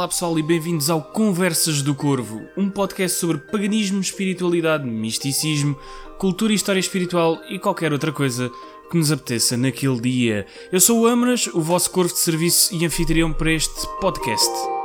[0.00, 5.78] Olá pessoal e bem-vindos ao Conversas do Corvo, um podcast sobre paganismo, espiritualidade, misticismo,
[6.16, 8.50] cultura e história espiritual e qualquer outra coisa
[8.90, 10.46] que nos apeteça naquele dia.
[10.72, 14.80] Eu sou o Amras, o vosso corvo de serviço e anfitrião para este podcast.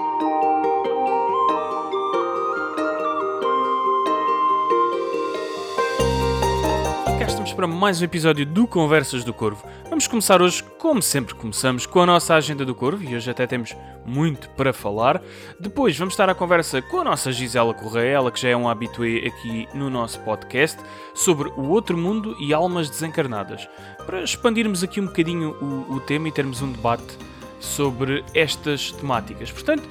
[7.56, 9.66] para mais um episódio do Conversas do Corvo.
[9.90, 13.48] Vamos começar hoje, como sempre começamos, com a nossa agenda do Corvo e hoje até
[13.48, 13.74] temos
[14.06, 15.22] muito para falar.
[15.60, 18.70] Depois vamos estar à conversa com a nossa Gisela Correia, ela que já é um
[18.70, 20.80] habitué aqui no nosso podcast,
[21.14, 23.68] sobre o outro mundo e almas desencarnadas.
[24.06, 27.18] Para expandirmos aqui um bocadinho o, o tema e termos um debate
[27.60, 29.52] sobre estas temáticas.
[29.52, 29.88] Portanto,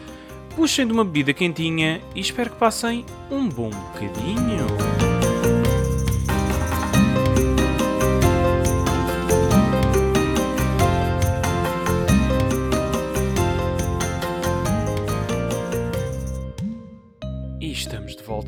[0.54, 5.13] puxem de uma bebida quentinha e espero que passem um bom bocadinho.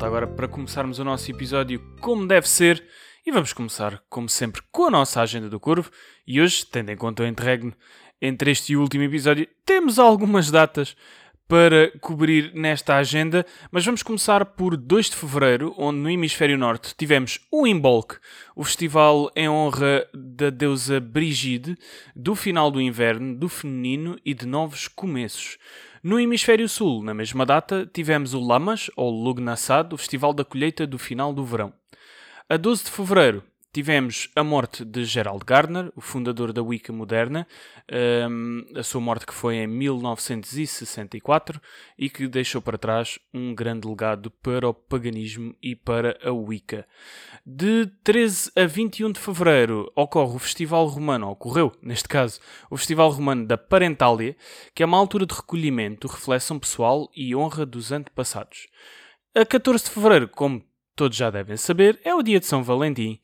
[0.07, 2.81] Agora para começarmos o nosso episódio como deve ser.
[3.25, 5.91] E vamos começar, como sempre, com a nossa agenda do Corvo.
[6.25, 7.73] E hoje, tendo em conta o interregno
[8.21, 10.95] entre este e o último episódio, temos algumas datas
[11.45, 16.95] para cobrir nesta agenda, mas vamos começar por 2 de fevereiro, onde no hemisfério norte
[16.97, 18.17] tivemos o Imbolc,
[18.55, 21.77] o festival em honra da deusa Brigide,
[22.15, 25.57] do final do inverno, do feminino e de novos começos.
[26.07, 30.87] No hemisfério sul, na mesma data, tivemos o Lamas, ou Lugnassad, o festival da colheita
[30.87, 31.73] do final do verão.
[32.47, 33.43] A 12 de fevereiro,
[33.77, 37.47] tivemos a morte de Gerald Gardner, o fundador da Wicca moderna,
[38.27, 41.61] um, a sua morte que foi em 1964
[41.95, 46.87] e que deixou para trás um grande legado para o paganismo e para a Wicca.
[47.45, 52.39] De 13 a 21 de fevereiro ocorre o Festival Romano, ocorreu, neste caso,
[52.71, 54.35] o Festival Romano da Parentália,
[54.73, 58.69] que é uma altura de recolhimento, reflexão pessoal e honra dos antepassados.
[59.35, 63.19] A 14 de fevereiro, como todos já devem saber, é o dia de São Valentim,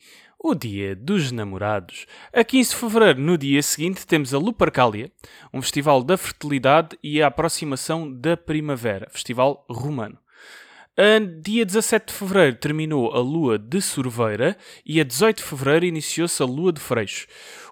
[0.46, 2.06] o Dia dos Namorados.
[2.34, 5.10] A 15 de fevereiro, no dia seguinte, temos a Lupercalia,
[5.54, 10.18] um festival da fertilidade e a aproximação da primavera, festival romano.
[10.98, 15.86] A dia 17 de fevereiro terminou a lua de Sorveira e a 18 de fevereiro
[15.86, 17.26] iniciou-se a lua de Freixo.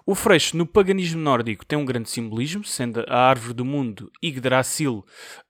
[0.06, 5.04] O freixo no paganismo nórdico tem um grande simbolismo, sendo a árvore do mundo Yggdrasil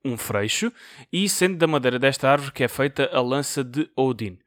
[0.05, 0.73] um freixo
[1.13, 4.42] e sendo da madeira desta árvore que é feita a lança de Odin.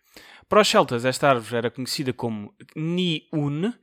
[0.47, 3.73] Para os celtas, esta árvore era conhecida como Ni-Un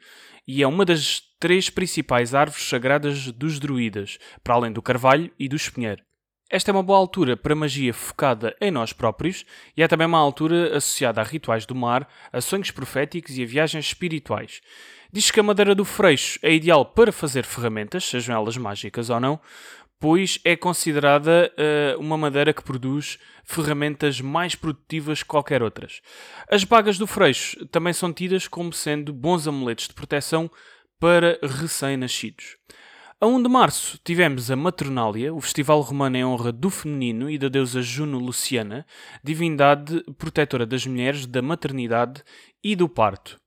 [0.46, 5.48] e é uma das três principais árvores sagradas dos druidas, para além do carvalho e
[5.48, 6.04] do espinheiro.
[6.48, 9.44] Esta é uma boa altura para magia focada em nós próprios
[9.76, 13.46] e é também uma altura associada a rituais do mar, a sonhos proféticos e a
[13.46, 14.60] viagens espirituais.
[15.10, 19.18] Diz que a madeira do freixo é ideal para fazer ferramentas, sejam elas mágicas ou
[19.18, 19.40] não,
[20.02, 26.02] pois é considerada uh, uma madeira que produz ferramentas mais produtivas que qualquer outras.
[26.50, 30.50] As bagas do freixo também são tidas como sendo bons amuletos de proteção
[30.98, 32.56] para recém-nascidos.
[33.20, 37.38] A 1 de março tivemos a Matronália, o festival romano em honra do feminino e
[37.38, 38.84] da deusa Juno Luciana,
[39.22, 42.24] divindade protetora das mulheres, da maternidade
[42.60, 43.40] e do parto.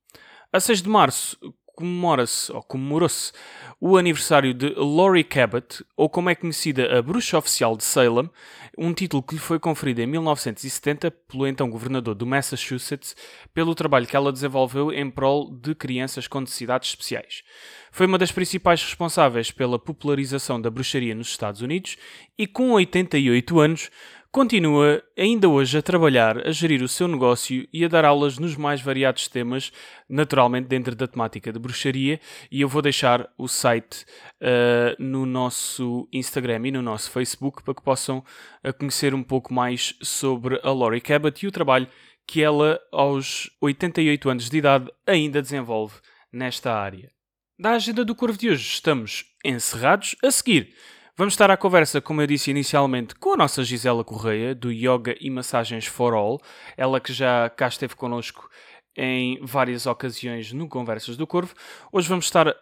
[0.53, 1.37] A 6 de março
[1.75, 3.31] comemora-se, ou comemorou-se,
[3.79, 8.29] o aniversário de Laurie Cabot, ou como é conhecida a Bruxa Oficial de Salem,
[8.77, 13.15] um título que lhe foi conferido em 1970 pelo então governador do Massachusetts,
[13.53, 17.43] pelo trabalho que ela desenvolveu em prol de crianças com necessidades especiais.
[17.91, 21.95] Foi uma das principais responsáveis pela popularização da bruxaria nos Estados Unidos
[22.37, 23.89] e, com 88 anos,
[24.35, 28.57] Continua ainda hoje a trabalhar, a gerir o seu negócio e a dar aulas nos
[28.57, 29.71] mais variados temas,
[30.09, 32.19] naturalmente dentro da temática de bruxaria.
[32.51, 34.05] E eu vou deixar o site
[34.41, 38.17] uh, no nosso Instagram e no nosso Facebook para que possam
[38.61, 41.87] uh, conhecer um pouco mais sobre a Laurie Cabot e o trabalho
[42.27, 45.95] que ela, aos 88 anos de idade, ainda desenvolve
[46.29, 47.09] nesta área.
[47.57, 50.13] Da agenda do Corvo de hoje estamos encerrados.
[50.21, 50.75] A seguir
[51.17, 55.15] Vamos estar à conversa, como eu disse inicialmente, com a nossa Gisela Correia, do Yoga
[55.21, 56.41] e Massagens for All,
[56.75, 58.49] ela que já cá esteve connosco
[58.95, 61.53] em várias ocasiões no Conversas do Corvo.
[61.91, 62.53] Hoje vamos estar uh,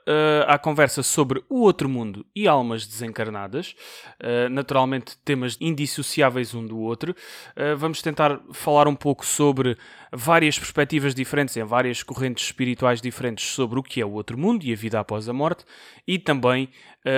[0.48, 3.76] à conversa sobre o outro mundo e almas desencarnadas,
[4.20, 7.16] uh, naturalmente temas indissociáveis um do outro.
[7.56, 9.78] Uh, vamos tentar falar um pouco sobre
[10.12, 14.64] várias perspectivas diferentes em várias correntes espirituais diferentes sobre o que é o outro mundo
[14.64, 15.66] e a vida após a morte
[16.08, 16.70] e também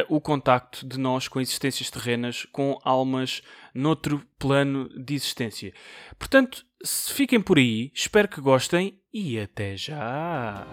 [0.09, 5.73] o contacto de nós com existências terrenas com almas noutro plano de existência.
[6.17, 10.67] Portanto, se Fiquem por aí, espero que gostem e até já!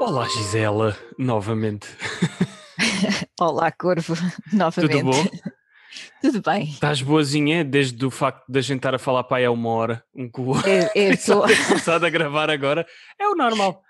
[0.00, 1.88] Olá Gisela, novamente.
[3.38, 4.14] Olá Corvo,
[4.50, 4.92] novamente.
[4.92, 5.54] Tudo bom?
[6.24, 6.64] Tudo bem.
[6.64, 9.68] Estás boazinha desde o facto de a gente estar a falar para aí há uma
[9.68, 10.64] hora, um com o outro.
[10.72, 11.46] Eu, eu e só tô...
[11.48, 12.86] ter começado a gravar agora.
[13.18, 13.82] É o normal.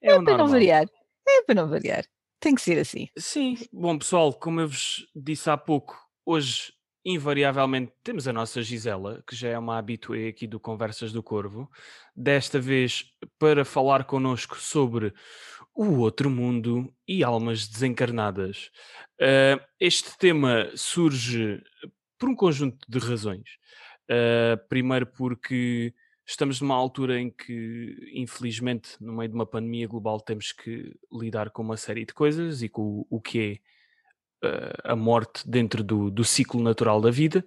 [0.00, 0.48] É, É o para não normal.
[0.48, 0.86] variar.
[1.28, 2.02] É para não variar.
[2.40, 3.08] Tem que ser assim.
[3.18, 5.94] Sim, bom pessoal, como eu vos disse há pouco,
[6.24, 6.72] hoje
[7.04, 11.70] invariavelmente temos a nossa Gisela, que já é uma habitué aqui do Conversas do Corvo,
[12.16, 13.04] desta vez
[13.38, 15.12] para falar connosco sobre
[15.74, 18.70] o outro mundo e almas desencarnadas.
[19.20, 21.62] Ah, este tema surge
[22.22, 23.58] por um conjunto de razões.
[24.08, 25.92] Ah, primeiro porque
[26.24, 31.50] estamos numa altura em que, infelizmente, no meio de uma pandemia global, temos que lidar
[31.50, 33.60] com uma série de coisas e com o, que
[34.42, 37.44] é uh, a morte dentro do, do ciclo natural da vida.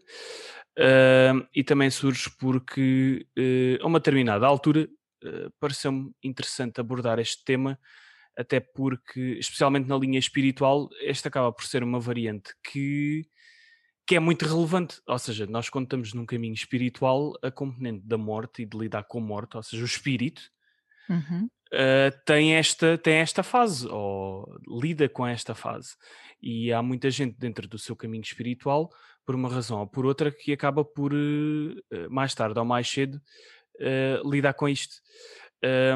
[0.78, 4.90] Uh, e também surge porque, uh, a uma determinada altura,
[5.24, 7.80] uh, pareceu-me interessante abordar este tema,
[8.38, 13.26] até porque, especialmente na linha espiritual, esta acaba por ser uma variante que
[14.06, 15.02] que é muito relevante.
[15.08, 19.04] Ou seja, nós quando estamos num caminho espiritual, a componente da morte e de lidar
[19.04, 20.42] com a morte, ou seja, o espírito,
[21.10, 21.48] Uhum.
[21.74, 25.96] uh, tem, esta, tem esta fase, ou lida com esta fase.
[26.42, 28.90] E há muita gente dentro do seu caminho espiritual,
[29.26, 33.22] por uma razão ou por outra, que acaba por, uh, mais tarde ou mais cedo,
[33.80, 34.96] uh, lidar com isto.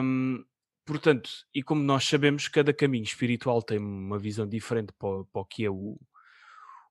[0.01, 0.43] Um,
[0.85, 5.45] portanto, e como nós sabemos, cada caminho espiritual tem uma visão diferente para, para o
[5.45, 5.99] que é o,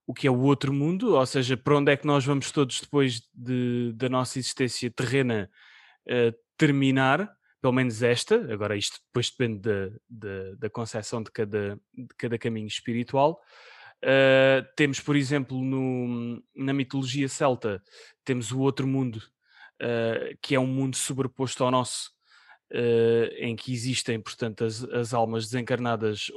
[0.09, 2.81] o que é o outro mundo, ou seja, para onde é que nós vamos todos
[2.81, 5.51] depois de, da nossa existência terrena
[6.07, 11.79] eh, terminar, pelo menos esta, agora isto depois depende da, da, da concepção de cada,
[11.93, 13.39] de cada caminho espiritual.
[14.01, 17.83] Eh, temos, por exemplo, no, na mitologia celta,
[18.25, 19.23] temos o outro mundo,
[19.79, 22.13] eh, que é um mundo sobreposto ao nosso,
[22.73, 26.31] eh, em que existem, portanto, as, as almas desencarnadas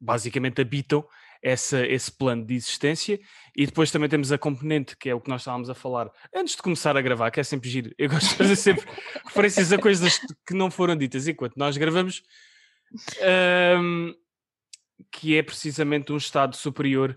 [0.00, 1.06] basicamente habitam
[1.44, 3.20] essa, esse plano de existência
[3.54, 6.56] e depois também temos a componente que é o que nós estávamos a falar antes
[6.56, 7.94] de começar a gravar, que é sempre giro.
[7.98, 8.86] Eu gosto de fazer sempre
[9.26, 12.22] referências a coisas que não foram ditas enquanto nós gravamos,
[13.22, 14.14] ahm,
[15.12, 17.14] que é precisamente um estado superior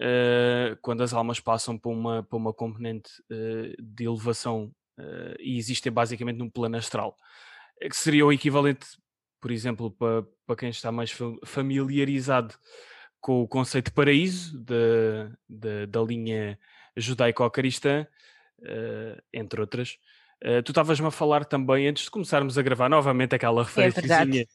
[0.00, 5.56] ah, quando as almas passam para uma, para uma componente ah, de elevação ah, e
[5.56, 7.16] existem basicamente num plano astral,
[7.80, 8.86] que seria o equivalente,
[9.40, 12.56] por exemplo, para, para quem está mais fa- familiarizado
[13.20, 16.58] com o conceito de paraíso da, da, da linha
[16.96, 18.06] judaico-cristã,
[18.62, 19.98] eh, entre outras.
[20.40, 24.48] Eh, tu estavas-me a falar também, antes de começarmos a gravar novamente aquela referência,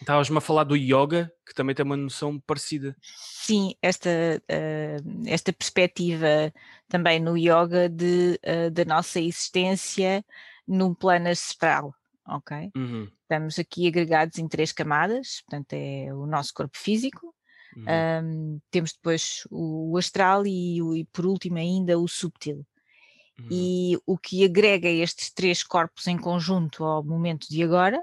[0.00, 2.96] estavas-me a falar do yoga, que também tem uma noção parecida.
[3.02, 4.10] Sim, esta,
[4.48, 6.52] eh, esta perspectiva
[6.88, 8.38] também no yoga de,
[8.72, 10.24] da nossa existência
[10.66, 11.94] num plano astral,
[12.26, 12.70] ok?
[12.76, 17.34] Uhum, Estamos aqui agregados em três camadas, portanto é o nosso corpo físico,
[17.76, 22.66] uhum, ahm, temos depois o, o astral e, o- e por último ainda o subtil.
[23.38, 23.70] uhum.
[23.70, 28.02] E o que agrega estes três corpos em conjunto ao momento de agora,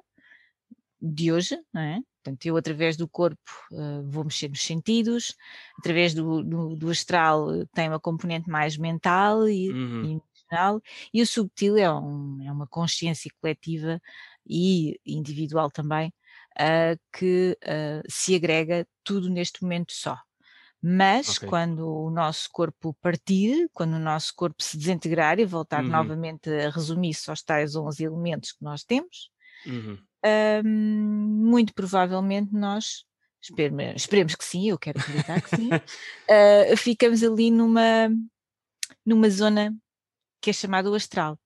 [1.01, 1.99] de hoje, não é?
[2.23, 3.37] Portanto, eu através do corpo
[3.73, 5.35] eh, vou mexer nos sentidos,
[5.77, 10.01] através do, do, do astral eh, tem uma componente mais mental e, Uhum.
[10.01, 10.81] e emocional,
[11.13, 13.99] e o subtil é, um- é uma consciência coletiva
[14.47, 16.13] e individual também,
[16.57, 20.17] ah, que ah, se agrega tudo neste momento só.
[20.81, 21.43] Mas Ok.
[21.45, 25.89] quando o nosso corpo partir, quando o nosso corpo se desintegrar e voltar Uhum.
[25.89, 29.29] novamente a resumir-se aos tais 11 elementos que nós temos,
[29.65, 30.07] Uhum.
[30.65, 33.05] hum, muito provavelmente nós,
[33.41, 35.77] esperemos, esperemos que sim, eu quero acreditar que sim,
[36.29, 38.09] ah, ficamos ali numa,
[39.05, 39.75] numa zona
[40.41, 41.39] que é chamada o astral.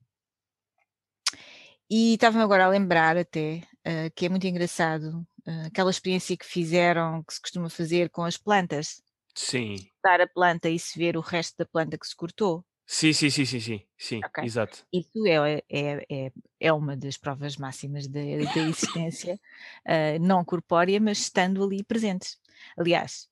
[1.89, 6.45] E estava-me agora a lembrar até ah, que é muito engraçado ah, aquela experiência que
[6.45, 9.01] fizeram, que se costuma fazer com as plantas,
[9.35, 9.89] Sim.
[10.01, 12.65] cortar a planta e se ver o resto da planta que se cortou.
[12.87, 14.39] Sim, sim, sim, sim, sim, sim, Ok.
[14.41, 14.85] exato.
[14.91, 19.39] Isso é, é, é, é uma das provas máximas da, da existência
[19.85, 22.39] ah, não corpórea, mas estando ali presentes.
[22.77, 23.29] Aliás,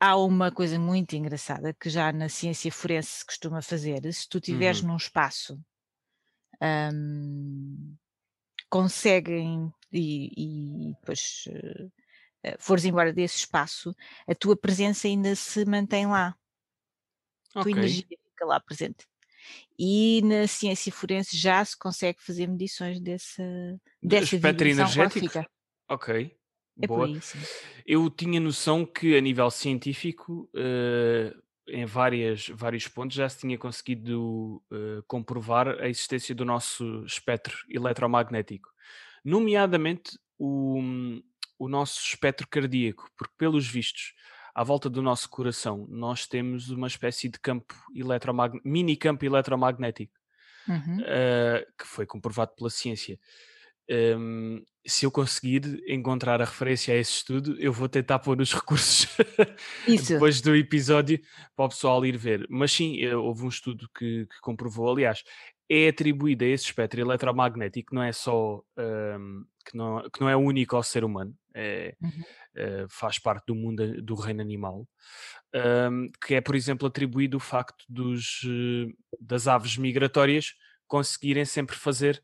[0.00, 4.00] há uma coisa muito engraçada que já na ciência forense se costuma fazer.
[4.12, 4.84] Se tu estiveres Uhum.
[4.84, 5.60] num espaço,
[6.92, 7.96] hum,
[8.70, 11.88] conseguem e, e depois eh,
[12.44, 13.94] eh, fores embora desse espaço,
[14.28, 16.36] a tua presença ainda se mantém lá.
[17.56, 17.78] A tua Ok.
[17.78, 19.06] energia fica lá presente.
[19.78, 23.42] E na ciência forense já se consegue fazer medições dessa,
[24.02, 25.44] dessa espectro energético?
[25.88, 26.36] Ok.
[26.82, 27.08] É Boa.
[27.86, 31.34] Eu tinha noção que a nível científico, eh,
[31.68, 37.56] em várias, vários pontos, já se tinha conseguido eh, comprovar a existência do nosso espectro
[37.70, 38.68] eletromagnético.
[39.24, 40.80] nomeadamente o,
[41.58, 44.14] o nosso espectro cardíaco, porque pelos vistos,
[44.54, 50.12] à volta do nosso coração, nós temos uma espécie de campo eletromagnético, mini campo eletromagnético,
[50.68, 50.98] Uhum.
[51.00, 53.18] uh, que foi comprovado pela ciência.
[53.90, 58.52] Um, se eu conseguir encontrar a referência a esse estudo, eu vou tentar pôr os
[58.54, 59.08] recursos
[60.08, 61.20] depois do episódio
[61.56, 62.46] para o pessoal ir ver.
[62.50, 65.22] Mas sim, eh, houve um estudo que, que comprovou, aliás,
[65.68, 70.36] é atribuído a esse espectro eletromagnético, não é só um, que, não, que não é
[70.36, 72.10] único ao ser humano, é, Uhum.
[72.10, 74.86] uh, faz parte do mundo do reino animal,
[75.90, 80.54] um, que é, por exemplo, atribuído o facto dos, uh, das aves migratórias
[80.86, 82.22] conseguirem sempre fazer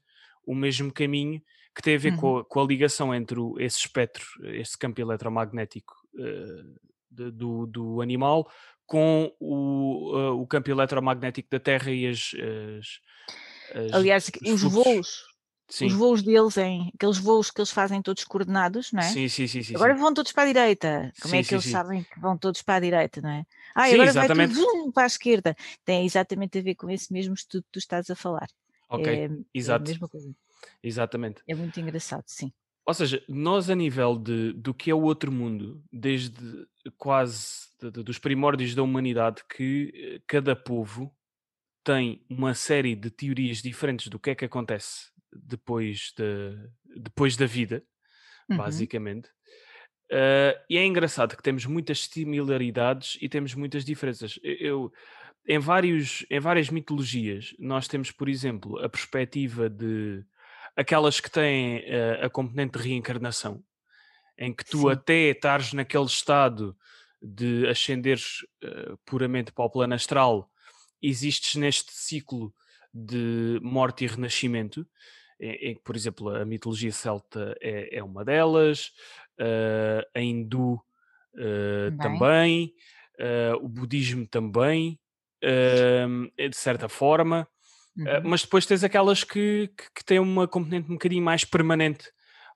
[0.50, 1.40] o mesmo caminho
[1.74, 2.18] que tem a ver Uhum.
[2.18, 7.66] com, a, com, a, ligação entre o, esse espectro, esse campo eletromagnético uh, de, do,
[7.66, 8.50] do, animal
[8.84, 12.32] com o, uh, o, campo eletromagnético da Terra e as.
[12.34, 15.30] as, as Aliás, os, os voos.
[15.68, 15.86] Sim.
[15.86, 19.08] Os voos deles, em aqueles voos que eles fazem todos coordenados, não é?
[19.08, 19.62] Sim, sim, sim.
[19.62, 20.00] sim agora sim.
[20.00, 21.12] vão todos para a direita.
[21.22, 23.46] Como é que eles sabem que vão todos para a direita, não é?
[23.72, 24.54] Ah, agora exatamente.
[24.54, 25.56] vai tudo para a esquerda.
[25.84, 28.48] Tem exatamente a ver com esse mesmo estudo que tu estás a falar.
[28.90, 29.84] Ok, é, exato.
[29.84, 30.34] É a mesma coisa.
[30.82, 31.42] Exatamente.
[31.46, 32.52] É muito engraçado, sim.
[32.86, 36.66] Ou seja, nós a nível de, do que é o outro mundo, desde
[36.96, 41.14] quase de, de, dos primórdios da humanidade, que eh, cada povo
[41.84, 46.56] tem uma série de teorias diferentes do que é que acontece depois, de,
[47.02, 47.84] depois da vida,
[48.50, 48.58] Uhum.
[48.58, 49.30] basicamente.
[50.12, 54.40] Uh, e é engraçado que temos muitas similaridades e temos muitas diferenças.
[54.42, 54.92] Eu,
[55.46, 60.24] em, vários, em várias mitologias, nós temos, por exemplo, a perspectiva de
[60.76, 63.62] aquelas que têm uh, a componente de reencarnação,
[64.38, 64.90] em que tu Sim.
[64.90, 66.76] até estás naquele estado
[67.20, 70.50] de ascenderes uh, puramente para o plano astral,
[71.02, 72.54] existes neste ciclo
[72.92, 74.86] de morte e renascimento,
[75.38, 78.92] em, em que, por exemplo, a mitologia celta é, é uma delas,
[79.40, 80.74] uh, a hindu
[81.34, 82.74] uh, também,
[83.18, 84.98] uh, o budismo também,
[85.40, 87.48] de certa forma,
[87.96, 88.30] Uhum.
[88.30, 92.10] mas depois tens aquelas que, que, que, têm uma componente um bocadinho mais permanente,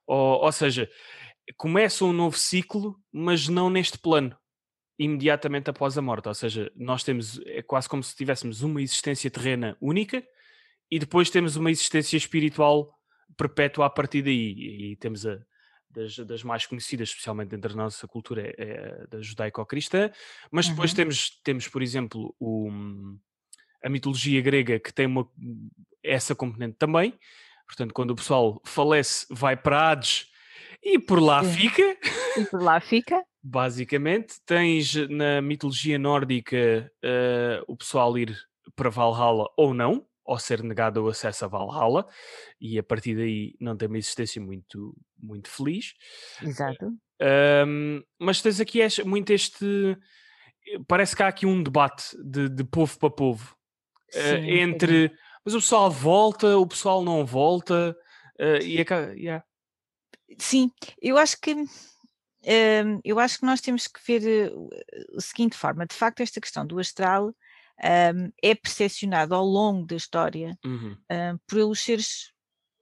[0.07, 0.89] ou, ou seja,
[1.57, 4.35] começa um novo ciclo, mas não neste plano.
[4.97, 9.29] Imediatamente após a morte, ou seja, nós temos, é quase como se tivéssemos uma existência
[9.29, 10.23] terrena única
[10.89, 12.93] e depois temos uma existência espiritual
[13.35, 14.53] perpétua a partir daí.
[14.57, 15.37] E, e temos a
[15.95, 20.11] das, das, mais conhecidas, especialmente dentro da nossa cultura, é, é da judaico-cristã,
[20.51, 20.95] mas depois Uhum.
[20.97, 22.69] temos, temos, por exemplo, o,
[23.83, 25.27] a mitologia grega que tem uma,
[26.03, 27.17] essa componente também.
[27.65, 30.27] Portanto, quando o pessoal falece, vai para Hades
[30.83, 31.97] e por lá fica.
[32.37, 33.23] E por lá fica.
[33.41, 38.35] Basicamente, tens na mitologia nórdica uh, o pessoal ir
[38.75, 42.07] para Valhalla ou não, ou ser negado o acesso a Valhalla,
[42.59, 45.93] e a partir daí não tem uma existência muito, muito feliz.
[46.41, 46.91] Exato.
[47.67, 49.97] Um, mas tens aqui este, muito este.
[50.87, 53.55] Parece que há aqui um debate de, de povo para povo
[54.09, 55.11] Sim, uh, entre.
[55.45, 57.95] Mas o pessoal volta, o pessoal não volta,
[58.39, 59.45] uh, e é, yeah.
[60.39, 61.55] Sim, eu acho que
[63.03, 64.69] eu acho que nós temos que ver uh,
[65.13, 67.33] o seguinte forma, de facto esta questão do astral
[67.83, 70.97] um, é percepcionado ao longo da história Uhum.
[71.11, 72.33] um, por eles seres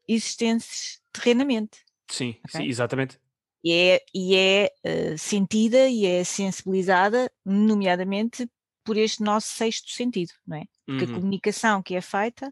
[0.07, 1.85] existentes terrenamente.
[2.09, 2.61] Sim, Ok.
[2.61, 3.19] sim, exatamente.
[3.63, 4.69] E é, e é
[5.13, 8.49] uh, sentida e é sensibilizada, nomeadamente
[8.83, 10.63] por este nosso sexto sentido, não é?
[10.89, 11.19] Porque a Uhum.
[11.21, 12.51] comunicação que é feita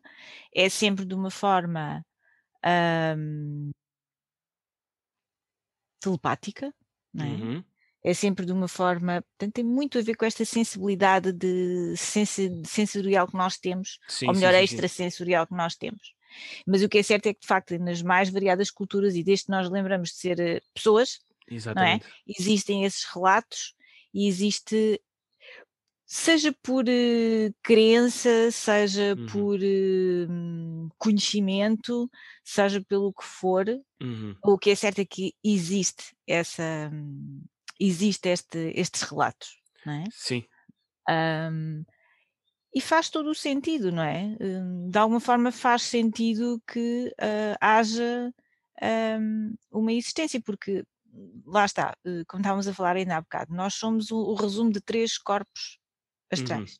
[0.55, 2.05] é sempre de uma forma
[3.17, 3.71] hum,
[5.99, 6.73] telepática,
[7.13, 7.43] não é?
[7.43, 7.63] Uhum.
[8.03, 12.61] É sempre de uma forma, portanto, tem muito a ver com esta sensibilidade de sensi-
[12.65, 14.63] sensorial que nós temos, Sim, ou melhor, sim, sim.
[14.63, 16.13] extrasensorial que nós temos.
[16.65, 19.45] Mas o que é certo é que, de facto, nas mais variadas culturas, e desde
[19.45, 22.05] que nós lembramos de ser eh, pessoas, Exatamente.
[22.27, 23.75] existem esses relatos
[24.13, 24.99] e existe,
[26.05, 29.25] seja por eh, crença, seja Uhum.
[29.27, 32.09] por hum, conhecimento,
[32.43, 33.65] seja pelo que for,
[34.01, 34.35] Uhum.
[34.43, 36.91] o que é certo é que existe essa,
[37.87, 40.03] existe este, estes relatos, não é?
[40.11, 40.45] Sim.
[41.09, 41.83] Hum,
[42.73, 44.37] e faz todo o sentido, não é?
[44.39, 48.33] Hum, de alguma forma faz sentido que ah, haja
[49.19, 50.83] hum, uma existência, porque
[51.45, 54.71] lá está, eh, como estávamos a falar ainda há bocado, nós somos o, o resumo
[54.71, 55.79] de três corpos
[56.31, 56.79] astrais.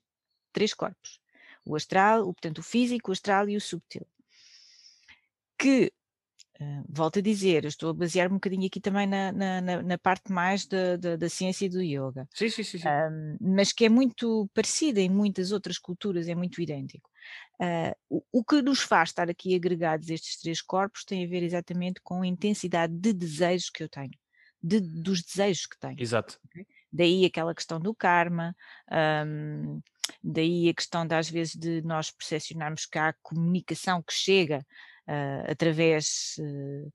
[0.53, 1.19] Três corpos.
[1.65, 4.07] O astral, o, portanto, o físico, o astral e o subtil.
[5.57, 5.91] Que,
[6.61, 9.97] eh, volto a dizer, estou a basear-me um bocadinho aqui também na, na, na- na
[9.97, 12.87] parte mais da, da, da ciência e do yoga Sim, sim, sim, sim.
[12.87, 17.09] um, mas que é muito parecida em muitas outras culturas, é muito idêntico.
[17.59, 21.41] Uh, o, o, que nos faz estar aqui agregados estes três corpos tem a ver
[21.43, 24.11] exatamente com a intensidade de desejos que eu tenho,
[24.61, 25.99] de, dos desejos que tenho.
[25.99, 26.39] Exato.
[26.45, 26.65] Okay?
[26.93, 28.55] Daí aquela questão do karma,
[29.25, 29.81] um,
[30.23, 34.65] daí a questão de às vezes de nós percepcionarmos que há comunicação que chega
[35.07, 36.93] uh, através, uh,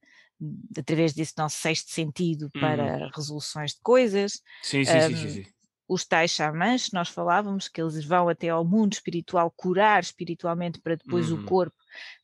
[0.79, 3.11] através desse nosso sexto sentido para uhum.
[3.15, 4.41] resoluções de coisas.
[4.63, 5.57] Sim, sim, um, sim, sim, sim
[5.89, 10.97] os tais xamãs, nós falávamos que eles vão até ao mundo espiritual curar espiritualmente para
[10.97, 11.41] depois uhum.
[11.41, 11.77] o corpo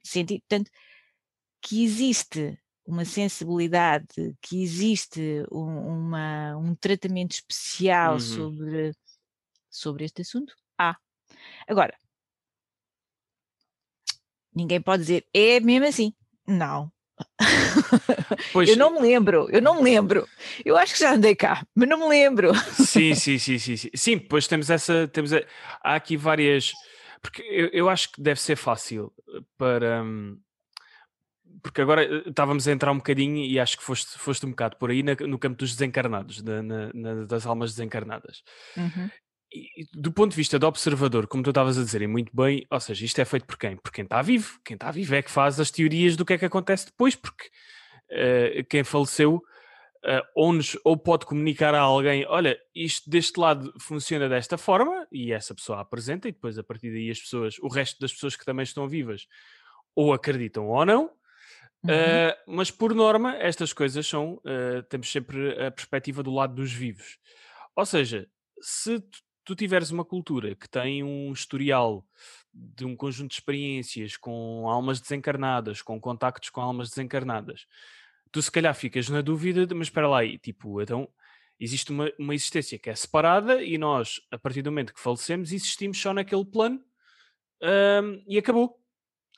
[0.03, 0.41] sentir.
[0.41, 0.71] Portanto,
[1.61, 8.21] que existe uma sensibilidade, que existe um, uma, um tratamento especial uhum.
[8.21, 8.93] sobre,
[9.71, 10.53] sobre este assunto?
[10.77, 10.91] Há.
[10.91, 10.97] Ah.
[11.69, 11.97] Agora,
[14.55, 16.13] ninguém pode dizer, é mesmo assim.
[16.47, 16.91] Não,
[18.53, 20.27] Pois, eu não me lembro, eu não me lembro.
[20.65, 22.55] Eu acho que já andei cá, mas não me lembro.
[22.73, 23.77] Sim, sim, sim, sim.
[23.77, 25.09] Sim, sim pois temos essa.
[25.09, 25.43] Temos a,
[25.83, 26.73] há aqui várias.
[27.21, 29.13] Porque eu, eu acho que deve ser fácil
[29.57, 30.03] para.
[30.03, 30.39] Hum,
[31.63, 34.77] porque agora eh, estávamos a entrar um bocadinho e acho que foste, foste um bocado
[34.77, 38.43] por aí na, no campo dos desencarnados, na, na, das almas desencarnadas.
[38.77, 39.09] Uhum
[39.93, 42.81] do ponto de vista do observador, como tu estavas a dizer, e muito bem, ou
[42.81, 43.77] seja, isto é feito por quem?
[43.77, 44.59] Por quem está vivo.
[44.65, 47.49] Quem está vivo é que faz as teorias do que é que acontece depois, porque
[48.11, 53.73] uh, quem faleceu uh, ou, nos, ou pode comunicar a alguém: olha, isto deste lado
[53.79, 57.69] funciona desta forma, e essa pessoa apresenta, e depois a partir daí as pessoas, o
[57.69, 59.27] resto das pessoas que também estão vivas,
[59.95, 61.11] ou acreditam ou não.
[61.85, 61.91] Uhum.
[61.91, 64.41] Uh, mas por norma, estas coisas são,
[64.89, 67.19] temos sempre a perspectiva do lado dos vivos.
[67.75, 68.29] Ou seja,
[68.61, 69.03] se
[69.45, 72.05] tu tiveres uma cultura que tem um historial
[72.53, 77.67] de um conjunto de experiências com almas desencarnadas, com contactos com almas desencarnadas,
[78.31, 81.09] tu se calhar ficas na dúvida, de, mas espera lá aí, tipo, então
[81.61, 85.53] existe uma, uma existência que é separada e nós, a partir do momento que falecemos,
[85.53, 86.83] existimos só naquele plano
[87.63, 88.79] um, e acabou.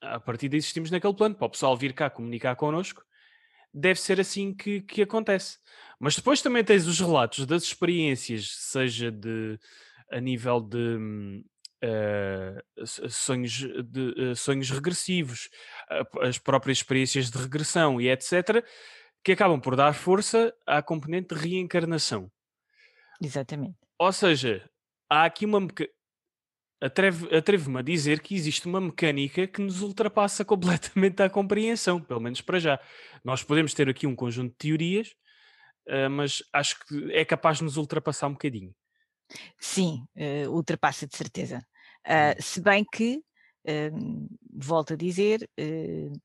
[0.01, 3.03] A partir daí existimos naquele plano, para o pessoal vir cá comunicar connosco,
[3.73, 5.59] deve ser assim que, que acontece.
[5.99, 9.59] Mas depois também tens os relatos das experiências, seja de
[10.11, 11.43] a nível de
[11.85, 15.49] uh, sonhos, de, uh, sonhos regressivos,
[15.91, 18.65] uh, as próprias experiências de regressão e etc.,
[19.23, 22.31] que acabam por dar força à componente de reencarnação.
[23.23, 23.77] Exatamente.
[23.99, 24.69] Ou seja,
[25.09, 25.67] há aqui uma.
[26.83, 32.21] Atrevo-me atrevo a dizer que existe uma mecânica que nos ultrapassa completamente a compreensão, pelo
[32.21, 32.79] menos para já.
[33.25, 35.15] Nós podemos ter aqui um conjunto de teorias,
[36.11, 38.75] mas acho que é capaz de nos ultrapassar um bocadinho.
[39.59, 41.67] Sim, uh, ultrapassa de certeza.
[42.07, 43.23] Uh, se bem que,
[43.67, 46.21] uh, volto a dizer, uh,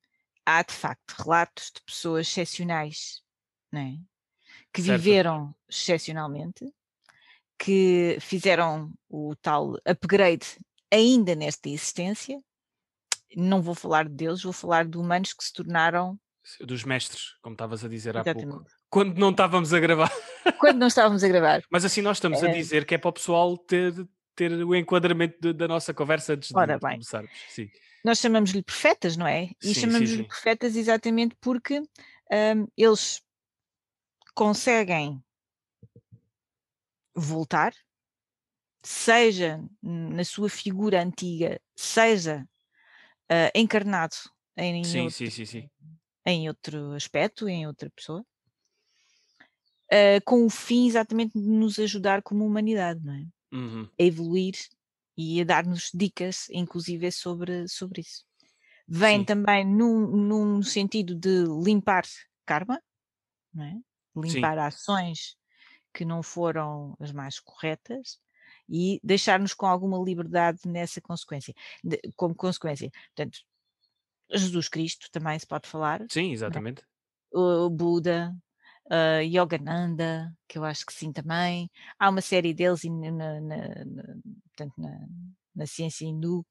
[0.45, 3.21] há de facto relatos de pessoas excepcionais,
[3.73, 3.93] é?
[4.73, 5.01] que certo.
[5.01, 6.65] viveram excepcionalmente,
[7.57, 10.57] que fizeram o tal upgrade
[10.91, 12.41] ainda nesta existência.
[13.35, 16.19] Não vou falar de Deus, vou falar de humanos que se tornaram.
[16.61, 18.49] Dos mestres, como estavas a dizer há Exatamente.
[18.49, 18.71] pouco.
[18.89, 20.11] Quando não estávamos a gravar.
[20.59, 21.61] Quando não estávamos a gravar.
[21.69, 22.49] Mas assim nós estamos é...
[22.49, 23.93] a dizer que é para o pessoal ter,
[24.35, 26.91] ter o enquadramento de, da nossa conversa antes Ora de, bem.
[26.93, 27.31] começarmos.
[27.49, 27.69] Sim.
[28.03, 29.49] Nós chamamos-lhe profetas, não é?
[29.61, 33.21] E chamamos-lhe profetas exatamente porque um, eles
[34.33, 35.21] conseguem
[37.13, 37.73] voltar,
[38.81, 42.47] seja na sua figura antiga, seja
[43.29, 44.15] uh, encarnado
[44.55, 45.69] em, sim, outro, sim, sim,
[46.25, 48.25] em outro aspecto, em outra pessoa
[49.91, 53.25] uh, com o fim exatamente de nos ajudar como humanidade, não é?
[53.51, 53.89] Uhum.
[53.99, 54.55] A evoluir
[55.17, 58.23] e a dar-nos dicas, inclusive, sobre, sobre isso.
[58.87, 59.25] Vem Sim.
[59.25, 62.03] também num, num sentido de limpar
[62.45, 62.81] karma,
[63.53, 63.77] não é?
[64.15, 64.61] limpar Sim.
[64.61, 65.37] ações
[65.93, 68.19] que não foram as mais corretas
[68.67, 72.91] e deixar-nos com alguma liberdade nessa consequência, de, como consequência.
[73.15, 73.39] Portanto,
[74.31, 76.05] Jesus Cristo também se pode falar.
[76.09, 76.33] Sim, é?
[76.33, 76.83] exatamente.
[77.31, 78.35] O Buda,
[78.89, 81.69] uh, Yogananda, que eu acho que sim também.
[81.97, 83.57] Há uma série deles na, na, na,
[84.55, 85.07] portanto, na,
[85.55, 86.45] na ciência hindu.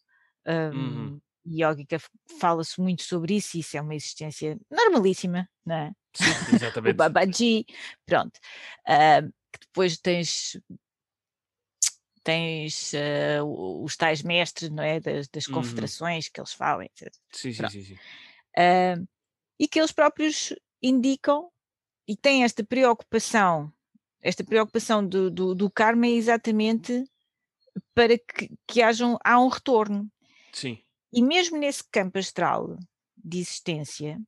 [0.46, 1.20] Um, uhum.
[1.46, 1.98] Yogica
[2.38, 5.92] fala-se muito sobre isso, e isso é uma existência normalíssima, não é?
[6.14, 6.24] Sim,
[6.54, 6.92] exatamente.
[6.92, 7.64] o Babaji,
[8.06, 8.38] pronto.
[8.86, 10.60] Uh, depois tens
[12.22, 15.00] tens uh, os tais mestres, não é?
[15.00, 15.54] Das, das uhum.
[15.54, 17.10] confederações que eles falam, etc.
[17.32, 17.82] Sim, sim, sim.
[17.82, 17.94] sim.
[17.94, 19.08] Uh,
[19.58, 21.50] e que eles próprios indicam
[22.08, 23.70] e tem esta preocupação,
[24.22, 27.04] esta preocupação do, do, do karma é exatamente
[27.94, 30.10] para que, que haja um, há um retorno.
[30.52, 30.82] Sim.
[31.12, 32.78] E mesmo nesse campo astral
[33.14, 34.18] de existência,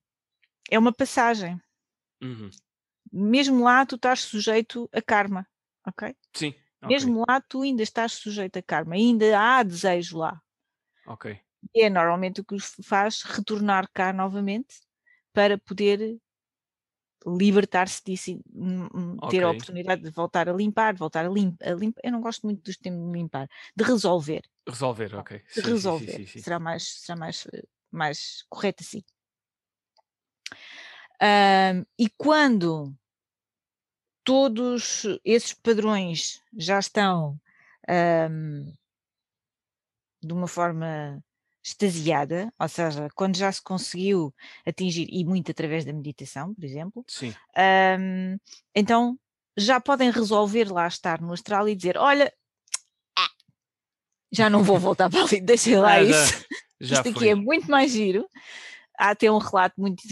[0.71, 1.59] é uma passagem.
[2.23, 2.51] Uhum.
[3.11, 5.47] Mesmo lá tu estás sujeito a karma,
[5.87, 6.15] ok?
[6.35, 6.49] Sim.
[6.83, 6.89] Okay.
[6.89, 10.41] Mesmo lá tu ainda estás sujeito a karma, ainda há desejo lá.
[11.07, 11.41] Ok.
[11.75, 14.81] E é normalmente o que os faz retornar cá novamente
[15.33, 16.19] para poder
[17.27, 21.73] libertar-se disso e hum, ter a oportunidade de voltar a limpar, voltar a, lim a
[21.73, 22.01] limpar.
[22.05, 24.43] Eu não gosto muito dos termos limpar, de resolver.
[24.67, 25.39] Resolver, ok.
[25.39, 26.13] De sim, resolver.
[26.13, 27.47] Sim, sim, será mais, será mais,
[27.91, 29.03] mais correto assim.
[31.23, 32.95] Um, e quando
[34.25, 37.39] todos esses padrões já estão
[38.31, 38.73] um,
[40.23, 41.23] de uma forma
[41.63, 44.35] extasiada, ou seja, quando já se conseguiu
[44.67, 47.35] atingir, e muito através da meditação, por exemplo, Sim.
[47.99, 48.39] Um,
[48.75, 49.19] então
[49.57, 52.33] já podem resolver lá estar no astral e dizer: Olha,
[54.33, 56.45] já não vou voltar para ali, deixem lá ah, isso.
[56.81, 58.27] Já, já Isto aqui é muito mais giro.
[58.99, 60.03] Há até um relato muito,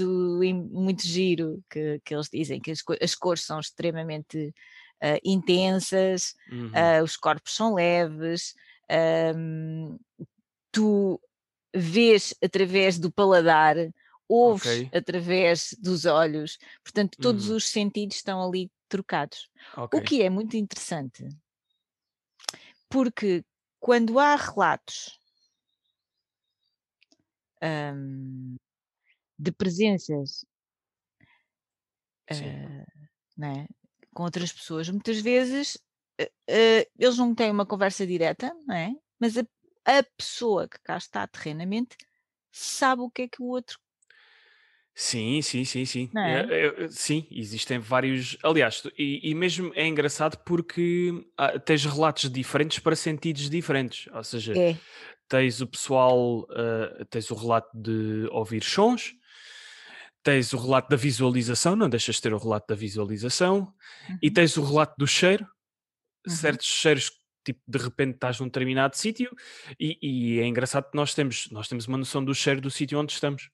[0.71, 4.55] muito giro que, que eles dizem que as, as cores são extremamente
[5.03, 6.69] uh, intensas, uhum.
[6.69, 8.55] uh, os corpos são leves,
[9.37, 9.99] um,
[10.73, 11.21] tu
[11.75, 13.77] vês através do paladar,
[14.29, 14.91] ouves okay.
[14.93, 17.57] através dos olhos, portanto, todos uhum.
[17.57, 19.51] os sentidos estão ali trocados.
[19.77, 19.99] Okay.
[19.99, 21.29] O que é muito interessante,
[22.89, 23.45] porque
[23.81, 25.19] quando há relatos
[27.63, 28.57] um,
[29.39, 30.45] de presenças
[32.31, 33.67] uh, né,
[34.15, 35.77] com outras pessoas, muitas vezes
[36.21, 38.95] uh, uh, eles não têm uma conversa direta, não é?
[39.19, 39.45] mas a
[39.89, 41.97] a pessoa que cá está terrenamente
[42.53, 43.79] sabe o que é que o outro.
[44.95, 46.11] Sim, sim, sim, sim.
[46.17, 46.41] É?
[46.41, 48.37] É, é, sim, existem vários.
[48.43, 54.09] Aliás, e, e, mesmo é engraçado porque ah, tens relatos diferentes para sentidos diferentes.
[54.13, 54.77] Ou seja, é.
[55.29, 59.15] tens o pessoal, uh, tens o relato de ouvir sons,
[60.21, 63.73] tens o relato da visualização, não deixas de ter o relato da visualização,
[64.09, 64.19] uhum.
[64.21, 65.47] e tens o relato do cheiro.
[66.27, 66.35] Uhum.
[66.35, 67.09] Certos cheiros
[67.49, 69.35] tipo, de repente estás num determinado sítio
[69.81, 72.99] e, e, é engraçado que nós temos, nós temos uma noção do cheiro do sítio
[72.99, 73.51] onde estamos.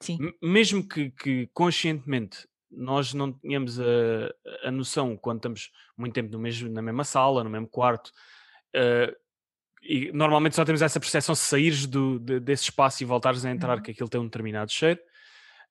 [0.00, 0.32] Sim.
[0.40, 3.84] Mesmo que, que, conscientemente nós não tenhamos a,
[4.64, 8.08] a noção quando estamos muito tempo no mesmo, na mesma sala, no mesmo quarto,
[8.76, 9.16] uh,
[9.82, 13.50] e normalmente só temos essa percepção se saíres do, de, desse espaço e voltares a
[13.50, 13.82] entrar, uhum.
[13.82, 15.00] que aquilo tem um determinado cheiro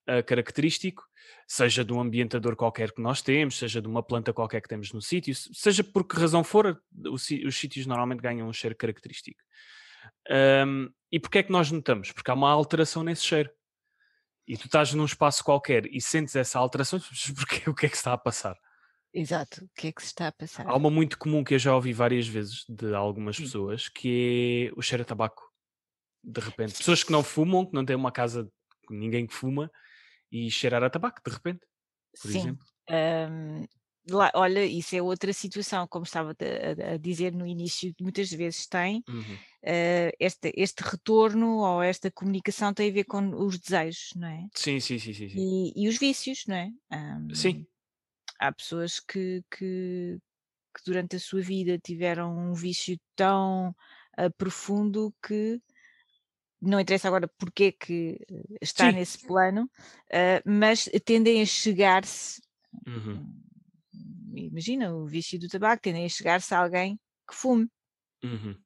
[0.08, 1.04] uh, característico,
[1.48, 4.92] seja de um ambientador qualquer que nós temos, seja de uma planta qualquer que temos
[4.92, 6.78] no sítio, seja por que razão for,
[7.10, 9.40] os, os sítios normalmente ganham um cheiro característico.
[10.30, 12.12] Um, e porquê é que nós notamos?
[12.12, 13.50] Porque há uma alteração nesse cheiro.
[14.46, 17.00] E tu estás num espaço qualquer e sentes essa alteração,
[17.34, 18.56] porque o que é que está a passar?
[19.12, 20.66] Exato, o que é que se está a passar?
[20.66, 24.78] Há uma muito comum que eu já ouvi várias vezes de algumas pessoas, que é
[24.78, 25.42] o cheiro a tabaco.
[26.22, 28.50] De repente, pessoas que não fumam, que não têm uma casa
[28.86, 29.70] com ninguém que fuma,
[30.30, 31.60] e cheirar a tabaco, de repente,
[32.20, 32.38] por Sim.
[32.38, 32.66] exemplo.
[32.90, 33.66] Um,
[34.10, 38.66] lá, olha, isso é outra situação, como estava a, a, dizer no início, muitas vezes
[38.66, 39.20] tem uhum.
[39.20, 44.46] uh, este, este retorno ou esta comunicação tem a ver com os desejos, não é?
[44.54, 45.28] Sim, sim, sim, sim.
[45.28, 45.38] sim.
[45.38, 46.70] E, e, os vícios, não é?
[46.92, 47.66] Um, sim.
[48.40, 50.18] Há pessoas que, que,
[50.74, 53.70] que, durante a sua vida tiveram um vício tão
[54.18, 55.60] uh, profundo que
[56.60, 58.96] não interessa agora porque é que eh, está Sim.
[58.96, 62.42] nesse plano, uh, mas tendem a chegar-se.
[62.86, 63.14] Uhum.
[63.94, 67.68] Hum, imagina o vício do tabaco, tendem a chegar-se a alguém que fume.
[68.24, 68.56] Uhum.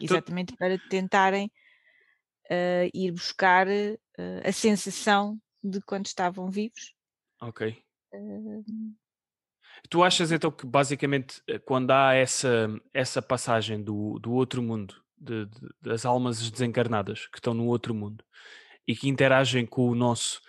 [0.00, 0.56] Exatamente tu...
[0.56, 1.50] para tentarem
[2.50, 3.98] uh, ir buscar uh,
[4.44, 6.94] a sensação de quando estavam vivos.
[7.40, 7.80] Ok.
[9.88, 15.46] Tu achas então que basicamente quando há essa, essa passagem do, do outro mundo de,
[15.46, 18.24] de, das almas desencarnadas que estão no outro mundo
[18.86, 20.40] e que interagem com o nosso,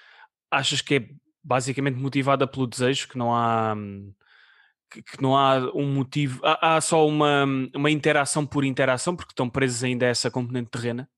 [0.49, 1.09] achas que é
[1.43, 3.75] basicamente motivada pelo desejo, que não há
[4.89, 9.31] que, que não há um motivo, há, há, só uma, uma interação por interação, porque
[9.31, 11.09] estão presos ainda a essa componente terrena?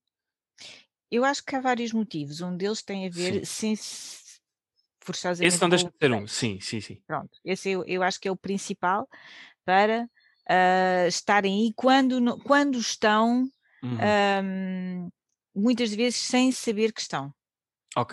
[1.10, 2.42] Eu acho que há vários motivos.
[2.42, 3.76] Um deles tem a ver sim.
[3.76, 4.22] sem
[5.02, 5.48] forçosamente.
[5.48, 7.02] Esse não deixa de ser um, sim, sim, sim.
[7.08, 9.08] Pronto, esse eu, eu acho que é o principal
[9.66, 10.08] para
[10.52, 13.50] uh, estarem aí quando, quando estão,
[13.82, 13.98] uhum.
[14.44, 15.10] um,
[15.56, 17.34] muitas vezes sem saber que estão.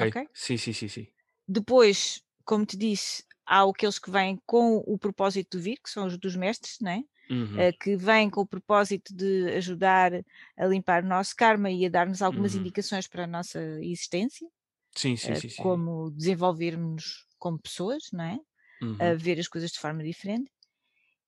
[0.09, 1.07] ok, sim, sim, sim, sim.
[1.47, 6.07] Depois, como te disse, há aqueles que vêm com o propósito de vir, que são
[6.07, 7.03] os dos mestres, né?
[7.31, 7.69] Uhum.
[7.69, 10.13] Uh, que vêm com o propósito de ajudar
[10.57, 12.61] a limpar o nosso karma e a dar-nos algumas uhum.
[12.61, 14.49] indicações para a nossa existência.
[14.95, 18.39] Sim, sim, uh, sim, sim, Como desenvolvermos como pessoas, não é?
[18.81, 18.97] Uhum.
[18.99, 20.51] A ver as coisas de forma diferente.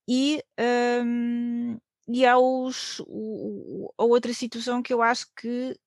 [0.07, 0.43] E,
[1.05, 5.77] hum, e o, a outra situação que eu acho que,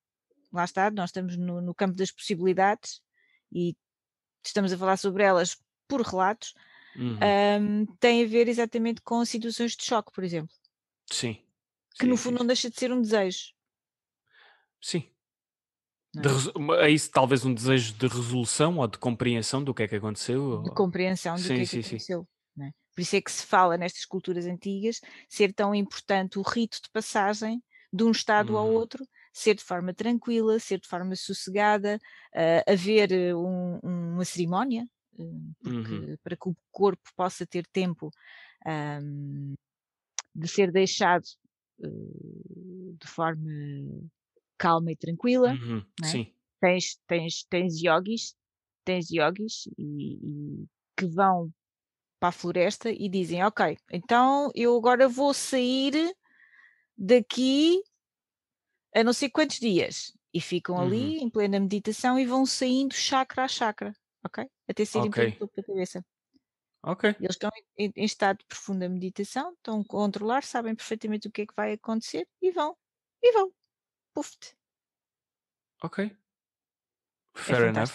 [0.52, 3.00] lá está, nós estamos no, no campo das possibilidades
[3.52, 3.76] e
[4.44, 5.56] estamos a falar sobre elas
[5.88, 6.54] por relatos,
[6.96, 7.18] uhum.
[7.60, 10.54] um, tem a ver exatamente com situações de choque, por exemplo.
[11.10, 11.34] Sim.
[11.98, 12.38] Que sim, no fundo sim.
[12.40, 13.52] não deixa de ser um desejo.
[14.80, 15.10] Sim.
[16.14, 16.86] De é?
[16.86, 20.62] é isso talvez um desejo de resolução ou de compreensão do que é que aconteceu?
[20.62, 22.28] de compreensão do Sim, que é que aconteceu.
[22.56, 22.72] não é?
[22.94, 26.90] Por isso é que se fala nestas culturas antigas ser tão importante o rito de
[26.90, 28.72] passagem de um estado ao Uhum.
[28.72, 31.98] outro, ser de forma tranquila, ser de forma sossegada,
[32.34, 34.84] ah, haver eh, um- uma cerimónia,
[35.18, 35.22] eh,
[35.62, 36.14] porque, Uhum.
[36.22, 38.10] para que o corpo possa ter tempo
[38.66, 39.54] ahm,
[40.34, 41.24] de ser deixado
[41.84, 41.88] eh,
[43.00, 43.50] de forma
[44.58, 46.20] calma e tranquila Uhum, é?
[46.20, 46.34] Sim.
[46.60, 48.34] tens, tens, tens yogis,
[48.84, 51.50] tens yogis e, e que vão
[52.24, 56.16] para a floresta e dizem, ok, então eu agora vou sair
[56.96, 57.82] daqui
[58.94, 60.12] a não sei quantos dias.
[60.32, 60.86] E ficam Uhum.
[60.88, 63.92] ali em plena meditação e vão saindo chakra a chakra,
[64.24, 64.48] ok?
[64.68, 65.38] Até saírem pelo Ok.
[65.38, 66.04] topo da cabeça.
[66.82, 67.04] Ok.
[67.18, 71.42] Eles estão em, em estado de profunda meditação, estão a controlar, sabem perfeitamente o que
[71.42, 72.76] é que vai acontecer e vão,
[73.22, 73.52] e vão.
[74.14, 74.30] Puf!
[75.82, 76.00] Ok.
[77.34, 77.90] Fair enough.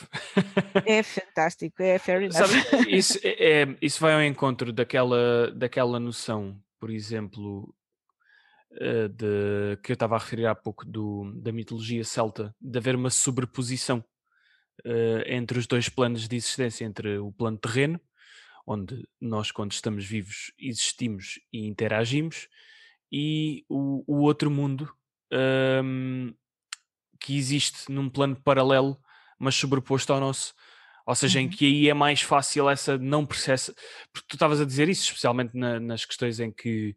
[0.85, 2.33] É fantástico, é fair enough.
[2.33, 2.53] Sabe,
[2.95, 7.73] isso, é, é- isso vai ao encontro daquela, daquela noção, por exemplo,
[8.73, 12.95] eh, de, que eu estava a referir há pouco do, da mitologia celta, de haver
[12.95, 14.03] uma sobreposição
[14.85, 17.99] eh, entre os dois planos de existência, entre o plano terreno,
[18.67, 22.47] onde nós, quando estamos vivos, existimos e interagimos,
[23.11, 24.93] e o, o outro mundo
[25.31, 26.31] ahm,
[27.19, 28.99] que existe num plano paralelo,
[29.39, 30.53] mas sobreposto ao nosso.
[31.05, 31.49] Ou seja, em Uhum.
[31.49, 33.73] que aí é mais fácil essa não processa.
[34.13, 36.95] Porque tu estavas a dizer isso, especialmente na- nas questões em que,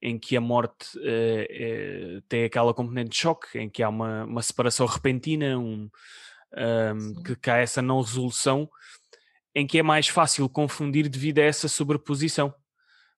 [0.00, 4.42] em que a morte eh, tem aquela componente de choque, em que há uma, uma
[4.42, 5.90] separação repentina, um,
[6.54, 7.22] ahm, Sim.
[7.24, 8.68] que, que há essa não resolução,
[9.54, 12.54] em que é mais fácil confundir devido a essa sobreposição.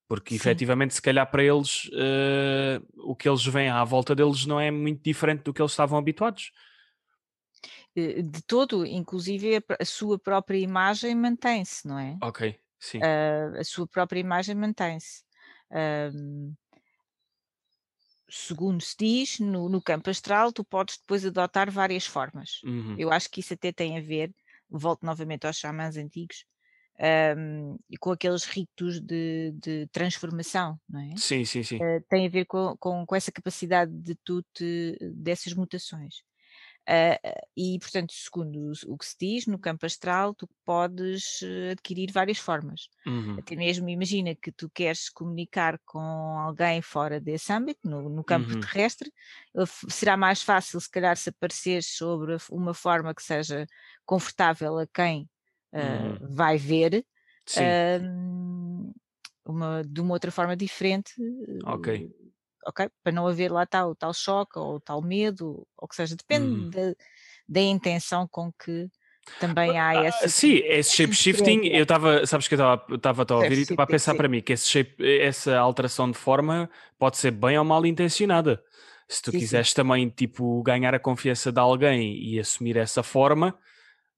[0.09, 0.37] Porque Sim.
[0.37, 4.71] efetivamente, se calhar para eles, eh, o que eles veem à volta deles não é
[4.71, 6.51] muito diferente do que eles estavam habituados.
[7.97, 12.21] Eh, de todo, inclusive a, sua própria imagem mantém-se, não é?
[12.21, 12.41] Ok,
[12.81, 13.09] sim.
[13.09, 15.25] Ah, a sua própria imagem mantém-se.
[15.71, 16.55] Ahm,
[18.29, 22.65] segundo se diz, no, no campo astral, tu podes depois adotar várias formas.
[22.65, 22.97] Uhum.
[22.97, 24.35] Eu acho que isso até tem a ver,
[24.69, 26.45] volto novamente aos xamãs antigos,
[26.99, 31.15] ahm, e com aqueles ritos de, de transformação, não é?
[31.17, 31.81] Sim, sim, sim.
[31.81, 36.23] Eh, tem a ver com, com, com essa capacidade de tu te, dessas mutações.
[36.89, 37.19] Ah,
[37.57, 42.39] e, portanto, segundo o- que se diz, no campo astral, tu podes eh, adquirir várias
[42.39, 42.89] formas.
[43.07, 43.39] Uhum.
[43.39, 45.99] Até mesmo imagina que tu queres comunicar com
[46.39, 48.71] alguém fora desse âmbito, no, no campo Uhum.
[48.71, 49.13] terrestre,
[49.91, 53.67] será mais fácil, se calhar, se apareceres sobre uma forma que seja
[54.07, 55.29] confortável a quem
[55.73, 56.19] ah, Uhum.
[56.21, 57.05] vai ver,
[57.47, 58.93] Sim, ahm,
[59.47, 61.13] uma, de uma outra forma diferente,
[61.65, 61.89] ok.
[62.67, 62.91] Ok?
[63.03, 66.71] Para não haver lá tal, tal choque ou tal medo, ou que seja, depende Uhum.
[66.71, 66.95] da,
[67.49, 68.91] da intenção com que
[69.39, 72.59] também há Ah, essa, sim, esse shape shifting, eu estava, sabes que eu
[72.97, 74.15] estava a ouvir e estava a pensar sim.
[74.15, 78.63] para mim que esse shape, essa alteração de forma pode ser bem ou mal intencionada.
[79.09, 79.63] Se tu Sim, sim.
[79.63, 83.57] quiseres também, tipo, ganhar a confiança de alguém e assumir essa forma,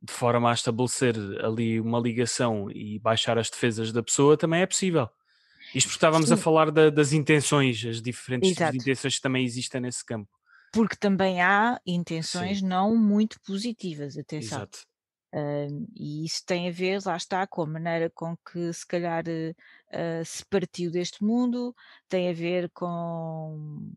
[0.02, 4.66] de forma a estabelecer ali uma ligação e baixar as defesas da pessoa, também é
[4.66, 5.08] possível.
[5.76, 6.42] Isto porque estávamos a Sim.
[6.44, 10.30] falar da- das intenções, as diferentes intenções que também existem nesse campo.
[10.72, 14.66] Porque também há intenções Sim, não muito positivas, atenção.
[14.66, 14.86] exato.
[15.34, 19.24] Ahm, e isso tem a ver, lá está, com a maneira com que se calhar
[19.92, 21.74] ah, se partiu deste mundo,
[22.08, 23.92] tem a ver com,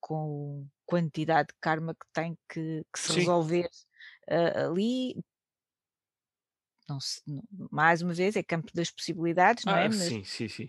[0.00, 3.68] com quantidade de karma que tem que, que se Sim, resolver
[4.30, 5.16] ah, ali.
[6.88, 9.88] Não se- não- mais uma vez, é campo das possibilidades, não é?
[9.88, 10.68] ah, Mas sim, sim, sim.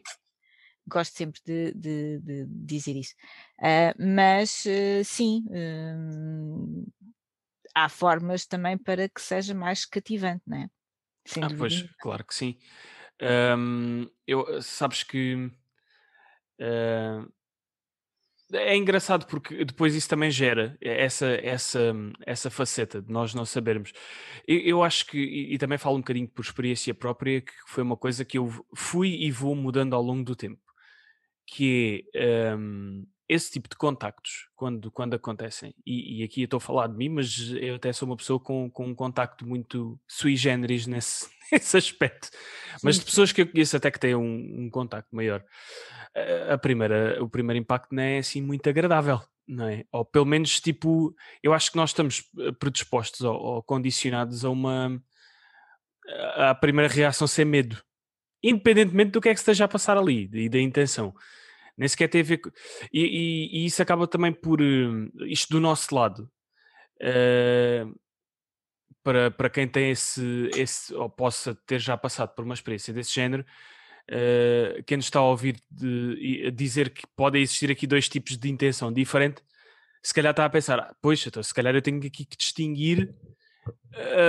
[0.90, 3.16] Gosto sempre de, de- de dizer isso.
[3.62, 6.86] Ah, mas eh, sim, hum,
[7.76, 10.70] há formas também para que seja mais cativante, não é?
[11.28, 12.58] Sem Ah, dúvida pois, claro que sim.
[13.22, 15.52] Ahm, eu, sabes que
[16.60, 17.26] ah,
[18.52, 21.94] é engraçado porque depois isso também gera essa, essa,
[22.26, 23.94] essa faceta de nós não sabermos.
[24.48, 27.84] Eu, eu acho que, e, e também falo um bocadinho por experiência própria, que foi
[27.84, 30.60] uma coisa que eu fui e vou mudando ao longo do tempo,
[31.52, 36.58] que é ahm, esse tipo de contactos, quando, quando acontecem, e, e aqui eu estou
[36.58, 40.00] a falar de mim, mas eu até sou uma pessoa com, com um contacto muito
[40.08, 42.30] sui generis nesse, nesse aspecto,
[42.84, 43.12] mas Sim, de sim.
[43.12, 45.44] pessoas que eu conheço até que têm um, um contacto maior,
[46.50, 49.86] a primeira, o primeiro impacto não é assim muito agradável, não é?
[49.92, 54.50] Ou pelo menos, tipo, eu acho que nós estamos eh, predispostos ou, ou condicionados a
[54.50, 55.02] uma.
[56.36, 57.82] a primeira reação ser medo,
[58.44, 61.14] independentemente do que é que esteja a passar ali e da intenção.
[61.80, 62.42] Nem sequer tem a ver.
[62.94, 64.62] E, e- e isso acaba também por.
[64.62, 66.30] eh, Isto do nosso lado.
[67.02, 67.98] Uh,
[69.02, 73.14] para, para quem tem esse, esse, ou possa ter já passado por uma experiência desse
[73.16, 73.46] género,
[74.12, 78.50] uh, quem nos está a ouvir de, dizer que podem existir aqui dois tipos de
[78.50, 79.42] intenção diferente,
[80.04, 83.14] se calhar está a pensar, ah, pois, então, se calhar eu tenho aqui que distinguir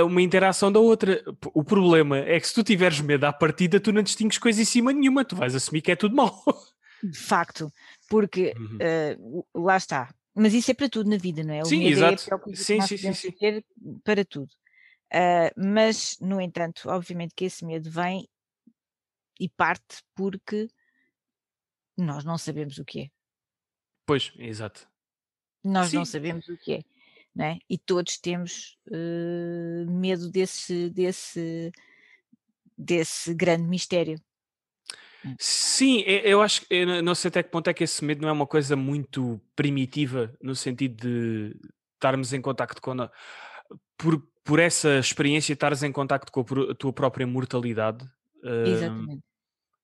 [0.00, 1.22] uh, uma interação da outra.
[1.54, 4.64] O problema é que se tu tiveres medo à partida, tu não distingues coisa em
[4.64, 6.42] cima nenhuma, tu vais assumir que é tudo mau.
[7.02, 7.72] De facto,
[8.08, 9.44] porque uhum.
[9.54, 10.14] uh, lá está.
[10.34, 11.62] Mas isso é para tudo na vida, não é?
[11.62, 12.34] O sim, medo exato.
[12.50, 13.64] é sim, sim, sim, sim.
[14.04, 14.50] para tudo.
[15.12, 18.28] Uh, mas, no entanto, obviamente que esse medo vem
[19.40, 20.68] e parte porque
[21.96, 23.10] nós não sabemos o que é.
[24.06, 24.88] Pois, exato.
[25.64, 25.96] Nós Sim.
[25.96, 26.82] não sabemos o que é.
[27.34, 27.58] Não é?
[27.68, 31.70] E todos temos uh, medo desse, desse,
[32.76, 34.20] desse grande mistério.
[35.24, 35.34] Hum.
[35.38, 38.32] Sim, eu acho que não sei até que ponto é que esse medo não é
[38.32, 41.56] uma coisa muito primitiva no sentido de
[41.94, 43.10] estarmos em contacto com a,
[43.98, 48.08] por, por essa experiência estares em contacto com a, tua própria mortalidade.
[48.42, 49.22] Exatamente.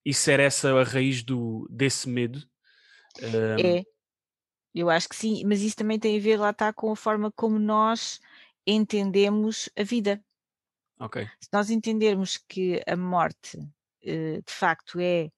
[0.03, 2.41] e ser essa a raiz do, desse medo.
[3.21, 3.83] é,
[4.75, 7.31] eu acho que sim, mas isso também tem a ver, lá está, com a forma
[7.33, 8.21] como nós
[8.67, 10.23] entendemos a vida.
[10.99, 11.27] Ok.
[11.41, 13.59] Se nós entendermos que a morte
[14.07, 15.31] de facto é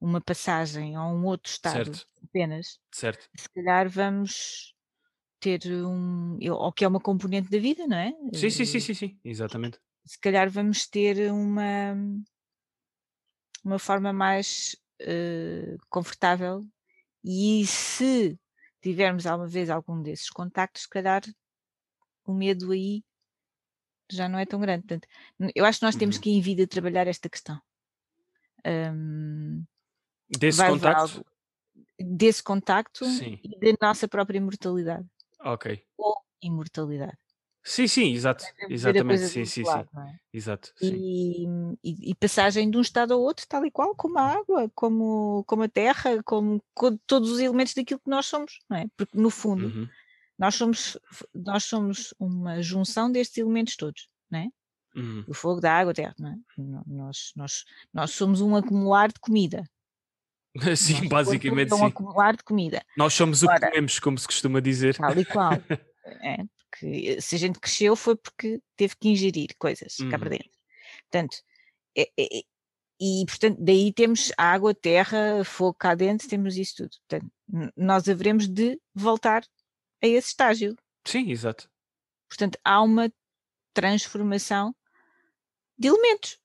[0.00, 2.06] uma passagem a um outro estado certo.
[2.22, 3.28] apenas, certo.
[3.34, 4.74] se calhar vamos
[5.40, 6.38] ter um.
[6.50, 8.12] ou que é uma componente da vida, não é?
[8.32, 9.20] Sim, sim, sim, sim, sim.
[9.24, 9.78] exatamente.
[10.04, 11.94] Se calhar vamos ter uma,
[13.64, 16.62] uma forma mais uh, confortável
[17.22, 18.38] e se
[18.82, 21.22] tivermos alguma vez algum desses contactos, se calhar
[22.26, 23.02] o medo aí
[24.10, 24.86] já não é tão grande.
[24.86, 25.08] Portanto,
[25.54, 26.22] eu acho que nós temos uhum.
[26.22, 27.60] que em vida trabalhar esta questão.
[28.66, 29.64] Um,
[30.28, 31.24] desse contacto?
[31.98, 33.38] desse contacto Sim.
[33.42, 35.06] e da nossa própria imortalidade.
[35.40, 35.82] Ok.
[35.96, 37.18] Ou imortalidade.
[37.66, 38.44] Sim, sim, exato.
[38.68, 40.00] Exatamente, sim, sim, lado, sim.
[40.00, 40.18] É?
[40.34, 40.74] Exato.
[40.82, 41.46] E,
[41.82, 45.42] e, e, passagem de um estado ao outro, tal e qual, como a água, como,
[45.46, 48.86] como a terra, como, como todos os elementos daquilo que nós somos, não é?
[48.94, 49.88] Porque no fundo uhum.
[50.38, 50.98] nós, somos,
[51.34, 54.48] nós somos uma junção destes elementos todos, não é?
[54.94, 55.24] Uhum.
[55.26, 56.36] O fogo, da água, a terra, não é?
[56.86, 59.64] Nós, nós, nós somos um acumular de comida.
[60.76, 61.84] Sim, basicamente é um sim.
[61.86, 62.80] acumular de comida.
[62.96, 64.96] Nós somos o que comemos, como se costuma dizer.
[64.96, 65.52] Tal e qual.
[66.22, 66.36] é,
[66.78, 70.10] que se a gente cresceu foi porque teve que ingerir coisas uhum.
[70.10, 70.36] cá para uhum.
[70.36, 70.58] dentro.
[71.10, 71.36] Portanto,
[71.96, 72.42] é, é,
[73.00, 76.96] e portanto, daí temos água, terra, fogo cá dentro, temos isso tudo.
[77.08, 77.32] Portanto,
[77.76, 79.42] nós haveremos de voltar
[80.02, 80.76] a esse estágio.
[81.04, 81.68] Sim, exato.
[82.28, 83.12] Portanto, há uma
[83.72, 84.74] transformação
[85.78, 86.38] de elementos.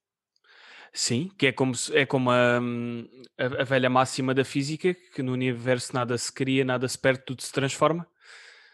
[0.91, 5.33] Sim, que é como, é como a, a, a, velha máxima da física, que no
[5.33, 8.07] universo nada se cria, nada se perde, tudo se transforma.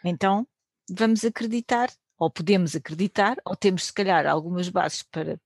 [0.04, 0.48] Então,
[0.90, 5.40] vamos acreditar, ou podemos acreditar, ou temos se calhar algumas bases para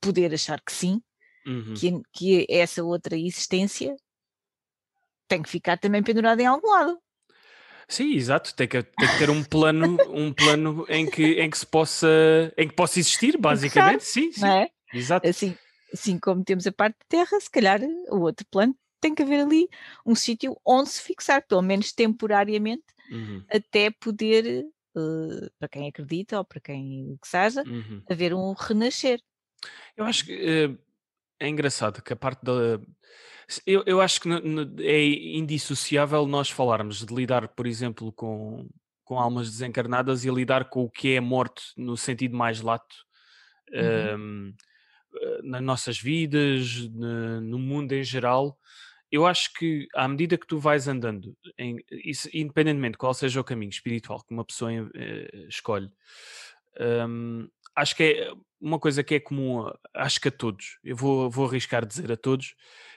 [0.00, 1.02] poder achar que sim,
[1.46, 1.74] uhum.
[1.74, 3.94] que, que essa outra existência
[5.28, 6.98] tem que ficar também pendurada em algum lado.
[7.88, 8.54] Sim, exato.
[8.54, 12.08] Tem que, tem que ter um plano, um plano em que, em que se possa,
[12.56, 14.04] em que possa existir, basicamente.
[14.04, 14.46] sim, sim.
[14.46, 14.68] É?
[14.92, 15.28] Exato.
[15.28, 15.56] Assim,
[15.92, 19.40] assim como temos a parte de terra, se calhar o outro plano tem que haver
[19.40, 19.68] ali
[20.06, 23.44] um sítio onde se fixar, pelo menos temporariamente, uhum.
[23.50, 24.64] até poder
[24.96, 28.02] uh, para quem acredita ou para quem que seja, uhum.
[28.08, 29.20] haver um renascer.
[29.96, 30.78] Eu acho que uh,
[31.44, 32.80] é engraçado que a parte da.
[33.66, 34.28] Eu, eu acho que
[34.80, 35.04] é
[35.36, 38.66] indissociável nós falarmos de lidar, por exemplo, com,
[39.04, 42.96] com almas desencarnadas e lidar com o que é morte no sentido mais lato.
[43.70, 44.16] Uhum.
[44.16, 44.54] Um,
[45.44, 48.58] nas nossas vidas, no mundo em geral,
[49.14, 53.40] eu acho que à medida que tu vais andando, em, isso, independentemente de qual seja
[53.40, 55.88] o caminho espiritual que uma pessoa eh, escolhe,
[57.08, 58.32] um, acho que é
[58.64, 62.16] uma coisa que é comum, acho que a todos, eu vou, vou arriscar dizer a
[62.16, 62.54] todos,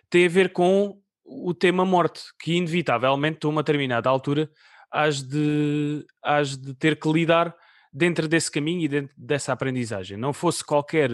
[0.10, 4.50] tem a ver com o tema morte, que inevitavelmente, a uma determinada altura,
[4.90, 7.54] has de, has de ter que lidar
[7.92, 10.16] dentro desse caminho e dentro dessa aprendizagem.
[10.18, 11.12] Não fosse qualquer,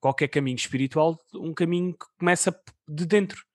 [0.00, 2.58] qualquer caminho espiritual, um caminho que começa
[2.88, 3.46] de dentro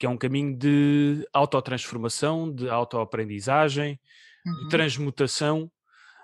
[0.00, 4.00] que é um caminho de autotransformação, de autoaprendizagem,
[4.46, 4.54] uhum.
[4.62, 5.70] de transmutação.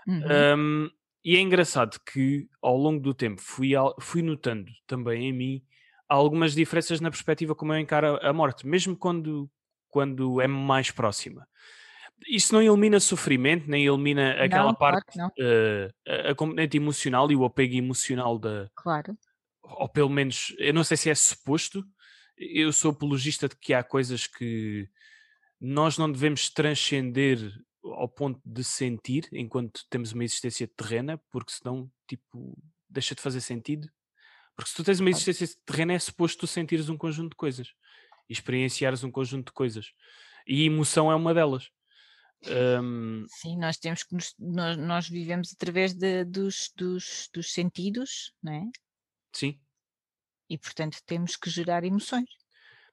[0.06, 0.22] Uhum.
[0.56, 0.90] Um,
[1.26, 5.62] e é engraçado que ao longo do tempo fui, fui notando também em mim
[6.08, 9.50] algumas diferenças na perspectiva como eu encaro a morte, mesmo quando,
[9.88, 11.44] quando é mais próxima.
[12.28, 17.28] Isso não elimina sofrimento, nem elimina aquela não, parte, claro uh, a, a componente emocional
[17.32, 18.70] e o apego emocional da.
[18.76, 19.18] Claro.
[19.64, 21.84] Ou pelo menos, eu não sei se é suposto,
[22.38, 24.88] eu sou apologista de que há coisas que
[25.60, 27.52] nós não devemos transcender
[27.94, 32.56] ao ponto de sentir enquanto temos uma existência terrena, porque senão, tipo,
[32.88, 33.90] deixa de fazer sentido.
[34.54, 37.68] Porque se tu tens uma existência terrena, é suposto tu sentires um conjunto de coisas
[38.28, 39.92] e experienciares um conjunto de coisas.
[40.46, 41.70] E emoção é uma delas.
[42.82, 43.24] Um...
[43.28, 48.52] Sim, nós temos que nos, nós, nós, vivemos através de, dos, dos, dos sentidos, não
[48.52, 48.62] é?
[49.32, 49.60] Sim.
[50.48, 52.28] E portanto temos que gerar emoções.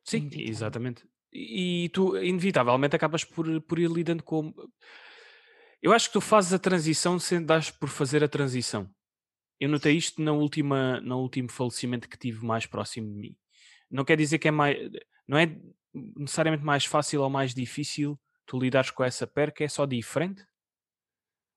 [0.04, 1.06] Sim, exatamente.
[1.34, 4.54] E, tu, inevitavelmente, acabas por, por ir lidando com.
[5.82, 8.90] Eu acho que tu fazes a transição sem dar por fazer a transição.
[9.60, 13.36] Eu notei isto na última, no último falecimento que tive mais próximo de mim.
[13.90, 14.78] Não quer dizer que é mais.
[15.28, 15.58] Não é
[15.94, 20.46] necessariamente mais fácil ou mais difícil tu lidares com essa perca, é só diferente.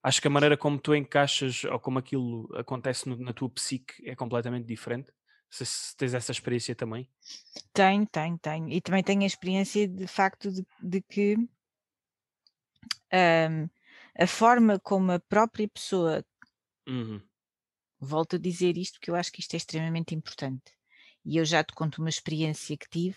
[0.02, 3.94] Acho que a maneira como tu encaixas ou como aquilo acontece no, na tua psique
[4.08, 5.12] é completamente diferente.
[5.56, 7.08] Se, se tens essa experiência também.
[7.72, 8.68] Tenho, tenho, tenho.
[8.68, 11.34] E também tenho a experiência de facto de, de que
[13.10, 13.68] um,
[14.18, 16.22] a forma como a própria pessoa
[16.86, 17.22] uhum.
[17.98, 20.74] volto a dizer isto porque eu acho que isto é extremamente importante.
[21.24, 23.16] E eu já te conto uma experiência que tive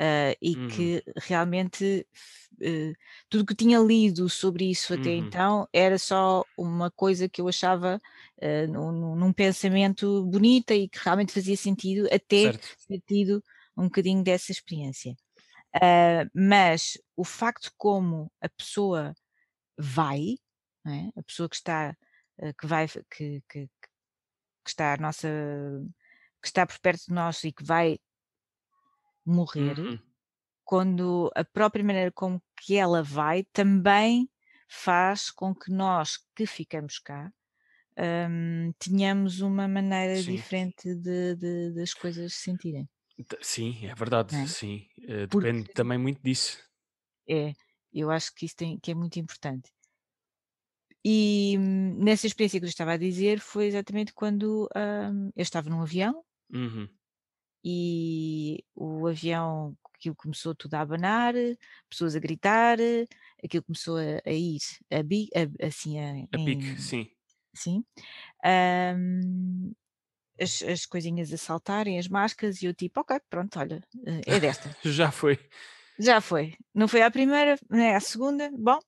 [0.00, 0.68] uh, e uhum.
[0.68, 2.06] que realmente
[2.54, 2.94] uh,
[3.28, 5.26] tudo que tinha lido sobre isso até uhum.
[5.26, 8.00] então era só uma coisa que eu achava
[8.38, 12.52] uh, num, num, pensamento bonita e que realmente fazia sentido até
[12.88, 13.44] ter tido
[13.76, 15.14] um bocadinho dessa experiência.
[16.34, 19.14] mas o facto como a pessoa
[19.78, 20.36] vai,
[20.86, 21.08] é?
[21.18, 21.96] a pessoa que está
[22.58, 23.68] que vai que, que, que
[24.66, 25.28] está nossa
[26.42, 27.98] que está por perto de nós e que vai
[29.30, 29.98] morrer, uhum.
[30.64, 34.28] quando a própria maneira como que ela vai também
[34.68, 37.32] faz com que nós que ficamos cá
[37.98, 40.32] um, tenhamos uma maneira sim.
[40.36, 42.88] diferente de, de, das coisas se sentirem.
[43.42, 44.46] Sim, é verdade, é?
[44.46, 44.86] sim.
[45.00, 46.58] Uh, depende Porque, também muito disso.
[47.28, 47.52] É,
[47.92, 49.70] eu acho que isso tem, que é muito importante.
[51.04, 55.68] E hum, nessa experiência que eu estava a dizer foi exatamente quando hum, eu estava
[55.68, 56.22] num avião
[56.52, 56.88] uhum
[57.64, 61.34] e o avião, aquilo começou tudo a abanar,
[61.88, 62.78] pessoas a gritar,
[63.42, 67.08] aquilo começou a, a ir a, bi, a, assim a, a em, pique, sim.
[67.54, 67.84] Sim.
[68.44, 69.72] Um,
[70.40, 74.40] as, as coisinhas a saltarem, as máscaras, e eu tipo, ok, pronto, olha, eh, é
[74.40, 74.74] desta.
[74.84, 75.38] Já foi.
[75.98, 76.54] Já foi.
[76.74, 78.78] Não foi à primeira, nem é à segunda, bom.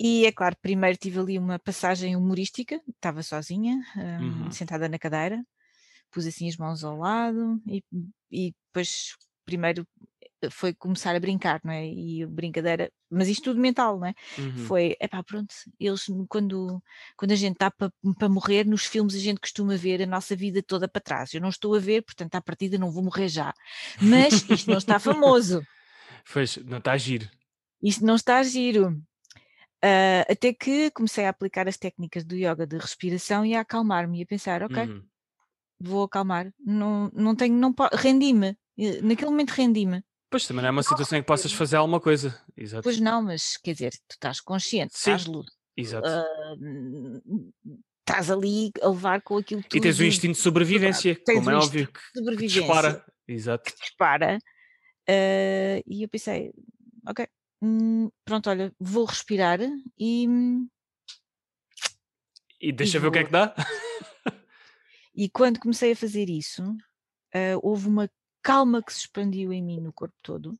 [0.00, 4.50] E é claro, primeiro tive ali uma passagem humorística, estava sozinha, um, uhum.
[4.50, 5.42] sentada na cadeira,
[6.16, 7.84] pus assim as mãos ao lado e,
[8.32, 9.14] e depois
[9.44, 9.86] primeiro
[10.40, 11.86] eh, foi começar a brincar, não é?
[11.86, 14.14] E brincadeira, mas isto tudo mental, não é?
[14.38, 14.64] Uhum.
[14.66, 16.82] Foi, é pá, pronto, eles quando,
[17.18, 20.34] quando a gente está para pa morrer, nos filmes a gente costuma ver a nossa
[20.34, 21.34] vida toda para trás.
[21.34, 23.52] Eu não estou a ver, portanto, à partida não vou morrer já.
[24.00, 25.62] Mas isto não está famoso.
[26.32, 27.30] Pois, não está a giro.
[27.80, 28.88] Isto não está a giro.
[29.84, 34.18] Uh, até que comecei a aplicar as técnicas do yoga de respiração e a acalmar-me
[34.18, 35.04] e a pensar, ok, uhum
[35.80, 38.56] vou acalmar, não, não tenho, não rendi-me,
[39.02, 40.02] naquele momento rendi-me.
[40.30, 42.38] Pois também não é uma situação em que possas fazer alguma coisa.
[42.56, 42.82] Exato.
[42.82, 45.12] Pois não, mas quer dizer, tu estás consciente, Sim.
[45.12, 45.52] estás lúcido.
[45.76, 46.08] Exato.
[46.08, 47.52] Uh,
[48.00, 49.76] estás ali a levar com aquilo tudo.
[49.76, 53.04] E tens o instinto de sobrevivência, como é óbvio, que, que dispara.
[53.28, 53.70] Exato.
[53.70, 54.38] Que dispara.
[55.08, 56.52] Uh, e eu pensei,
[57.06, 57.26] ok,
[57.62, 59.60] hum, pronto, olha, vou respirar
[59.98, 60.26] e.
[62.60, 63.10] E deixa e ver vou...
[63.10, 63.54] o que é que dá.
[65.16, 68.10] E quando comecei a fazer isso, uh, houve uma
[68.42, 70.58] calma que se expandiu em mim no corpo todo.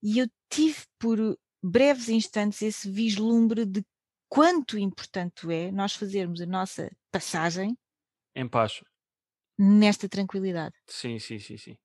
[0.00, 1.18] E eu tive por
[1.60, 3.84] breves instantes esse vislumbre de
[4.28, 7.76] quanto importante é nós fazermos a nossa passagem
[8.34, 8.80] em paz
[9.58, 10.74] nesta tranquilidade.
[10.86, 11.76] Sim, sim, sim, sim.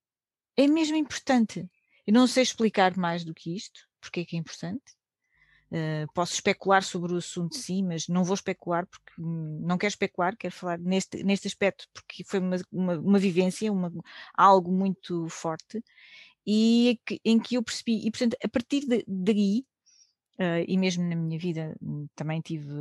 [0.55, 1.69] É mesmo importante.
[2.07, 4.94] Eu não sei explicar mais do que isto, porque é que é importante.
[5.75, 10.33] Uh, posso especular sobre o assunto, sim, mas não vou especular porque não quero especular,
[10.37, 13.91] quero falar neste, neste aspecto porque foi uma, uma, uma vivência, uma,
[14.33, 15.83] algo muito forte
[16.47, 19.65] e que, em que eu percebi, e portanto, a partir daí,
[20.39, 21.75] uh, e mesmo na minha vida
[22.15, 22.71] também tive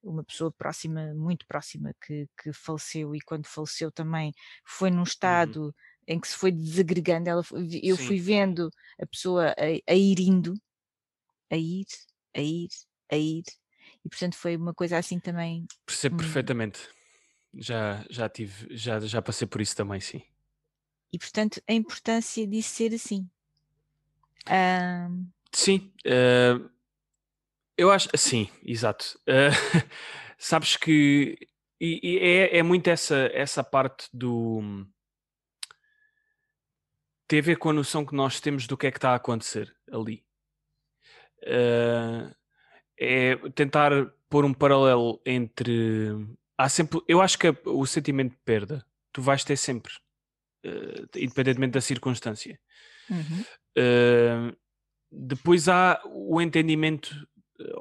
[0.00, 4.32] uma pessoa próxima, muito próxima, que, que faleceu e quando faleceu também
[4.64, 5.02] foi num uhum.
[5.02, 5.72] estado uhum.
[6.06, 7.42] em que se foi desagregando, ela,
[7.82, 8.06] eu Sim.
[8.06, 8.70] fui vendo
[9.00, 10.54] a pessoa a, a ir indo,
[11.50, 11.86] a ir,
[12.34, 12.68] a ir,
[13.10, 13.44] a ir.
[14.04, 15.66] E portanto foi uma coisa assim também.
[15.84, 16.18] Percebo hum.
[16.18, 16.80] perfeitamente.
[17.54, 20.22] Já, já tive, já, já passei por isso também, sim.
[21.12, 23.28] E portanto a importância disso ser assim.
[25.52, 26.70] Sim, uh,
[27.76, 29.18] eu acho, sim, exato.
[29.26, 29.88] Uh,
[30.38, 31.36] sabes que
[31.80, 34.86] e, e é, é muito essa, essa parte do
[37.26, 39.14] tem a ver com a noção que nós temos do que é que está a
[39.14, 40.24] acontecer ali.
[41.42, 42.34] Uh,
[42.98, 43.92] é tentar
[44.28, 46.10] pôr um paralelo entre.
[46.56, 47.00] Há sempre.
[47.08, 49.92] Eu acho que o sentimento de perda tu vais ter sempre,
[50.66, 52.58] uh, independentemente da circunstância.
[53.10, 53.44] Uhum.
[53.76, 54.56] Uh,
[55.10, 57.26] depois há o entendimento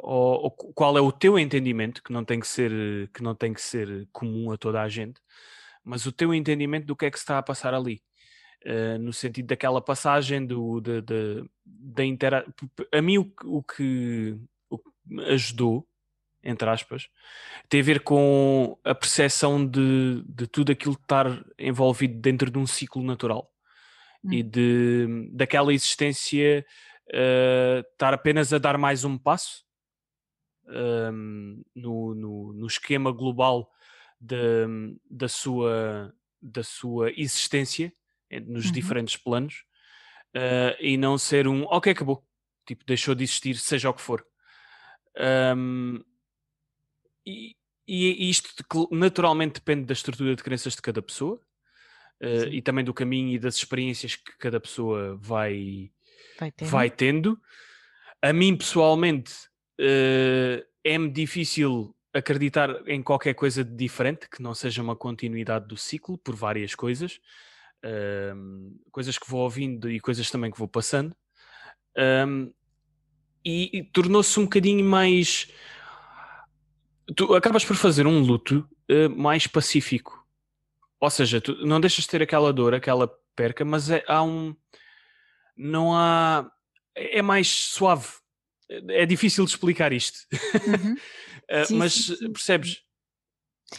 [0.01, 3.53] ou, ou, qual é o teu entendimento que não tem que ser que não tem
[3.53, 5.21] que ser comum a toda a gente
[5.83, 8.01] mas o teu entendimento do que é que se está a passar ali
[8.65, 12.45] uh, no sentido daquela passagem do de, de, da intera
[12.91, 14.37] a mim o, o, que,
[14.69, 15.87] o que me ajudou
[16.43, 17.09] entre aspas
[17.67, 22.65] tem a ver com a percepção de, de tudo aquilo estar envolvido dentro de um
[22.65, 23.51] ciclo natural
[24.23, 24.33] hum.
[24.33, 26.65] e de daquela existência
[27.09, 29.67] uh, estar apenas a dar mais um passo
[30.69, 33.71] um, no, no, no, esquema global
[34.19, 34.37] de,
[35.09, 37.91] da, sua, da sua existência
[38.45, 38.71] nos uhum.
[38.71, 39.63] diferentes planos
[40.35, 42.25] uh, e não ser um ok, acabou,
[42.65, 44.25] tipo, deixou de existir, seja o que for.
[45.55, 46.03] Um,
[47.25, 47.55] e,
[47.87, 48.53] e, isto
[48.91, 51.41] naturalmente depende da estrutura de crenças de cada pessoa
[52.21, 55.91] uh, e também do caminho e das experiências que cada pessoa vai,
[56.39, 56.69] vai tendo.
[56.69, 57.41] Vai tendo.
[58.21, 59.33] A mim pessoalmente
[59.79, 65.77] uh, é-me difícil acreditar em qualquer coisa de diferente que não seja uma continuidade do
[65.77, 67.19] ciclo por várias coisas,
[67.85, 71.15] um, coisas que vou ouvindo e coisas também que vou passando,
[72.27, 72.51] um,
[73.45, 75.49] e, e tornou-se um bocadinho mais.
[77.15, 80.25] Tu acabas por fazer um luto uh, mais pacífico,
[80.99, 84.55] ou seja, tu não deixas de ter aquela dor, aquela perca, mas é, há um.
[85.57, 86.49] Não há.
[86.95, 88.07] É mais suave
[88.89, 90.93] é difícil de explicar isto, uhum.
[90.93, 92.31] uh, sim, mas sim, sim.
[92.31, 92.83] percebes?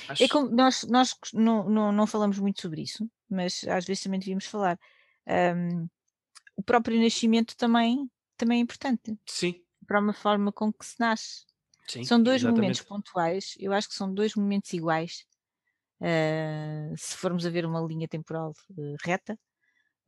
[0.09, 0.23] Acho...
[0.23, 4.21] É como nós, nós não, não, não falamos muito sobre isso, mas às vezes também
[4.21, 4.79] devíamos falar.
[5.27, 5.89] Um,
[6.57, 9.19] o próprio nascimento também, também é importante.
[9.27, 9.63] Sim.
[9.87, 11.45] Para uma forma com que se nasce.
[11.89, 12.61] Sim, são dois exatamente.
[12.61, 15.25] momentos pontuais, eu acho que são dois momentos iguais.
[16.01, 19.39] Uh, se formos a ver uma linha temporal uh, reta,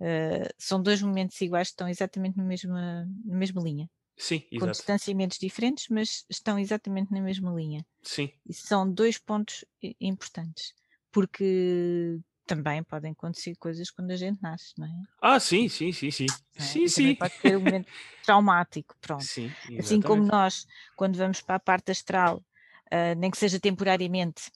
[0.01, 3.91] uh, são dois momentos iguais que estão exatamente na mesma, na mesma linha.
[4.17, 4.73] Sim, com exato.
[4.73, 7.85] distanciamentos diferentes, mas estão exatamente na mesma linha.
[8.03, 8.31] Sim.
[8.47, 9.65] E são dois pontos
[10.01, 10.75] importantes,
[11.11, 14.91] porque também podem acontecer coisas quando a gente nasce, não é?
[15.21, 16.27] Ah, sim, sim, sim, sim.
[16.57, 16.61] É?
[16.61, 17.15] Sim, sim.
[17.15, 17.89] Pode ser um momento
[18.25, 19.25] traumático, pronto.
[19.25, 22.45] Sim, assim como nós, quando vamos para a parte astral,
[22.93, 24.51] uh, nem que seja temporariamente,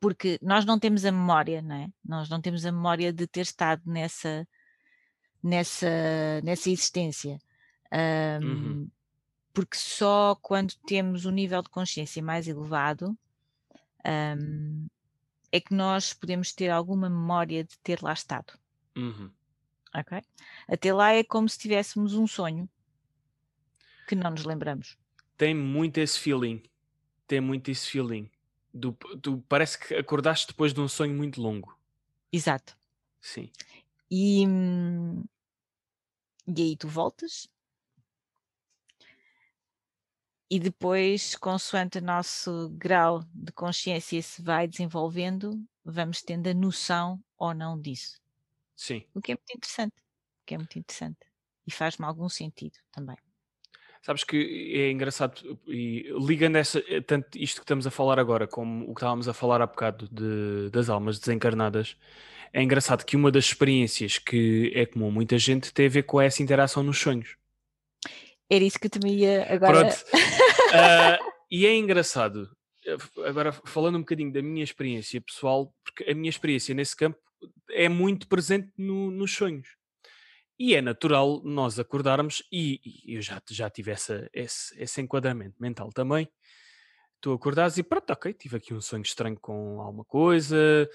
[0.00, 1.88] porque nós não temos a memória, não é?
[2.04, 4.46] Nós não temos a memória de ter estado nessa,
[5.42, 7.38] nessa, nessa existência.
[7.92, 8.90] Um, uhum.
[9.52, 13.18] Porque só quando temos um nível de consciência mais elevado
[14.06, 14.86] um,
[15.50, 18.58] é que nós podemos ter alguma memória de ter lá estado.
[18.96, 19.30] Uhum.
[19.94, 20.22] Ok?
[20.68, 22.68] Até lá é como se tivéssemos um sonho
[24.06, 24.96] que não nos lembramos.
[25.36, 26.62] Tem muito esse feeling.
[27.26, 28.30] Tem muito esse feeling.
[28.72, 31.76] Do, do, parece que acordaste depois de um sonho muito longo.
[32.32, 32.76] Exato.
[33.20, 33.50] Sim.
[34.10, 35.24] E, hum,
[36.46, 37.48] e aí tu voltas
[40.50, 47.22] e depois, consoante o nosso grau de consciência se vai desenvolvendo, vamos tendo a noção
[47.38, 48.20] ou não disso.
[48.76, 49.04] Sim.
[49.14, 49.94] O que é muito interessante.
[50.42, 51.18] O que é muito interessante.
[51.66, 53.16] E faz-me algum sentido também.
[54.02, 58.46] Sabes que é engraçado, e ligando essa, eh, tanto isto que estamos a falar agora,
[58.46, 61.96] como o que estávamos a falar há bocado de, das almas desencarnadas,
[62.52, 66.04] é engraçado que uma das experiências que é comum a muita gente tem a ver
[66.04, 67.37] com essa interação nos sonhos.
[68.50, 69.80] Era isso que também ia agora.
[69.80, 69.94] Pronto.
[69.94, 72.48] uh, e é engraçado,
[73.24, 77.18] agora falando um bocadinho da minha experiência pessoal, porque a minha experiência nesse campo
[77.70, 79.68] é muito presente no, nos sonhos.
[80.58, 85.54] E é natural nós acordarmos, e, e eu já, já tive essa, esse, esse enquadramento
[85.60, 86.28] mental também.
[87.20, 90.88] Tu acordares e pronto, ok, tive aqui um sonho estranho com alguma coisa,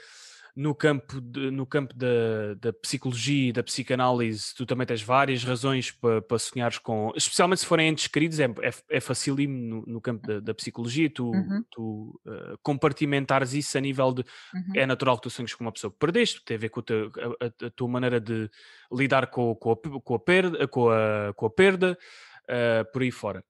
[0.56, 5.44] no campo, de, no campo da, da psicologia e da psicanálise, tu também tens várias
[5.44, 9.94] razões para, para sonhares com, especialmente se forem entes queridos, é, é, é facílimo no,
[9.94, 11.64] no campo da, da, psicologia, tu, uhum.
[11.72, 14.22] tu uh, compartimentares isso a nível de
[14.54, 14.74] uhum.
[14.76, 17.46] é natural que tu sonhes com uma pessoa que perdeste, tem a ver com a,
[17.46, 18.50] a, a tua maneira de
[18.92, 21.98] lidar com, com, a, com a perda, com a, com a perda
[22.44, 23.44] uh, por aí fora.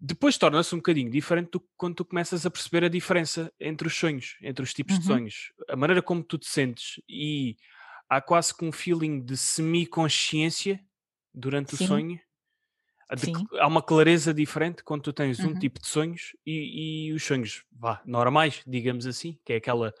[0.00, 3.94] Depois torna-se um bocadinho diferente do, quando tu começas a perceber a diferença entre os
[3.94, 5.00] sonhos, entre os tipos uhum.
[5.00, 7.56] de sonhos, a maneira como tu te sentes e
[8.08, 10.80] há quase que um feeling de semi-consciência
[11.34, 11.84] durante Sim.
[11.84, 12.20] o sonho.
[13.16, 15.50] De, há uma clareza diferente quando tu tens uhum.
[15.50, 19.94] um tipo de sonhos e, e, os sonhos vá, normais, digamos assim, que é aquela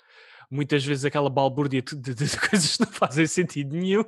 [0.50, 4.04] muitas vezes aquela balbúrdia de, de, de coisas que não fazem sentido nenhum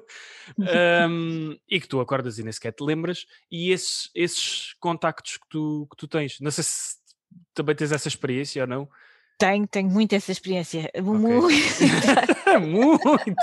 [1.09, 5.49] um, e que tu acordas e nem sequer te lembras, e esses, esses contactos que
[5.49, 6.41] tu, que tu tens.
[6.41, 6.97] Não sei se
[7.55, 8.88] também tens essa experiência ou não.
[9.38, 10.91] Tenho, tenho muito essa experiência.
[10.95, 11.03] Ok.
[11.03, 11.49] Muito.
[12.61, 13.34] Muito!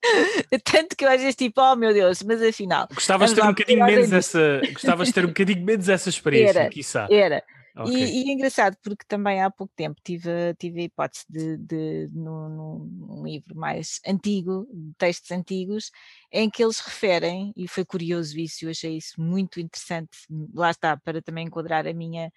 [0.64, 2.86] Tanto que eu às vezes tipo, oh meu Deus, mas afinal.
[2.94, 4.60] Gostavas de ter um bocadinho menos essa.
[4.72, 7.08] Gostavas de ter um bocadinho menos essa experiência, Era, quiçá.
[7.10, 7.42] Era.
[7.78, 7.94] Ok.
[7.94, 11.56] E, e é engraçado porque também há pouco tempo tive, a- tive a hipótese de,
[11.58, 15.90] de num, num- num livro mais antigo, de textos antigos,
[16.32, 20.10] em que eles referem, e foi curioso isso, eu achei isso muito interessante,
[20.52, 22.32] lá está, para também enquadrar a minha,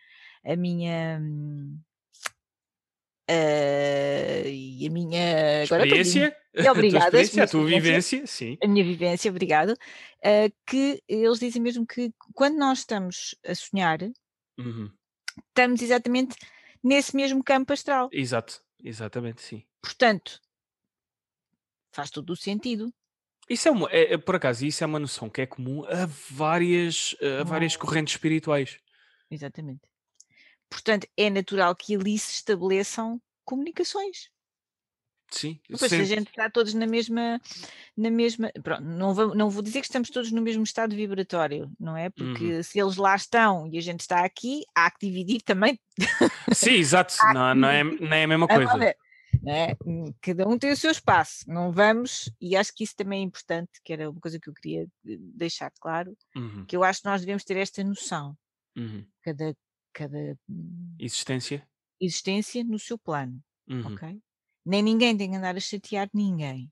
[0.46, 1.20] a minha
[3.28, 5.84] eh, e a minha agora.
[5.86, 6.38] Experiência?
[6.56, 8.58] E A obrigada, tua experiência, a tua vivência, sim.
[8.64, 9.76] a minha vivência, obrigado,
[10.24, 14.00] eh, que eles dizem mesmo que quando nós estamos a sonhar,
[14.60, 14.92] Uhum.
[15.48, 16.36] Estamos exatamente
[16.84, 18.10] nesse mesmo campo astral.
[18.12, 19.64] Exato, exatamente, sim.
[19.82, 20.40] Portanto,
[21.94, 22.94] faz todo o sentido.
[23.50, 26.06] Isso é, uma, é- é- por acaso, isso é uma noção que é comum a
[26.30, 28.80] várias, a várias correntes espirituais.
[29.30, 29.82] Exatamente.
[30.70, 34.30] Portanto, é natural que ali se estabeleçam comunicações.
[35.32, 37.40] Sim, Depois, se a gente está todos na mesma,
[37.96, 41.72] na mesma, pronto, não vou, não vou dizer que estamos todos no mesmo estado vibratório,
[41.80, 42.10] não é?
[42.10, 45.80] Porque se eles lá estão e a gente está aqui, há que dividir também
[46.54, 48.96] Sim, exato, não, não, é, não é a mesma coisa.
[49.42, 49.76] não é?
[50.22, 53.72] Cada um tem o seu espaço, não vamos, e acho que isso também é importante,
[53.84, 57.08] que era uma coisa que eu queria eh, deixar claro, Uhum, que eu acho que
[57.08, 58.38] nós devemos ter esta noção,
[58.78, 59.06] uhum.
[59.24, 59.56] cada,
[59.94, 61.68] cada hum, Existência?
[62.00, 63.94] existência no seu plano, Uhum.
[63.94, 64.20] ok?
[64.66, 66.72] Nem ninguém tem que andar a chatear ninguém,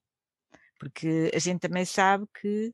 [0.80, 2.74] porque a gente também sabe que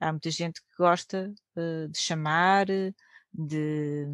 [0.00, 4.06] há muita gente que gosta eh, de chamar, de,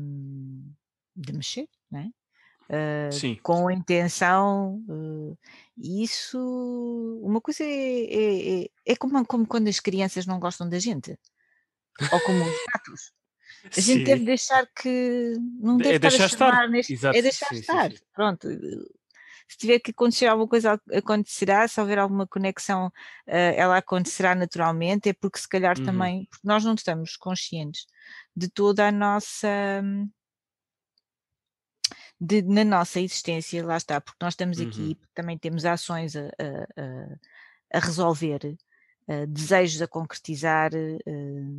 [1.16, 2.10] de mexer, não é?
[2.70, 3.08] Eh,
[3.42, 4.84] com a intenção,
[5.76, 6.38] e isso,
[7.22, 11.18] uma coisa é, é, é, é como, como quando as crianças não gostam da gente,
[12.12, 13.12] ou como os gatos.
[13.76, 14.24] A gente deve sim.
[14.24, 17.56] deixar que não É deve estar deixar a estar, chamar neste, exato, é deixar sim,
[17.56, 17.90] estar.
[17.90, 17.98] sim.
[18.14, 18.48] Pronto.
[19.48, 21.66] Se tiver que acontecer alguma coisa, ac- acontecerá.
[21.68, 22.92] Se houver alguma conexão,
[23.26, 25.08] eh, ela acontecerá naturalmente.
[25.08, 25.84] É porque se calhar Uhum.
[25.84, 27.86] também, porque nós não estamos conscientes
[28.36, 29.48] de toda a nossa
[29.82, 30.08] hum,
[32.20, 34.64] de- na nossa existência, lá está, porque nós estamos Uhum.
[34.64, 37.16] aqui, porque também temos ações a, a- a-
[37.74, 38.56] a resolver,
[39.08, 40.98] eh, desejos a concretizar, eh,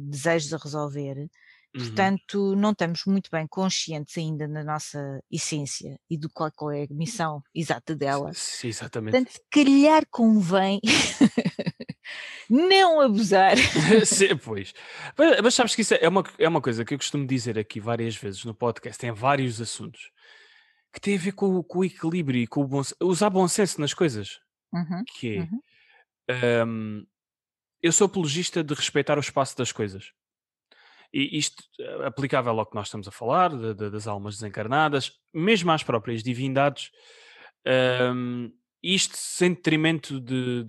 [0.09, 1.29] desejos a resolver.
[1.75, 1.81] Uhum.
[1.85, 6.83] Portanto, não estamos muito bem conscientes ainda na nossa essência e do qual, qual é
[6.83, 8.31] a missão exata dela.
[8.33, 9.11] Sim, exatamente.
[9.11, 10.79] Portanto, se calhar convém
[12.49, 13.55] não abusar.
[14.05, 14.73] Sim, pois.
[15.17, 17.79] Mas, mas sabes que isso é uma, é uma coisa que eu costumo dizer aqui
[17.79, 20.09] várias vezes no podcast, em vários assuntos,
[20.93, 23.47] que tem a ver com, o- com o equilíbrio e com o bom, usar bom
[23.47, 24.39] senso nas coisas.
[24.73, 25.47] Uhum, Que
[26.27, 26.67] é, uhum.
[26.67, 27.05] hum,
[27.81, 30.11] eu sou apologista de respeitar o espaço das coisas.
[31.13, 35.11] E isto eh, aplicável ao que nós estamos a falar, de- de- das almas desencarnadas,
[35.33, 36.91] mesmo às próprias divindades,
[38.13, 38.51] hum,
[38.81, 40.63] isto sem detrimento de-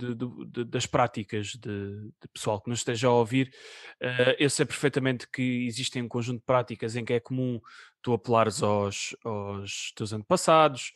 [0.64, 3.53] das práticas de, pessoal que nos esteja a ouvir.
[4.01, 7.61] eh, eu sei perfeitamente que existem um conjunto de práticas em que é comum
[8.03, 10.93] tu apelares aos, aos teus antepassados,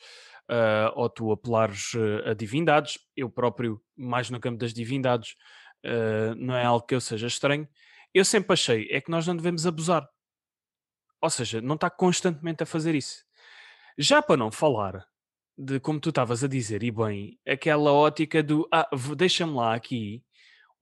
[0.49, 1.93] eh, ou tu apelares
[2.27, 2.99] a divindades.
[3.17, 5.37] Eu próprio, mais no campo das divindades,
[5.85, 7.69] eh, não é algo que eu seja estranho.
[8.15, 10.09] Eu sempre achei é que nós não devemos abusar.
[11.21, 13.25] Ou seja, não está constantemente a fazer isso.
[13.99, 15.05] Já para não falar
[15.59, 20.23] de como tu estavas a dizer, e bem, aquela ótica do ah, deixa-me lá aqui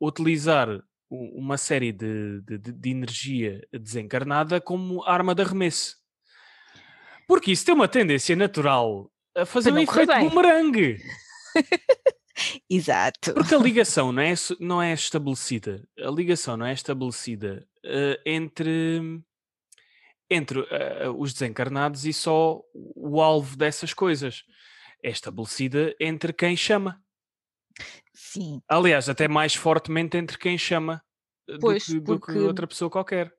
[0.01, 0.68] utilizar
[1.11, 5.97] uma série de, de- de- energia desencarnada como arma de arremesso.
[7.28, 10.28] Porque isso tem uma tendência natural a fazer um efeito bem.
[12.68, 13.35] Exato.
[13.35, 15.87] Porque a ligação não é, não é estabelecida.
[15.99, 19.22] A ligação não é estabelecida eh, entre,
[20.30, 24.45] entre eh, os desencarnados e só o alvo dessas coisas.
[25.03, 27.03] É estabelecida entre quem chama.
[28.14, 31.03] Sim, Aliás, até mais fortemente entre quem chama
[31.49, 33.35] eh, do, Pois, que, do que outra pessoa qualquer.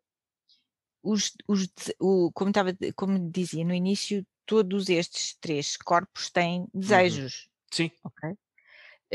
[1.01, 1.67] os, os,
[1.99, 7.91] o, como, estava, como dizia no início, todos estes três corpos têm desejos, Sim.
[8.03, 8.35] ok?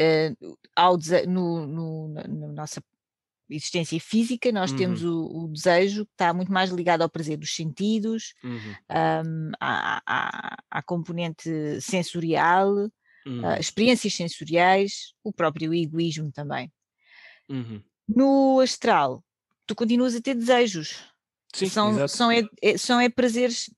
[0.01, 0.33] Eh,
[0.77, 0.97] ao
[1.27, 2.81] no, no- na, nossa
[3.51, 7.55] existência física, nós temos o, o desejo que está muito mais ligado ao prazer dos
[7.55, 12.71] sentidos, Uhum, hum, à, à, à componente sensorial,
[13.27, 16.71] uhum, a experiências sensoriais, o próprio egoísmo também.
[17.49, 17.83] uhum.
[18.07, 19.25] No astral,
[19.67, 21.05] tu continuas a ter desejos.
[21.55, 22.13] Sim, são, exato.
[22.13, 23.71] são, é, é- são é prazeres,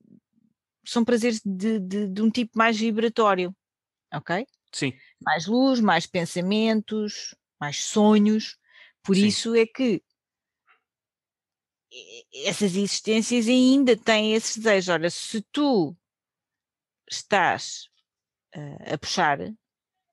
[0.85, 3.55] são prazeres de, de, de um tipo mais vibratório,
[4.13, 4.45] ok?
[4.73, 4.93] Sim.
[5.23, 8.57] Mais luz, mais pensamentos, mais sonhos.
[9.03, 9.27] Por Sim.
[9.27, 10.03] isso é que
[12.45, 14.89] essas existências ainda têm esses desejos.
[14.89, 15.97] Olha, se tu
[17.11, 17.89] estás
[18.55, 19.39] ah, a puxar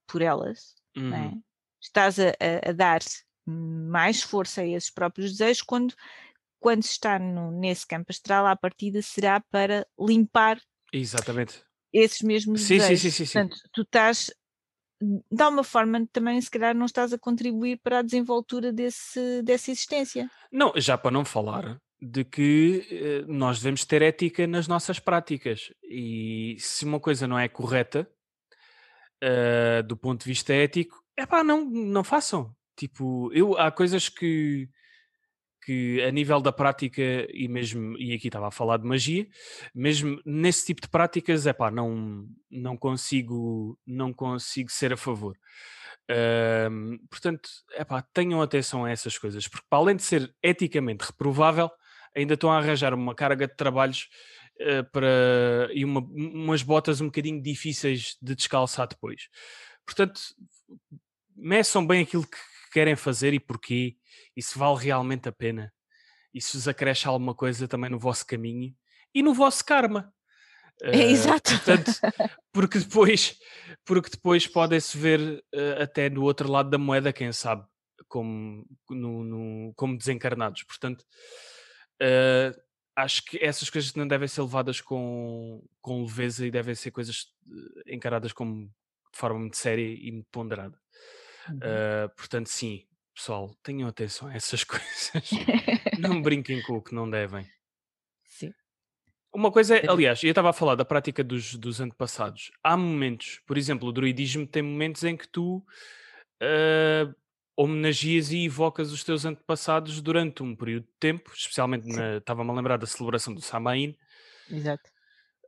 [0.07, 0.99] por elas, é?
[0.99, 1.43] Uhum.
[1.81, 3.01] estás a, a- a dar
[3.45, 5.93] mais força a esses próprios desejos quando,
[6.59, 10.59] quando se está no- nesse campo astral, à partida será para limpar
[10.91, 11.61] Exatamente.
[11.93, 13.01] esses mesmos Sim, sim, desejos.
[13.01, 13.33] sim, sim, sim.
[13.33, 14.31] Portanto, tu estás,
[15.01, 19.71] de alguma forma, também se calhar não estás a contribuir para a desenvoltura desse, dessa
[19.71, 20.29] existência.
[20.51, 25.71] Não, já para não falar de que eh, nós devemos ter ética nas nossas práticas.
[25.83, 28.09] E se uma coisa não é correta,
[29.21, 32.55] eh, do ponto de vista ético, é pá, não, não façam.
[32.75, 34.69] Tipo, eu, há coisas que,
[35.67, 37.01] que a nível da prática,
[37.33, 39.27] e mesmo, e aqui estava a falar de magia,
[39.75, 45.35] mesmo nesse tipo de práticas, é pá, não, não consigo, não consigo ser a favor.
[47.09, 51.69] Portanto, é pá, tenham atenção a essas coisas, porque para além de ser eticamente reprovável,
[52.15, 54.07] ainda estão a arranjar uma carga de trabalhos
[54.59, 59.27] eh, para, e uma- umas botas um bocadinho difíceis de descalçar depois.
[59.85, 60.19] Portanto,
[61.35, 62.37] meçam bem aquilo que
[62.77, 63.95] querem fazer e porquê,
[64.35, 65.73] e se vale realmente a pena,
[66.31, 68.71] e se vos acresce alguma coisa também no vosso caminho
[69.15, 70.13] e no vosso karma.
[70.83, 71.49] É, Eh, exato.
[71.55, 71.91] Portanto,
[72.53, 73.35] porque depois,
[73.83, 77.65] porque depois podem-se ver eh, até do outro lado da moeda, quem sabe,
[78.07, 80.61] como, no- no- como desencarnados.
[80.65, 81.03] Portanto,
[81.99, 82.51] eh,
[82.95, 87.25] acho que essas coisas não devem ser levadas com, com leveza e devem ser coisas
[87.87, 90.77] encaradas como de forma muito séria e muito ponderada.
[91.49, 91.57] Uhum.
[91.57, 95.29] Uh, portanto, sim, pessoal, tenham atenção a essas coisas.
[95.99, 97.49] não brinquem com o que não devem.
[98.25, 98.53] Sim.
[99.33, 102.51] Uma coisa é, aliás, eu estava a falar da prática dos, dos antepassados.
[102.63, 105.57] Há momentos, por exemplo, o druidismo tem momentos em que tu
[106.41, 107.15] uh,
[107.55, 111.87] homenageias e evocas os teus antepassados durante um período de tempo, especialmente.
[112.17, 113.97] Estava-me a lembrar da celebração do Samain.
[114.49, 114.89] Exato.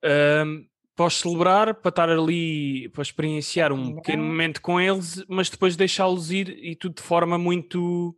[0.04, 0.68] Um,
[1.00, 6.30] podes celebrar para estar ali, para experienciar um pequeno momento com eles, mas depois deixá-los
[6.32, 8.16] ir e tudo de forma muito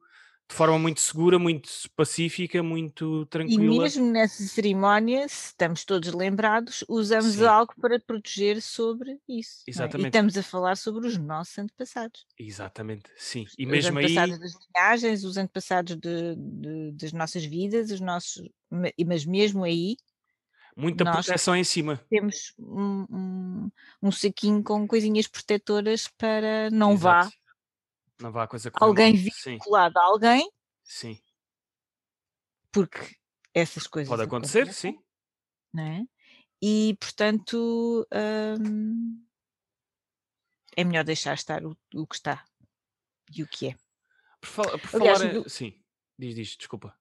[0.49, 3.83] de forma muito segura, muito pacífica, muito E tranquila.
[3.83, 7.45] mesmo nessa cerimónia, se estamos todos lembrados, usamos Sim.
[7.45, 9.59] algo para proteger sobre isso.
[9.59, 9.67] não é?
[9.67, 10.07] E Exatamente.
[10.07, 12.25] estamos a falar sobre os nossos antepassados.
[12.37, 13.45] Exatamente, sim.
[13.57, 18.01] E os mesmo aí, antepassados das linhagens, os antepassados de- de- das nossas vidas, os
[18.01, 19.95] nossos, ma- e- mas mesmo aí
[20.75, 21.97] muita nós proteção em cima.
[22.09, 23.71] temos um, um,
[24.03, 27.37] um saquinho com coisinhas protetoras para não vá Exato.
[28.19, 30.51] Não vá a coisa alguém vinculado a alguém,
[30.83, 31.19] sim.
[32.71, 33.15] porque
[33.53, 35.03] essas coisas Pode acontecer, acontecem, sim.
[35.73, 36.03] não é?
[36.61, 38.07] E portanto
[38.61, 39.25] hum,
[40.77, 42.45] é melhor deixar estar o, o que está
[43.35, 43.75] e o que é.
[44.39, 45.33] Por, fal- por Aliás, falar.
[45.33, 45.83] no- Sim,
[46.17, 46.95] diz, diz, desculpa.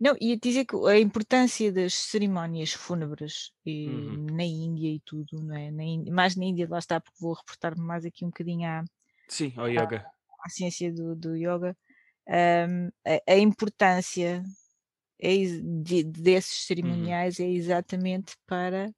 [0.00, 4.26] Não, ia dizer que a importância das cerimónias fúnebres Uhum.
[4.32, 5.70] na Índia e tudo, não é?
[5.70, 8.84] Na Índia- mais na Índia, lá está, porque vou reportar-me mais aqui um bocadinho à,
[9.28, 10.04] Sim, ao yoga.
[10.44, 11.76] à ciência do, do yoga,
[12.28, 14.42] hum, a, a importância
[15.20, 16.66] é de- desses Uhum.
[16.66, 18.92] cerimoniais é exatamente para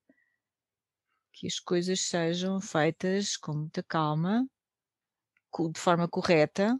[1.32, 4.46] que as coisas sejam feitas com muita calma,
[5.72, 6.76] de forma correta,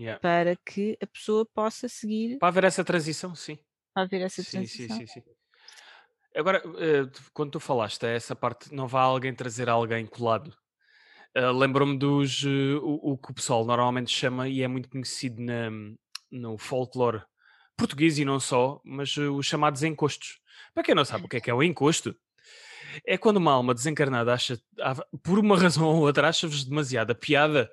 [0.00, 0.18] Yeah.
[0.20, 3.58] para que a pessoa possa seguir Para haver essa transição, sim.
[3.94, 4.88] a haver essa Sim, sim, transição.
[4.88, 5.22] sim, sim.
[6.34, 10.54] Agora, eh, quando tu falaste essa parte, não vá alguém trazer alguém colado.
[11.34, 12.44] Eh, Lembro-me dos.
[12.44, 15.70] eh, o, o que o pessoal normalmente chama, e é muito conhecido na,
[16.30, 17.22] no folclore
[17.76, 20.40] português e não só, mas os chamados encostos.
[20.74, 22.14] Para quem não sabe o que é que é o encosto,
[23.06, 24.58] é quando uma alma desencarnada acha,
[25.22, 27.70] por uma razão ou outra, acha-vos demasiada piada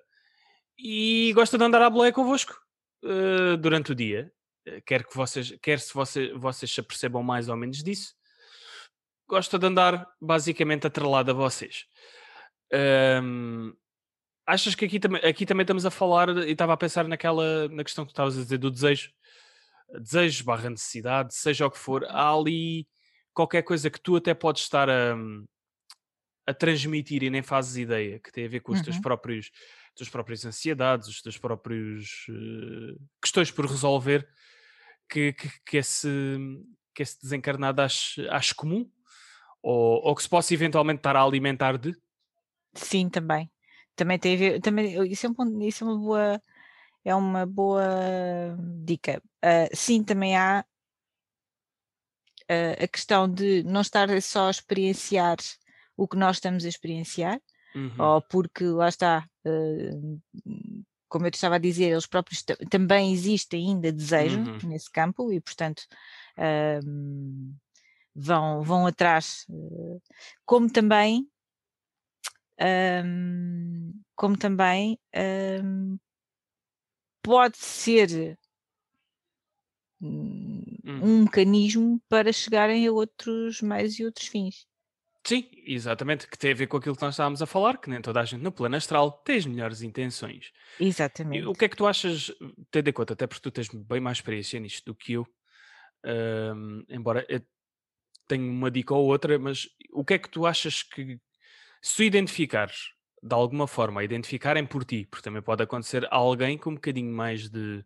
[0.77, 2.55] e gosta de andar à boleia convosco
[3.03, 4.31] eh, durante o dia.
[4.65, 8.13] Eh, Quer que vocês, quer se vocês, vocês se apercebam mais ou menos disso,
[9.27, 11.85] gosta de andar basicamente atrelado a vocês.
[12.73, 13.73] Ahm,
[14.45, 17.83] achas que aqui, também- aqui também estamos a falar, e estava a pensar naquela na
[17.83, 19.11] questão que tu estavas a dizer do desejo,
[20.01, 22.87] desejo barra necessidade, seja o que for, há ali
[23.33, 25.15] qualquer coisa que tu até podes estar a,
[26.45, 29.01] a transmitir e nem fazes ideia, que tem a ver com os teus Uhum.
[29.01, 29.49] próprios,
[29.97, 34.27] tuas próprias ansiedades, os teus próprios eh, questões por resolver,
[35.09, 36.07] que, que, que esse,
[36.93, 38.89] que esse desencarnado ache comum,
[39.61, 41.95] ou, ou que se possa eventualmente estar a alimentar de.
[42.73, 43.51] Sim, também.
[43.95, 46.41] Também tem a ver, também, isso é, um ponto- isso é uma boa,
[47.03, 49.21] é uma boa dica.
[49.41, 50.63] Ah, sim, também há
[52.49, 55.37] ah, a questão de não estar só a experienciar
[55.95, 57.41] o que nós estamos a experienciar,
[57.77, 57.95] Uhum.
[57.99, 59.91] ou porque lá está, eh,
[61.09, 64.59] como eu te estava a dizer, eles próprios ta- também existe ainda desejo Uhum.
[64.69, 65.83] nesse campo e, portanto,
[66.37, 67.53] ahm,
[68.15, 69.99] vão, vão atrás, eh,
[70.45, 71.27] como também,
[72.59, 75.97] ahm, como também ahm,
[77.21, 78.37] pode ser
[80.01, 81.01] hum, Hum.
[81.01, 84.65] um mecanismo para chegarem a outros meios e outros fins.
[85.27, 88.01] Sim, exatamente, que tem a ver com aquilo que nós estávamos a falar, que nem
[88.01, 90.51] toda a gente no plano astral tem as melhores intenções.
[91.31, 91.45] E Exatamente.
[91.45, 92.31] o que é que tu achas,
[92.71, 95.27] tendo em conta, até porque tu tens bem mais experiência nisto do que eu,
[96.05, 97.41] ahm, embora eu
[98.27, 101.19] tenha uma dica ou outra, mas o que é que tu achas que,
[101.81, 102.91] se tu identificares
[103.23, 107.11] de alguma forma, identificarem por ti, porque também pode acontecer a alguém com um bocadinho
[107.13, 107.85] mais de,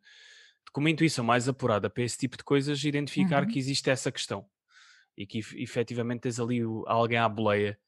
[0.74, 3.48] com uma intuição mais apurada para esse tipo de coisas, identificar Uhum.
[3.48, 4.46] que existe essa questão
[5.18, 7.80] e que ef- efetivamente tens ali alguém à boleia.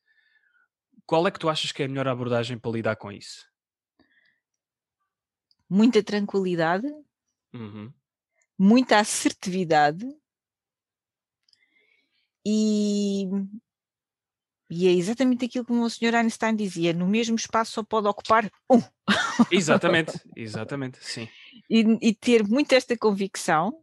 [1.06, 3.46] Qual é que tu achas que é a melhor abordagem para lidar com isso?
[5.70, 6.88] Muita tranquilidade,
[7.54, 7.92] Uhum.
[8.58, 10.06] muita assertividade
[12.46, 13.26] e,
[14.70, 16.16] e é exatamente aquilo que o Sr.
[16.16, 18.82] Einstein dizia: no mesmo espaço só pode ocupar um.
[19.52, 21.28] Exatamente, exatamente, sim.
[21.70, 23.83] E, e ter muito esta convicção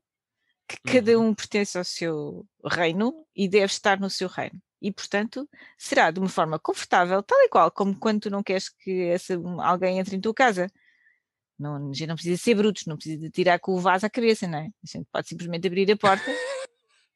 [0.70, 1.28] que cada Uhum.
[1.28, 4.60] um pertence ao seu reino e deve estar no seu reino.
[4.80, 8.68] E, portanto, será de uma forma confortável, tal e qual como quando tu não queres
[8.68, 10.68] que essa- alguém entre em tua casa.
[11.58, 14.10] Não, a gente não precisa ser brutos, não precisa de tirar com o vaso à
[14.10, 14.66] cabeça, não é?
[14.68, 16.24] A gente pode simplesmente abrir a porta,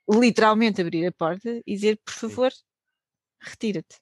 [0.09, 2.53] literalmente abrir a porta e dizer, por favor,
[3.41, 3.97] retira-te.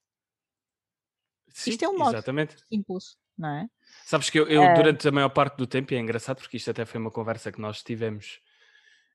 [1.67, 2.15] Isto é um modo.
[2.17, 2.57] exatamente.
[2.71, 3.69] Impulso, não é?
[4.07, 4.75] Sabes que eu, eu, Ah.
[4.75, 7.53] durante a maior parte do tempo, e é engraçado porque isto até foi uma conversa
[7.53, 8.41] que nós tivemos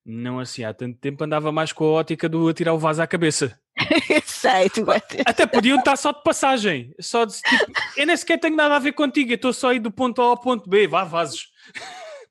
[0.10, 3.08] não assim há tanto tempo, andava mais com a ótica do atirar o vaso à
[3.08, 3.60] cabeça.
[4.26, 5.22] Sei, tu vai ter.
[5.26, 6.96] Até podiam estar só de passagem.
[6.98, 7.66] Só de tipo,
[7.98, 10.26] eu nem sequer tenho nada a ver contigo, eu estou só aí do ponto A
[10.26, 11.52] ao ponto B, vá, vasos.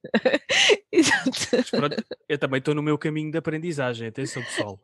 [0.91, 1.31] Exato.
[1.53, 4.81] Mas pronto, eu também estou no meu caminho de aprendizagem, atenção pessoal.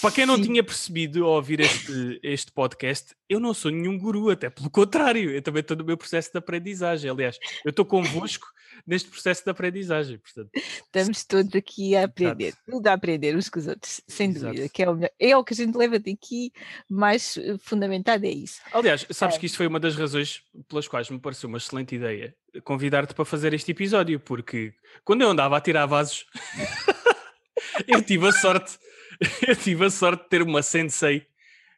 [0.00, 0.42] Para quem não Sim.
[0.42, 5.30] tinha percebido ao ouvir este, este podcast, eu não sou nenhum guru, até pelo contrário,
[5.30, 7.08] eu também estou no meu processo de aprendizagem.
[7.10, 8.46] Aliás, eu estou convosco
[8.86, 10.18] neste processo de aprendizagem.
[10.18, 14.46] Portanto, Estamos todos aqui a aprender, tudo a aprender uns com os outros, sem Exato.
[14.54, 15.10] dúvida, que é o, melhor.
[15.20, 16.52] é o que a gente leva daqui
[16.90, 18.60] mais eh, fundamentado, é isso.
[18.72, 19.38] aliás, sabes É.
[19.38, 23.24] que isto foi uma das razões pelas quais me pareceu uma excelente ideia convidar-te para
[23.24, 24.72] fazer este episódio, porque
[25.04, 26.26] quando eu andava a tirar vasos,
[27.86, 28.78] eu tive a sorte,
[29.46, 31.26] eu tive a sorte de ter uma sensei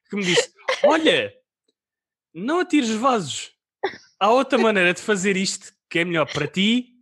[0.08, 0.52] que me disse:
[0.84, 1.32] Olha,
[2.34, 3.52] não atires vasos.
[4.18, 6.94] Há outra maneira de fazer isto que é melhor para ti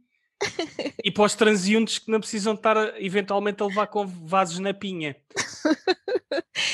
[1.02, 5.16] e para os transeuntes que não precisam estar eventualmente a levar com vasos na pinha.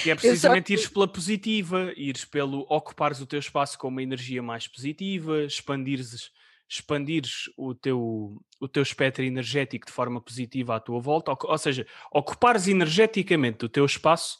[0.02, 4.42] Que é precisamente ires pela positiva, ires pelo ocupares o teu espaço com uma energia
[4.42, 6.30] mais positiva, expandires,
[6.74, 11.58] expandires o, teu, o teu espectro energético de forma positiva à tua volta, ou, ou
[11.58, 14.38] seja, ocupares energeticamente o teu espaço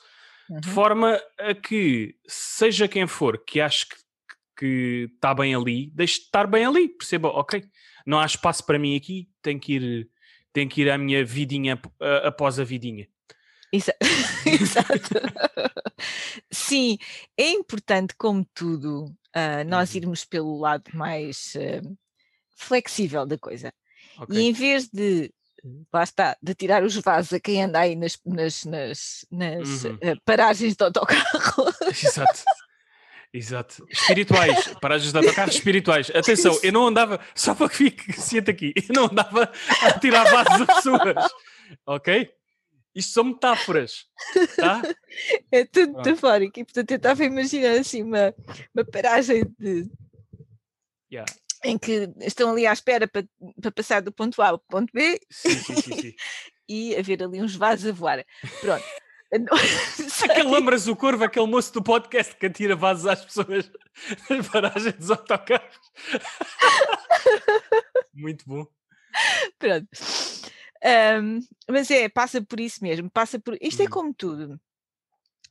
[0.49, 0.75] de Uhum.
[0.75, 3.97] forma a que, seja quem for que ache que
[4.55, 7.65] que está bem ali, deixe de estar bem ali, perceba, ok,
[8.07, 10.09] não há espaço para mim aqui, tenho que ir,
[10.53, 11.81] tenho que ir à minha vidinha
[12.23, 13.09] após a vidinha.
[13.73, 13.97] Exa-
[14.47, 15.15] Exato.
[16.51, 16.99] Sim,
[17.37, 20.01] é importante, como tudo, ah, nós Uhum.
[20.03, 21.83] irmos pelo lado mais ah,
[22.63, 23.73] flexível da coisa.
[24.19, 24.37] Ok.
[24.37, 25.33] E em vez de,
[25.93, 29.99] lá está, de tirar os vasos a quem anda aí nas, nas, nas, nas, Uhum.
[30.03, 32.43] ah, paragens de autocarro, Exato.
[33.35, 33.87] Exato.
[33.89, 36.11] Espirituais, paragens de autocarros espirituais.
[36.11, 39.51] Atenção, eu não andava, só para que fique ciente aqui, eu não andava
[39.83, 41.33] a tirar vasos a pessoas.
[41.87, 42.31] Ok?
[42.95, 44.05] Isto são metáforas.
[44.55, 44.83] Tá?
[45.51, 46.61] é tudo metafórico.
[46.61, 48.35] E portanto eu estava a imaginar assim uma,
[48.75, 49.91] uma paragem de,
[51.11, 51.31] Yeah.
[51.65, 53.25] Em que estão ali à espera para,
[53.61, 56.15] para passar do ponto A ao ponto B Sim, sim, sim,
[56.69, 58.25] e haver ali uns vasos a voar.
[58.61, 58.85] Pronto.
[60.29, 63.71] Aquele lambras o corvo, aquele moço do podcast que atira vasos às pessoas
[64.29, 65.81] nas paragens dos autocarros.
[68.13, 68.67] Muito bom.
[69.59, 69.89] Pronto.
[70.85, 71.39] Ahm,
[71.69, 73.57] mas é, passa por isso mesmo, passa por.
[73.61, 73.91] Isto é Hum.
[73.91, 74.61] como tudo.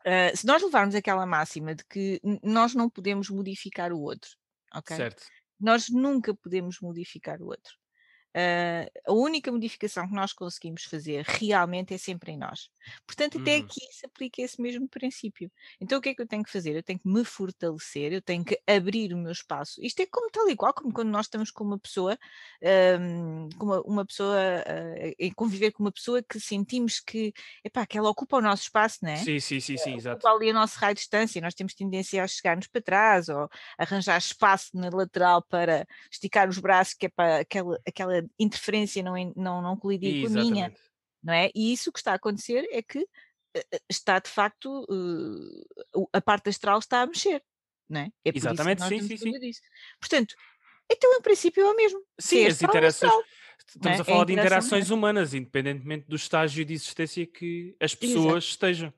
[0.05, 4.31] Ah, se nós levarmos aquela máxima de que nós não podemos modificar o outro,
[4.73, 4.95] ok?
[4.95, 5.23] Certo.
[5.61, 7.73] Nós nunca podemos modificar o outro.
[8.35, 12.69] Uh, a única modificação que nós conseguimos fazer realmente é sempre em nós.
[13.05, 13.63] Portanto, até Uhum.
[13.63, 15.51] aqui se aplica esse mesmo princípio.
[15.79, 16.75] Então, o que é que eu tenho que fazer?
[16.75, 19.83] Eu tenho que me fortalecer, eu tenho que abrir o meu espaço.
[19.83, 22.17] Isto é como tal e qual, como quando nós estamos com uma pessoa,
[22.99, 27.85] um, com uma, uma pessoa, uh, em conviver com uma pessoa que sentimos que, epá,
[27.85, 29.17] que ela ocupa o nosso espaço, não é?
[29.17, 30.25] Sim, sim, sim, sim, exato.
[30.25, 33.49] Ocupa ali o nosso raio de distância, nós temos tendência a chegar-nos para trás ou
[33.77, 39.13] arranjar espaço na lateral para esticar os braços, que é para aquela, aquela interferência não,
[39.35, 40.73] não, não colidir com a minha,
[41.23, 41.51] não é?
[41.55, 46.49] E isso que está a acontecer é que uh, está de facto uh, a parte
[46.49, 47.43] astral está a mexer,
[47.89, 48.11] não é?
[48.25, 49.61] É Exatamente, sim, sim, estamos sim.
[49.99, 50.35] Portanto,
[50.91, 52.01] então em princípio é o mesmo.
[52.19, 53.11] Sim, é as é interações.
[53.11, 53.23] astral,
[53.67, 53.93] Estamos não é?
[53.93, 55.19] a É a falar de interações humana.
[55.19, 57.99] humanas, independentemente do estágio de existência que as Exato.
[58.07, 58.93] pessoas estejam,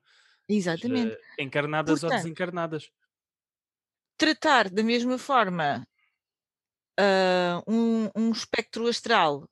[0.50, 1.18] Exatamente.
[1.40, 2.92] encarnadas ou Portanto, desencarnadas.
[4.18, 5.86] tratar da mesma forma
[7.00, 9.48] uh, um, um espectro astral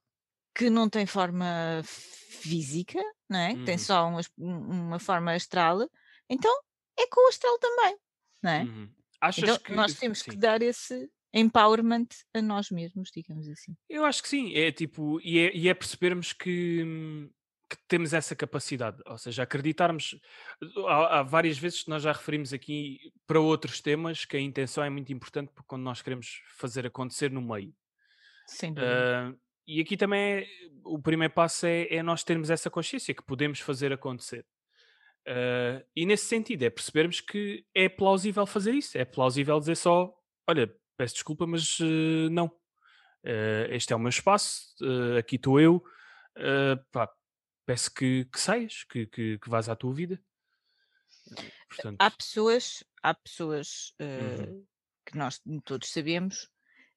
[0.55, 3.55] que não tem forma física, não é?
[3.55, 3.79] Que Tem Uhum.
[3.79, 5.79] só uma, uma forma astral,
[6.29, 6.51] então
[6.99, 7.97] é com o astral também,
[8.43, 8.63] não é?
[8.63, 8.89] Uhum.
[9.37, 9.73] Então que.
[9.73, 10.39] nós temos que Sim.
[10.39, 13.75] dar esse empowerment a nós mesmos, digamos assim.
[13.89, 17.29] Eu acho que sim, é tipo, e é, e é percebermos que, hum,
[17.71, 20.19] que temos essa capacidade, ou seja, acreditarmos.
[20.87, 24.83] Há, há várias vezes que nós já referimos aqui para outros temas que a intenção
[24.83, 27.73] é muito importante porque quando nós queremos fazer acontecer no meio.
[28.45, 29.29] Sem dúvida.
[29.29, 29.33] Ah,
[29.65, 30.47] e aqui também é-
[30.83, 34.45] o primeiro passo é, é nós termos essa consciência que podemos fazer acontecer.
[35.25, 40.13] Ah, e nesse sentido é percebermos que é plausível fazer isso, é plausível dizer só:
[40.49, 42.51] olha, peço desculpa, mas eh, não.
[43.69, 44.75] Este é o meu espaço,
[45.17, 45.81] aqui estou eu.
[46.35, 47.07] eh, pá,
[47.71, 50.19] peço que, que saias, que, que, que vás à tua vida.
[51.69, 54.65] Portanto, Há pessoas, há pessoas uh, Uhum.
[55.05, 56.43] que nós todos sabemos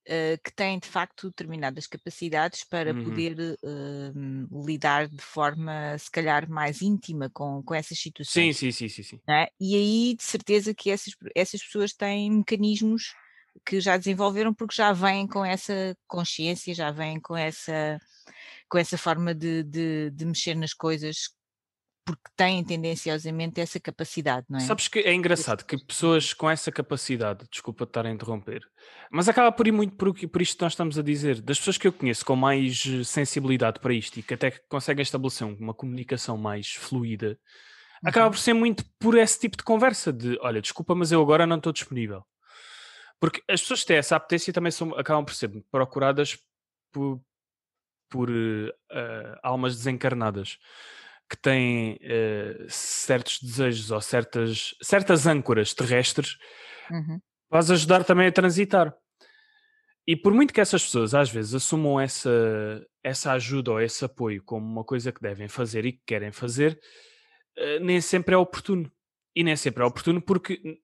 [0.08, 3.04] uh, que têm de facto determinadas capacidades para Uhum.
[3.04, 8.56] poder uh, lidar de forma, se calhar, mais íntima com, com essas sim, situações.
[8.56, 9.20] sim, sim, sim, sim.
[9.28, 9.48] não é?
[9.60, 13.14] E aí, de certeza que essas, essas pessoas têm mecanismos
[13.64, 18.00] que já desenvolveram porque já vêm com essa consciência, já vêm com essa,
[18.74, 21.28] com essa forma de, de, de mexer nas coisas,
[22.04, 24.62] porque têm tendenciosamente essa capacidade, não é?
[24.62, 28.62] Sabes que é engraçado que pessoas com essa capacidade, desculpa estar a interromper,
[29.12, 31.78] mas acaba por ir muito por, por isto que nós estamos a dizer, das pessoas
[31.78, 35.72] que eu conheço com mais eh, sensibilidade para isto e que até conseguem estabelecer uma
[35.72, 37.38] comunicação mais fluida,
[38.04, 38.32] acaba Uhum.
[38.32, 41.58] por ser muito por esse tipo de conversa de olha, desculpa, mas eu agora não
[41.58, 42.24] estou disponível.
[43.20, 46.36] Porque as pessoas que têm essa apetência também são, acabam por ser procuradas
[46.92, 47.20] por,
[48.14, 48.30] por
[48.92, 50.56] ah, almas desencarnadas
[51.28, 56.38] que têm eh, certos desejos ou certas, certas âncoras terrestres
[56.88, 57.18] Uhum.
[57.50, 58.94] as ajudar também a transitar.
[60.06, 62.30] E por muito que essas pessoas às vezes assumam essa,
[63.02, 66.78] essa ajuda ou esse apoio como uma coisa que devem fazer e que querem fazer,
[67.56, 68.88] eh, nem sempre é oportuno.
[69.34, 70.78] E nem sempre é oportuno porque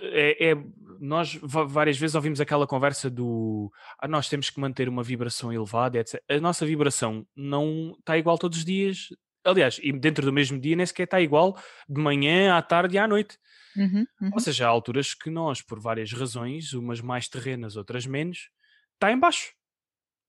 [0.00, 0.64] é, é-
[1.00, 3.70] nós várias vezes ouvimos aquela conversa do
[4.00, 6.20] ah, nós temos que manter uma vibração elevada, etc.
[6.28, 9.08] A nossa vibração não está igual todos os dias.
[9.44, 11.56] Aliás, e dentro do mesmo dia nem sequer está igual
[11.88, 13.38] de manhã, à tarde e à noite.
[13.76, 14.04] Uhum.
[14.20, 14.30] Uhum.
[14.34, 18.50] Ou seja, há alturas que nós, por várias razões, umas mais terrenas, outras menos,
[18.94, 19.52] está em baixo.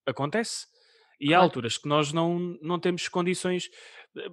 [0.05, 0.67] Acontece.
[1.19, 1.43] E há Claro.
[1.43, 3.69] alturas que nós não, não temos condições.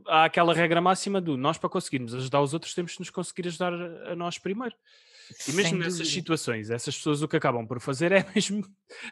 [0.07, 3.49] Há aquela regra máxima do nós, para conseguirmos ajudar os outros, temos que nos conseguir
[3.49, 4.75] ajudar a nós primeiro.
[5.47, 8.63] E mesmo nessas situações, essas pessoas o que acabam por fazer é mesmo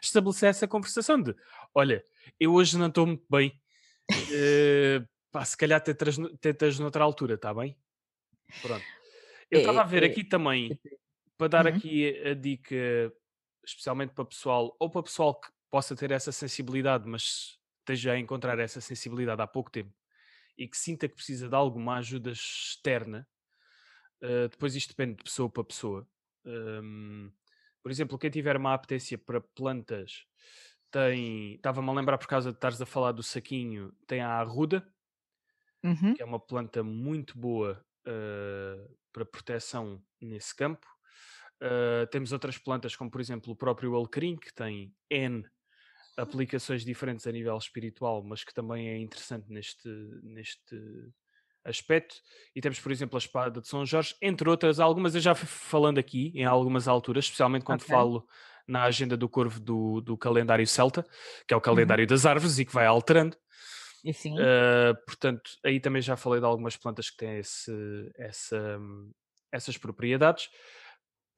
[0.01, 1.35] estabelecer essa conversação de
[1.73, 2.03] olha,
[2.39, 3.59] eu hoje não estou muito bem.
[4.29, 5.01] eh,
[5.31, 7.77] pá, se calhar tentas, tentas noutra altura, está bem?
[8.61, 8.87] Pronto.
[9.51, 10.79] Eu estava É, a ver é, aqui também,
[11.37, 11.67] para dar Uhum.
[11.67, 12.75] aqui a, a dica,
[13.65, 18.59] especialmente para pessoal, ou para pessoal que possa ter essa sensibilidade, mas esteja a encontrar
[18.59, 19.93] essa sensibilidade há pouco tempo
[20.57, 23.27] e que sinta que precisa de alguma ajuda externa,
[24.21, 26.07] Uh, depois isto depende de pessoa para pessoa.
[26.45, 27.31] Um,
[27.81, 30.25] por exemplo, quem tiver uma apetência para plantas
[30.91, 31.55] tem.
[31.55, 34.87] Estava-me a lembrar por causa de estares a falar do saquinho, tem a arruda,
[35.83, 36.15] Uhum.
[36.15, 40.87] que é uma planta muito boa uh, para proteção nesse campo.
[41.61, 45.43] Uh, temos outras plantas, como por exemplo o próprio alecrim, que tem N
[46.17, 49.89] aplicações diferentes a nível espiritual, mas que também é interessante neste,
[50.23, 50.75] neste
[51.65, 52.15] aspecto.
[52.55, 55.47] E temos, por exemplo, a espada de São Jorge, entre outras, algumas eu já fui
[55.47, 57.89] falando aqui em algumas alturas, especialmente quando Ok.
[57.89, 58.25] falo
[58.67, 61.05] na agenda do corvo do, do calendário celta,
[61.47, 61.63] que é o Uhum.
[61.63, 63.35] calendário das árvores e que vai alterando.
[64.03, 64.35] E sim.
[64.39, 67.71] Uh, portanto, aí também já falei de algumas plantas que têm esse,
[68.17, 68.79] essa,
[69.51, 70.49] essas propriedades.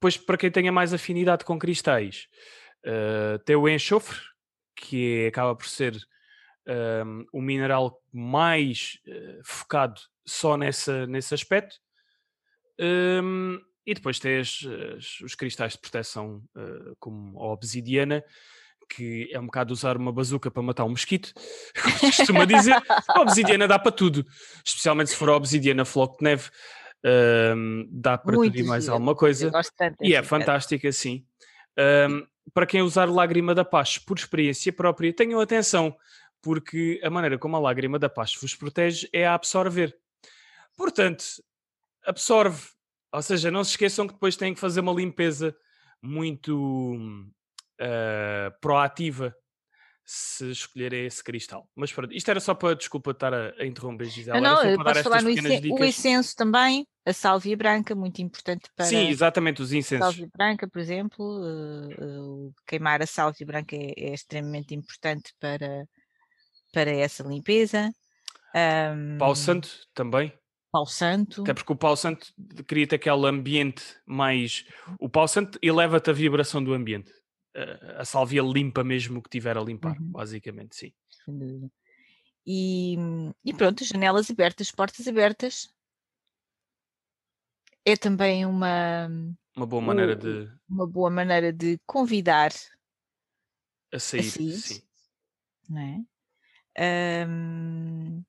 [0.00, 2.28] Pois, para quem tenha mais afinidade com cristais,
[2.86, 4.18] uh, tem o enxofre,
[4.76, 5.96] que é, acaba por ser
[7.04, 11.76] um, o mineral mais uh, focado só nessa, nesse aspecto.
[12.78, 14.62] Um, e depois tens
[15.24, 18.22] os cristais de proteção, uh, como a obsidiana,
[18.88, 21.32] que é um bocado usar uma bazuca para matar um mosquito,
[21.82, 22.76] como se costuma dizer.
[23.08, 24.24] a obsidiana dá para tudo,
[24.64, 26.50] especialmente se for a obsidiana floco de neve,
[27.56, 29.50] um, dá para Muito tudo e mais alguma coisa.
[30.00, 31.24] e é fantástica, sim.
[31.78, 35.96] Um, para quem usar lágrima da paz por experiência própria, tenham atenção,
[36.42, 39.96] porque a maneira como a lágrima da paz vos protege é a absorver.
[40.78, 41.24] Portanto,
[42.06, 42.78] absorve
[43.12, 45.56] ou seja, não se esqueçam que depois têm que fazer uma limpeza
[46.02, 46.94] muito
[47.80, 49.34] uh, proativa
[50.04, 51.68] se escolherem esse cristal.
[51.74, 54.40] Mas pronto, isto era só para, desculpa estar a, a interromper, Gisela.
[54.40, 55.70] Não, não, podes falar no dicas.
[55.70, 58.86] o incenso também, a sálvia branca, muito importante para...
[58.86, 60.06] Sim, exatamente, os incensos.
[60.06, 65.34] A sálvia branca, por exemplo, uh, uh, queimar a sálvia branca é, é, extremamente importante
[65.38, 65.86] para,
[66.72, 67.92] para essa limpeza.
[68.54, 70.32] Um, Pau Santo também.
[70.70, 71.42] Pau Santo.
[71.42, 72.32] Até porque o Pau Santo
[72.66, 74.64] cria-te aquele ambiente mais.
[74.98, 77.12] O Pau Santo eleva-te a vibração do ambiente.
[77.96, 80.10] A salvia limpa mesmo o que tiver a limpar, uhum.
[80.12, 80.92] basicamente, sim.
[82.46, 82.96] E,
[83.44, 85.68] e pronto, janelas abertas, portas abertas.
[87.84, 89.08] É também uma.
[89.56, 90.48] Uma boa maneira de.
[90.68, 92.52] Uma boa maneira de convidar
[93.92, 94.82] a sair, a sair sim.
[95.68, 96.06] Não
[96.76, 97.26] é?
[97.26, 98.24] Um,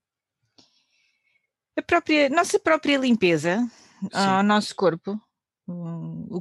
[1.79, 3.59] a própria, nossa própria limpeza
[4.01, 4.09] Sim.
[4.11, 5.19] ao nosso corpo,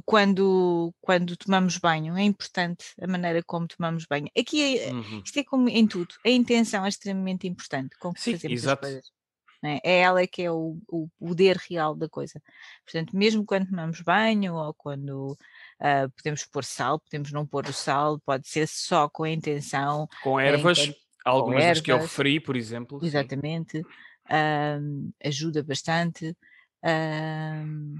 [0.05, 4.27] quando, quando tomamos banho, é importante a maneira como tomamos banho.
[4.37, 5.21] Aqui é, uhum.
[5.23, 8.85] isto é como em tudo, a intenção é extremamente importante com que Sim, fazemos exato.
[8.85, 9.19] as coisas.
[9.61, 9.79] É?
[9.83, 12.41] é ela que é o, o, poder real da coisa.
[12.85, 17.73] Portanto, mesmo quando tomamos banho ou quando uh, podemos pôr sal, podemos não pôr o
[17.73, 20.07] sal, pode ser só com a intenção.
[20.23, 23.01] Com ervas, enquanto, algumas das que eu referi, por exemplo.
[23.03, 23.79] Exatamente.
[23.79, 26.35] Sim um, ajuda bastante.
[26.83, 27.95] Um,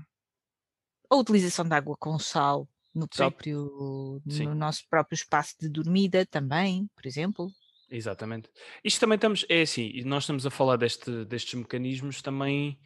[1.09, 4.45] a utilização de água com sal no próprio Sim.
[4.45, 4.57] no Sim.
[4.57, 7.51] nosso próprio espaço de dormida também, por exemplo.
[7.91, 8.49] Exatamente.
[8.83, 12.79] Isto também estamos, é assim, nós estamos a falar deste, destes mecanismos também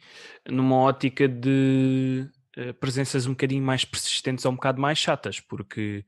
[0.48, 2.26] numa ótica de
[2.56, 6.06] uh, presenças um bocadinho mais persistentes ou um bocado mais chatas, porque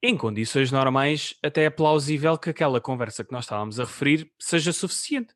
[0.00, 4.72] em condições normais até é plausível que aquela conversa que nós estávamos a referir seja
[4.72, 5.34] suficiente.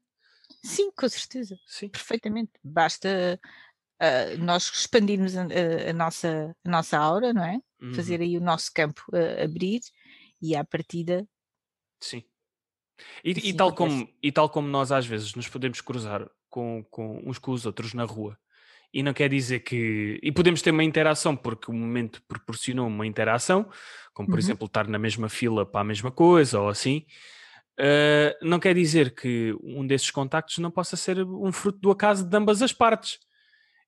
[0.66, 1.58] Sim, com certeza.
[1.66, 1.88] Sim.
[1.88, 2.52] Perfeitamente.
[2.62, 3.40] Basta
[4.02, 7.58] uh, nós expandirmos a, a, a, nossa, a nossa aura, não é?
[7.80, 7.94] Uhum.
[7.94, 9.80] Fazer aí o nosso campo uh, abrir
[10.42, 11.26] e à partida.
[12.00, 12.24] Sim.
[13.22, 16.84] E, assim e, tal como, e tal como nós às vezes nos podemos cruzar com,
[16.90, 18.38] com uns com os outros na rua
[18.92, 20.18] e não quer dizer que.
[20.22, 23.68] E podemos ter uma interação, porque o momento proporcionou uma interação,
[24.14, 24.38] como por uhum.
[24.38, 27.04] exemplo estar na mesma fila para a mesma coisa ou assim.
[27.78, 32.24] Uh, não quer dizer que um desses contactos não possa ser um fruto do acaso
[32.24, 33.18] de ambas as partes.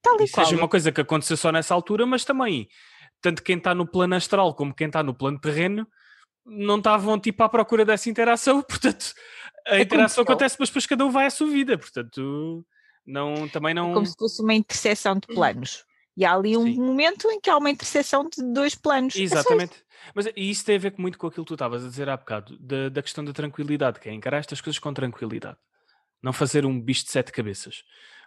[0.03, 2.69] Tal e, e seja uma coisa que aconteceu só nessa altura, mas também,
[3.21, 5.87] tanto quem está no plano astral como quem está no plano terreno,
[6.45, 9.15] não estavam tipo à procura dessa interação, portanto,
[9.67, 12.65] a é interação acontece, mas depois cada um vai à sua vida, portanto,
[13.07, 13.91] não, também não.
[13.91, 15.85] É como se fosse uma interseção de planos.
[16.19, 16.81] E há ali um Sim.
[16.81, 19.15] momento em que há uma interseção de dois planos.
[19.15, 19.77] É Exatamente.
[19.77, 22.09] É Mas e isso tem a ver muito com aquilo que tu estavas a dizer
[22.09, 25.57] há bocado, da, da questão da tranquilidade, que é encarar estas coisas com tranquilidade.
[26.21, 27.85] Não fazer um bicho de sete cabeças.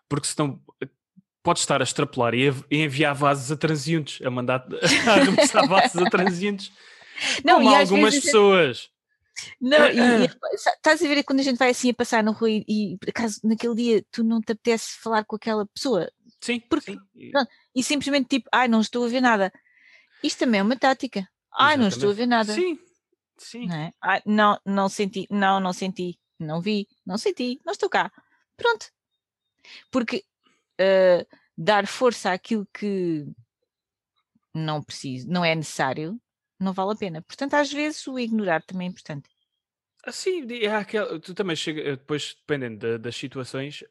[0.07, 0.87] Porque senão eh,
[1.43, 4.65] podes estar a extrapolar e enviar vasos a transientes, a mandar
[5.05, 6.71] a arremessar vasos a transientes.
[7.43, 8.23] Não, como algumas vezes...
[8.23, 8.89] pessoas.
[9.59, 12.49] Não, e, e, estás a ver quando a gente vai assim a passar no rua
[12.49, 16.09] e, e por acaso naquele dia tu não te apetece falar com aquela pessoa,
[16.41, 17.31] Sim, porque, sim.
[17.75, 19.53] E simplesmente tipo, ai, não estou a ver nada.
[20.23, 21.27] Isto também é uma tática.
[21.53, 22.53] Ai, não estou a ver nada.
[22.53, 22.79] Sim,
[23.37, 23.67] sim.
[23.67, 23.93] Não, é?
[24.01, 28.11] ai, não, não senti, não, não senti, não vi, não senti, não estou cá.
[28.57, 28.87] Pronto.
[29.91, 30.25] Porque
[30.79, 33.25] uh, dar força àquilo que
[34.53, 36.19] não preciso, não é necessário,
[36.59, 37.21] não vale a pena.
[37.21, 39.29] Portanto, às vezes o ignorar também é importante.
[40.03, 43.83] Assim, é aquele, tu também chega, depois dependendo das situações,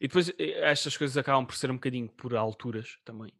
[0.00, 3.32] e depois eh, estas coisas acabam por ser um bocadinho por alturas também.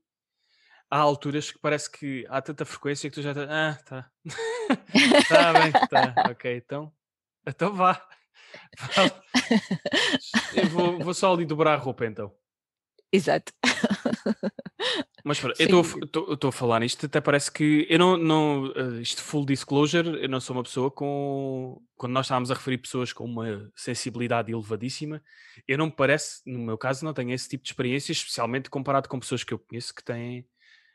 [0.90, 3.50] Há alturas que parece que há tanta frequência que tu já estás.
[3.50, 4.10] Ah, tá.
[5.28, 6.14] tá bem, tá.
[6.30, 6.92] Ok, então.
[7.46, 8.06] Então vá.
[10.72, 12.34] Vou, vou só ali dobrar a roupa então.
[13.12, 13.52] Exato.
[15.28, 15.82] Mas para, eu
[16.32, 20.28] estou a falar nisto, até parece que eu não, não uh, isto full disclosure, eu
[20.28, 25.22] não sou uma pessoa com quando nós estávamos a referir pessoas com uma sensibilidade elevadíssima,
[25.66, 29.06] eu não me parece, no meu caso, não tenho esse tipo de experiência, especialmente comparado
[29.06, 30.46] com pessoas que eu conheço que têm,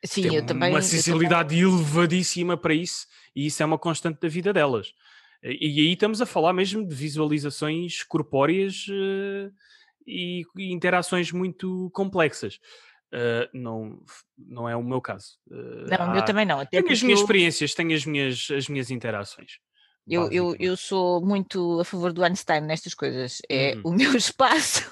[0.03, 1.63] Sim, têm eu também, uma sensibilidade também...
[1.63, 3.05] elevadíssima para isso,
[3.35, 4.95] e isso é uma constante da vida delas.
[5.43, 9.53] E, aí estamos a falar mesmo de visualizações corpóreas uh,
[10.07, 12.59] e, e, interações muito complexas.
[13.13, 14.01] Uh, não,
[14.35, 15.37] não é o meu caso.
[15.47, 16.59] Uh, não, o meu também não.
[16.59, 17.23] Até tenho as minhas eu...
[17.23, 19.59] experiências, tenho as minhas, as minhas interações.
[20.07, 23.39] Eu, eu, eu sou muito a favor do Einstein nestas coisas.
[23.47, 23.81] É uhum.
[23.85, 24.89] o meu espaço.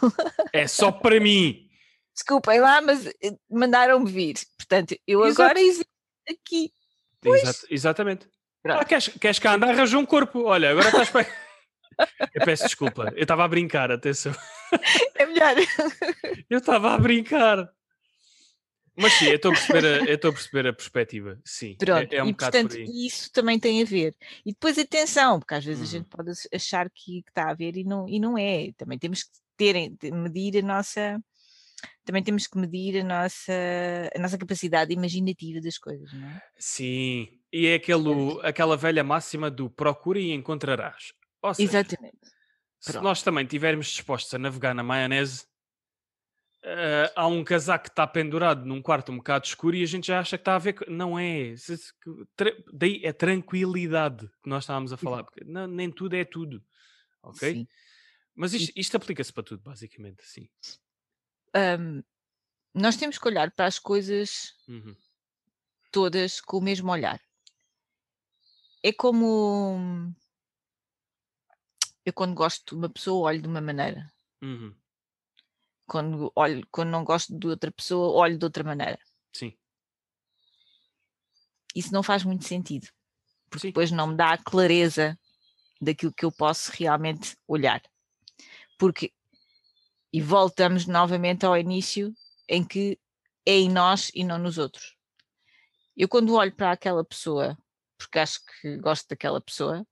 [0.53, 1.67] é só para mim.
[2.13, 4.35] Desculpem lá, mas eh, mandaram-me vir.
[4.57, 5.41] Portanto, eu Exato.
[5.41, 5.89] agora existo
[6.29, 6.71] aqui.
[7.21, 7.65] Pois.
[7.69, 8.27] exatamente.
[8.65, 9.69] Ah, queres, queres cá andar?
[9.69, 10.43] Arranjou um corpo.
[10.43, 11.25] Olha, agora estás para.
[12.33, 13.11] eu peço desculpa.
[13.15, 14.33] Eu estava a brincar, atenção.
[15.15, 15.55] É melhor.
[16.49, 17.69] eu estava a brincar.
[18.97, 21.77] Mas sim, eu estou a perceber a, eu a, perceber a perspectiva, sim.
[21.79, 24.15] É, Pronto, é, é um e portanto isso também tem a ver.
[24.45, 26.09] E depois atenção, porque às vezes a gente uhum.
[26.09, 28.71] pode achar que, que, está a ver e não, e não é.
[28.77, 29.75] Também temos que ter,
[30.11, 31.21] medir a nossa
[32.03, 33.53] também temos que medir a nossa,
[34.15, 36.41] a nossa capacidade imaginativa das coisas, não é?
[36.57, 41.13] Sim, e é aquele, aquela velha máxima do procura e encontrarás.
[41.53, 42.17] Seja, Exatamente.
[42.79, 43.03] Se Pronto.
[43.03, 45.45] nós também estivermos dispostos a navegar na maionese,
[46.63, 50.05] Uh, há um casaco que está pendurado num quarto um bocado escuro e a gente
[50.05, 50.75] já acha que está a ver.
[50.87, 51.55] Não é.
[52.71, 56.63] Daí é tranquilidade que nós estávamos a falar, porque não, nem tudo é tudo.
[57.23, 57.53] Ok?
[57.53, 57.67] Sim.
[58.35, 60.47] Mas isto, isto aplica-se para tudo, basicamente, sim.
[61.55, 62.03] Um,
[62.73, 64.95] nós temos que olhar para as coisas uhum.
[65.91, 67.19] todas com o mesmo olhar.
[68.83, 70.13] É como
[72.05, 74.11] eu quando gosto de uma pessoa olho de uma maneira.
[74.41, 74.73] Uhum
[75.91, 78.97] quando, olho, quando não gosto de outra pessoa, olho de outra maneira.
[79.35, 79.53] Sim.
[81.75, 82.87] Isso não faz muito sentido,
[83.49, 83.67] porque Sim.
[83.67, 85.19] depois não me dá a clareza
[85.81, 87.81] daquilo que eu posso realmente olhar.
[88.79, 89.11] Porque,
[90.13, 92.13] e voltamos novamente ao início,
[92.47, 92.97] em que
[93.45, 94.95] é em nós e não nos outros.
[95.97, 97.57] Eu, quando olho para aquela pessoa,
[97.97, 99.85] porque acho que gosto daquela pessoa,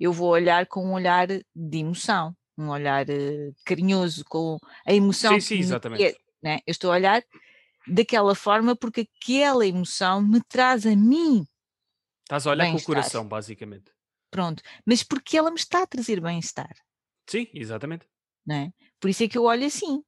[0.00, 5.34] eu vou olhar com um olhar de emoção um olhar uh, carinhoso, com a emoção.
[5.34, 6.04] Sim, sim, exatamente.
[6.04, 6.58] É, né?
[6.66, 7.22] Eu estou a olhar
[7.86, 11.46] daquela forma porque aquela emoção me traz a mim.
[12.22, 13.92] Estás a olhar com o coração, basicamente.
[14.30, 16.74] Pronto, mas porque ela me está a trazer bem-estar.
[17.26, 18.06] Sim, exatamente.
[18.46, 18.72] Né?
[18.98, 20.02] Por isso é que eu olho assim.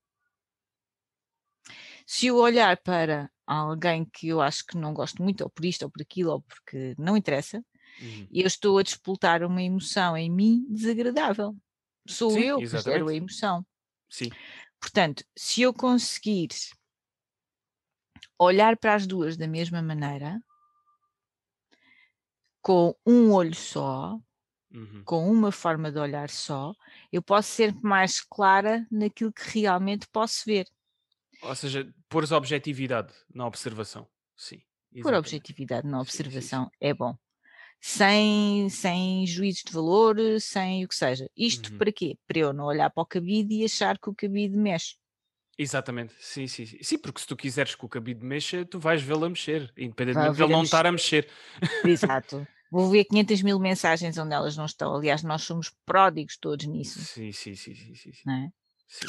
[2.07, 5.83] Se eu olhar para alguém que eu acho que não gosto muito, ou por isto,
[5.83, 7.59] ou por aquilo, ou porque não interessa,
[8.01, 8.29] uhum.
[8.33, 11.55] eu estou a despoltar uma emoção em mim desagradável
[12.07, 13.65] sou Sim, eu que gero a emoção.
[14.09, 14.31] Sim.
[14.81, 16.49] Portanto, se eu conseguir
[18.39, 20.41] olhar para as duas da mesma maneira,
[22.61, 24.19] com um olho só,
[24.73, 25.03] uhum.
[25.05, 26.75] com uma forma de olhar só,
[27.13, 30.69] eu posso ser mais clara naquilo que realmente posso ver.
[31.43, 34.09] Ou seja, pôr objetividade na observação.
[34.37, 34.63] Sim.
[35.03, 36.77] Por objetividade na observação sim, sim, sim.
[36.81, 37.17] é bom
[37.87, 41.31] sem, sem juízos de valor, sem o que seja.
[41.37, 41.79] Isto uhum.
[41.79, 42.19] para quê?
[42.27, 44.97] Para eu não olhar para o cabide e achar que o cabide mexe.
[45.57, 46.79] Exatamente, sim, sim, sim.
[46.83, 50.37] Sim, porque se tu quiseres que o cabide mexa, tu vais vê-lo a mexer, independentemente
[50.37, 51.31] de ele não estar a mexer.
[51.85, 52.47] Exato.
[52.73, 54.93] Vou ver 500 mil mensagens onde elas não estão.
[54.97, 56.99] Aliás, nós somos pródigos todos nisso.
[56.99, 57.95] Sim, sim, sim, sim.
[57.95, 58.31] sim, sim.
[58.31, 58.51] É?
[58.89, 59.07] sim.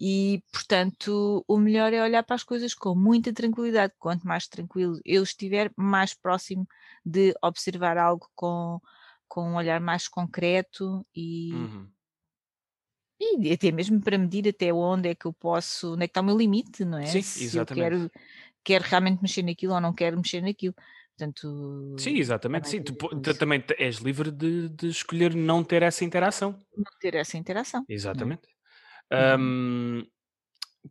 [0.00, 3.92] E, portanto, o melhor é olhar para as coisas com muita tranquilidade.
[3.98, 6.66] Quanto mais tranquilo eu estiver, mais próximo
[7.04, 8.80] de observar algo com,
[9.28, 11.86] com um olhar mais concreto e, uhum.
[13.20, 16.22] e até mesmo para medir até onde é que eu posso, onde é que está
[16.22, 17.04] o meu limite, não é?
[17.04, 17.84] Sim, Se exatamente.
[17.84, 18.12] eu quero,
[18.64, 20.74] quero realmente mexer naquilo ou não quero mexer naquilo.
[21.14, 22.70] Portanto, sim, exatamente.
[22.70, 26.58] Sim, tu, tu também és livre de, de, escolher não ter essa interação.
[26.74, 27.84] Não ter essa interação.
[27.86, 27.92] É?
[27.92, 28.48] Exatamente.
[29.12, 30.04] Um,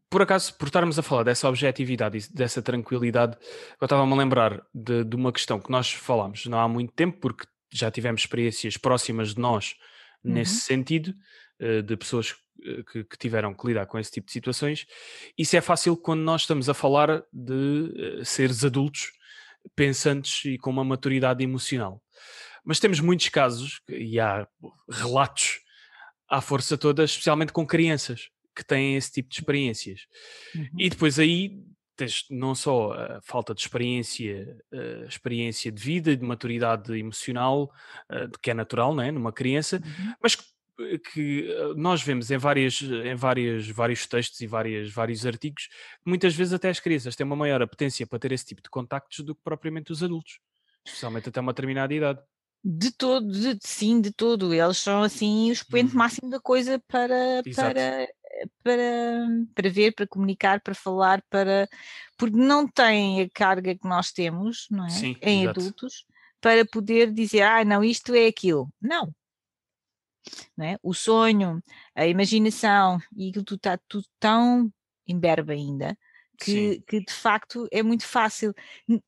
[0.09, 3.37] por acaso, por estarmos a falar dessa objetividade e dessa tranquilidade,
[3.79, 7.19] eu estava-me a lembrar de, de, uma questão que nós falámos não há muito tempo,
[7.19, 9.75] porque já tivemos experiências próximas de nós
[10.23, 10.33] uhum.
[10.33, 11.13] nesse sentido,
[11.59, 14.85] uh, de pessoas eh, que, que, tiveram que lidar com esse tipo de situações.
[15.37, 19.11] Isso é fácil quando nós estamos a falar de uh, seres adultos,
[19.75, 22.01] pensantes e com uma maturidade emocional.
[22.63, 24.47] Mas temos muitos casos, e há
[24.89, 25.61] relatos
[26.29, 30.05] à força toda, especialmente com crianças que têm esse tipo de experiências.
[30.53, 30.69] Uhum.
[30.77, 31.63] E depois aí
[31.95, 37.69] tens não só a falta de experiência, a experiência de vida, de maturidade emocional,
[38.41, 40.13] que é natural, né, numa criança, uhum.
[40.21, 45.67] mas que, que, nós vemos em, várias, em várias, vários textos e várias, vários artigos,
[46.05, 49.19] muitas vezes até as crianças têm uma maior apetência para ter esse tipo de contactos
[49.19, 50.39] do que propriamente os adultos,
[50.85, 52.21] especialmente até uma determinada idade.
[52.63, 54.53] De todo, de, sim, de todo.
[54.53, 55.97] Eles são assim o expoente uhum.
[55.97, 58.07] máximo da coisa para, para,
[58.63, 61.67] para, para ver, para comunicar, para falar, para
[62.17, 64.89] porque não têm a carga que nós temos, não é?
[64.89, 65.59] Sim, em exato.
[65.59, 66.05] adultos,
[66.41, 68.69] para poder dizer, ah, não, isto é aquilo.
[68.81, 69.13] Não.
[70.57, 70.77] não é?
[70.83, 71.63] O sonho,
[71.95, 74.71] a imaginação e aquilo tudo está tudo tão
[75.07, 75.97] imberbe ainda
[76.37, 78.53] que, que, de facto é muito fácil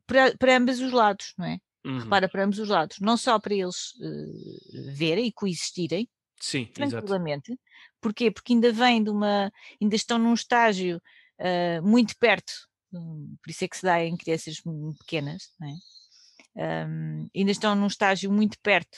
[0.06, 1.60] para, para ambos os lados, não é?
[1.84, 2.00] Uhum.
[2.00, 6.08] Repara, para ambos os lados, não só para eles uh, verem e coexistirem
[6.40, 7.52] Sim, tranquilamente.
[7.52, 7.62] Exato.
[8.00, 8.32] Porquê?
[8.32, 9.52] Porque ainda vêm de uma,
[9.82, 11.02] ainda estão num estágio
[11.40, 12.54] uh, muito perto,
[12.94, 14.62] um, por isso é que se dá em crianças
[15.00, 16.86] pequenas, é?
[16.86, 18.98] Um, ainda estão num estágio muito perto,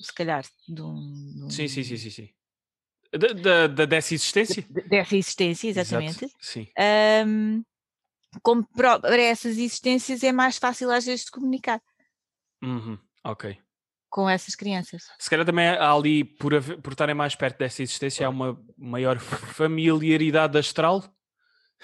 [0.00, 1.32] se calhar, de um.
[1.34, 1.50] De um...
[1.50, 2.10] Sim, sim, sim, sim.
[2.10, 2.28] sim.
[3.10, 4.66] Da, da, da, dessa existência?
[4.68, 6.24] dessa existência, exatamente.
[6.24, 6.34] Exato.
[6.40, 6.68] Sim.
[8.42, 11.80] Como para essas existências é mais fácil às vezes de comunicar.
[12.64, 12.98] Uhum.
[13.22, 13.58] Ok.
[14.08, 15.08] Com essas crianças.
[15.18, 19.18] Se calhar também há ali, por, por estarem mais perto dessa existência, há uma maior
[19.18, 21.04] familiaridade astral.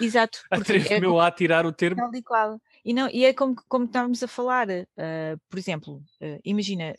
[0.01, 0.41] Exato.
[0.51, 1.97] Atrevo-me é, a tirar o termo.
[1.97, 2.61] Tal e qual.
[2.85, 6.95] E, não, e é como, como estávamos a falar, uh, por exemplo, uh, imagina,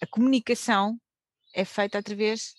[0.00, 0.98] a comunicação
[1.54, 2.54] é feita através.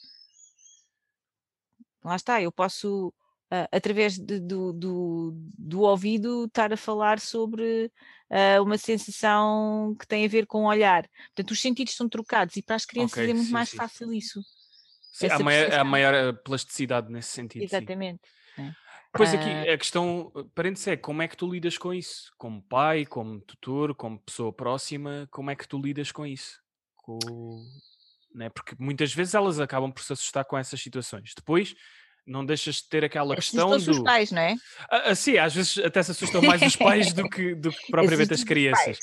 [2.03, 3.13] Lá está, eu posso
[3.53, 7.91] uh, através de, do, do, do, ouvido, estar a falar sobre
[8.31, 11.07] uh, uma sensação que tem a ver com o olhar.
[11.35, 13.77] Portanto, os sentidos são trocados e para as crianças okay, é muito sim, mais sim.
[13.77, 14.41] fácil isso.
[15.11, 17.61] Sim, há, maior, há maior eh, plasticidade nesse sentido.
[17.61, 18.21] Exatamente.
[18.57, 18.71] É.
[19.15, 22.33] Pois aqui a questão, parente é como é que tu lidas com isso?
[22.35, 26.59] Como pai, como tutor, como pessoa próxima, como é que tu lidas com isso?
[26.95, 27.19] Com...
[28.33, 28.49] Né?
[28.49, 31.33] Porque muitas vezes elas acabam por se assustar com essas situações.
[31.35, 31.75] Depois
[32.25, 33.75] não deixas de ter aquela questão do...
[33.75, 34.55] os pais, não é?
[34.89, 37.87] Ah, ah, sim, às vezes até se assustam mais os pais do que, do que
[37.91, 38.99] propriamente as crianças.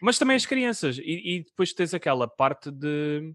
[0.00, 0.98] Mas também as crianças.
[0.98, 3.34] E, e, depois tens aquela parte de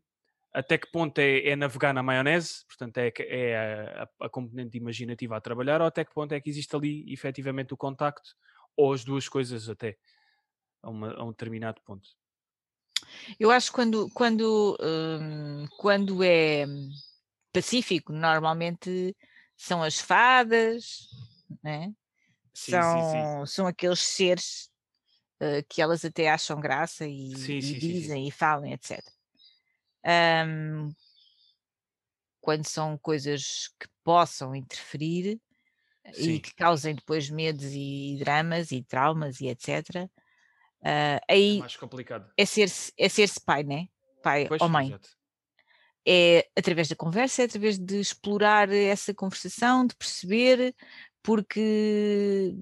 [0.53, 5.38] até que ponto é, é navegar na maionese, portanto é, é a, a, componente imaginativa
[5.38, 8.36] a trabalhar, ou até que ponto é que existe ali efetivamente o contacto,
[8.76, 9.98] ou as duas coisas até,
[10.84, 12.10] a, uma, a um determinado ponto.
[13.40, 16.66] Eu acho que quando, quando, hum, quando é
[17.52, 19.15] Pacífico, normalmente
[19.57, 21.07] são as fadas,
[21.64, 21.94] né?
[22.53, 23.45] Sim, são, sim, sim.
[23.45, 24.69] são aqueles seres
[25.41, 28.99] uh, que elas até acham graça e, e dizem e falam, etc.
[30.06, 30.91] Um,
[32.40, 35.40] quando são coisas que possam interferir
[36.18, 39.69] e que causem depois medos e dramas e traumas e etc.
[39.95, 40.10] Uh,
[40.84, 42.32] ah, aí é mais complicado.
[42.36, 43.88] É ser-se é ser pai, né?
[44.23, 44.88] Pai pois, ou mãe.
[44.88, 45.20] Exato
[46.07, 50.76] é através da conversa, é através de explorar essa conversação, de perceber,
[51.22, 52.56] porque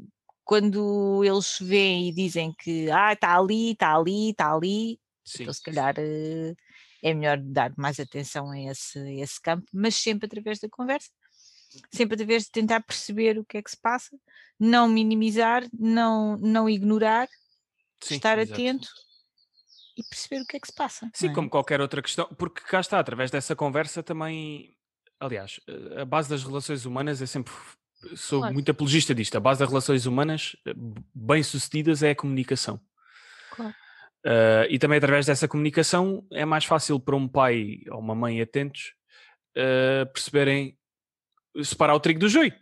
[0.43, 5.43] quando eles vêm e dizem que ah, está ali, está ali, está ali, Sim.
[5.43, 6.53] então se calhar eh,
[7.03, 11.09] é melhor dar mais atenção a esse, a esse campo, mas sempre através da conversa,
[11.93, 14.17] sempre através de tentar perceber o que é que se passa,
[14.59, 17.29] não minimizar, não, não ignorar,
[18.01, 18.59] Sim, estar exato.
[18.59, 18.89] atento
[19.99, 21.09] e perceber o que é que se passa.
[21.13, 21.33] Sim, é?
[21.33, 24.75] como qualquer outra questão, porque cá está, através dessa conversa também,
[25.19, 25.59] aliás,
[25.97, 27.53] a base das relações humanas é sempre,
[28.15, 28.53] sou claro.
[28.53, 30.73] muito apologista disto, a base das relações humanas eh,
[31.13, 32.79] bem sucedidas é a comunicação.
[33.51, 33.75] Claro.
[34.25, 38.41] Uh, e também através dessa comunicação é mais fácil para um pai ou uma mãe
[38.41, 38.93] atentos
[39.57, 40.77] uh, perceberem
[41.63, 42.53] separar o trigo do joio.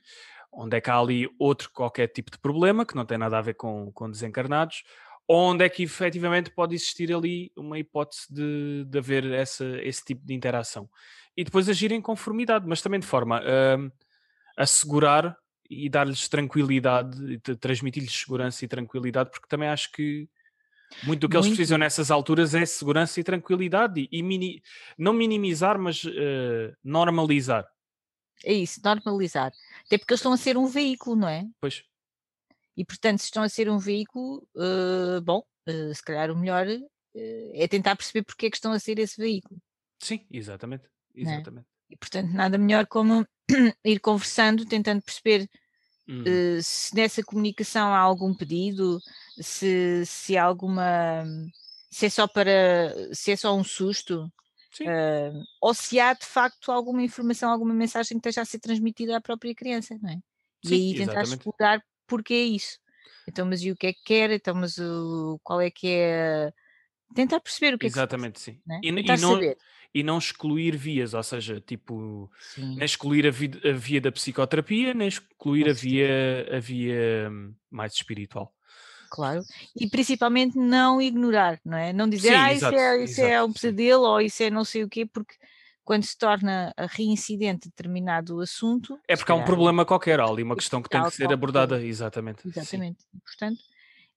[0.52, 3.42] Onde é que há ali outro qualquer tipo de problema que não tem nada a
[3.42, 4.84] ver com, com desencarnados,
[5.28, 10.26] onde é que efetivamente pode existir ali uma hipótese de, de haver essa, esse tipo
[10.26, 10.90] de interação.
[11.36, 13.42] E depois agir em conformidade, mas também de forma
[14.58, 15.38] a assegurar
[15.70, 20.30] e dar-lhes tranquilidade, transmitir-lhes segurança e tranquilidade, porque também acho que
[21.04, 21.48] muito do que muito.
[21.48, 24.62] eles precisam nessas alturas é segurança e tranquilidade e, e mini,
[24.98, 27.68] não minimizar, mas uh, normalizar.
[28.44, 29.52] É isso, normalizar.
[29.86, 31.46] Até porque eles estão a ser um veículo, não é?
[31.60, 31.84] Pois.
[32.78, 36.68] E, portanto, se estão a ser um veículo, uh, bom, uh, se calhar o melhor
[36.68, 39.60] uh, é tentar perceber porque é que estão a ser esse veículo.
[40.00, 40.86] Sim, exatamente.
[41.16, 41.22] É?
[41.22, 41.66] exatamente.
[41.90, 43.26] E, portanto, nada melhor como
[43.84, 45.50] ir conversando, tentando perceber
[46.08, 46.24] hum.
[46.62, 49.00] se nessa comunicação há algum pedido,
[49.42, 51.26] se, se há alguma.
[51.90, 52.94] se é só para.
[53.12, 54.32] se é só um susto.
[54.82, 59.18] Uh, ou se há de facto alguma informação, alguma mensagem que esteja a ser transmitida
[59.18, 60.20] à própria criança, não é?
[60.64, 61.40] Sim, e aí tentar exatamente.
[61.40, 62.80] explorar porque é isso.
[63.28, 64.32] Então, mas e o que é que quer?
[64.32, 66.52] Então, mas o, qual é que é.
[67.14, 68.62] Tentar perceber o que Exatamente, é que sim.
[68.66, 68.80] Né?
[68.84, 69.58] E, e, não, saber.
[69.94, 72.76] e não excluir vias, ou seja, tipo, sim.
[72.76, 77.30] nem excluir a, vi, a, via da psicoterapia, nem excluir a via, a via
[77.70, 78.54] mais espiritual.
[79.10, 79.42] Claro,
[79.74, 81.94] e principalmente não ignorar, não é?
[81.94, 84.10] Não dizer, sim, ah, exato, isso, é, isso exato, é um pesadelo sim.
[84.10, 85.34] ou isso é não sei o quê, porque
[85.88, 89.00] quando se torna reincidente determinado assunto.
[89.08, 91.82] É porque há um problema qualquer, há ali uma questão que tem que ser abordada,
[91.82, 92.46] exatamente.
[92.46, 93.04] Exatamente.
[93.04, 93.20] Sim.
[93.24, 93.62] Portanto,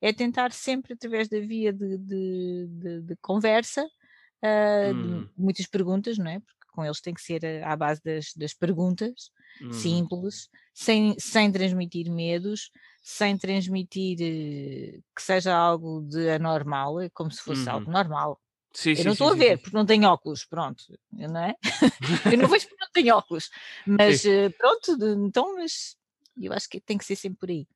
[0.02, 5.28] é tentar sempre, através da via de, de, de, de conversa, uh, hum.
[5.38, 6.40] muitas perguntas, não é?
[6.40, 9.30] Porque com eles tem que ser eh, à base das, das perguntas,
[9.60, 9.72] Uhum.
[9.72, 12.70] simples, sem, sem transmitir medos,
[13.01, 17.74] sem transmitir eh, que seja algo de anormal, é como se fosse Uhum.
[17.74, 18.40] algo normal.
[18.72, 19.62] Sim, Eu sim, não sim, estou a sim, ver, sim.
[19.62, 21.55] porque não tenho óculos, pronto, não é?
[22.32, 23.51] Eu não vejo porque não tenho óculos,
[23.86, 25.97] mas eh, pronto, então, mas
[26.40, 27.66] eu acho que tem que ser sempre por aí.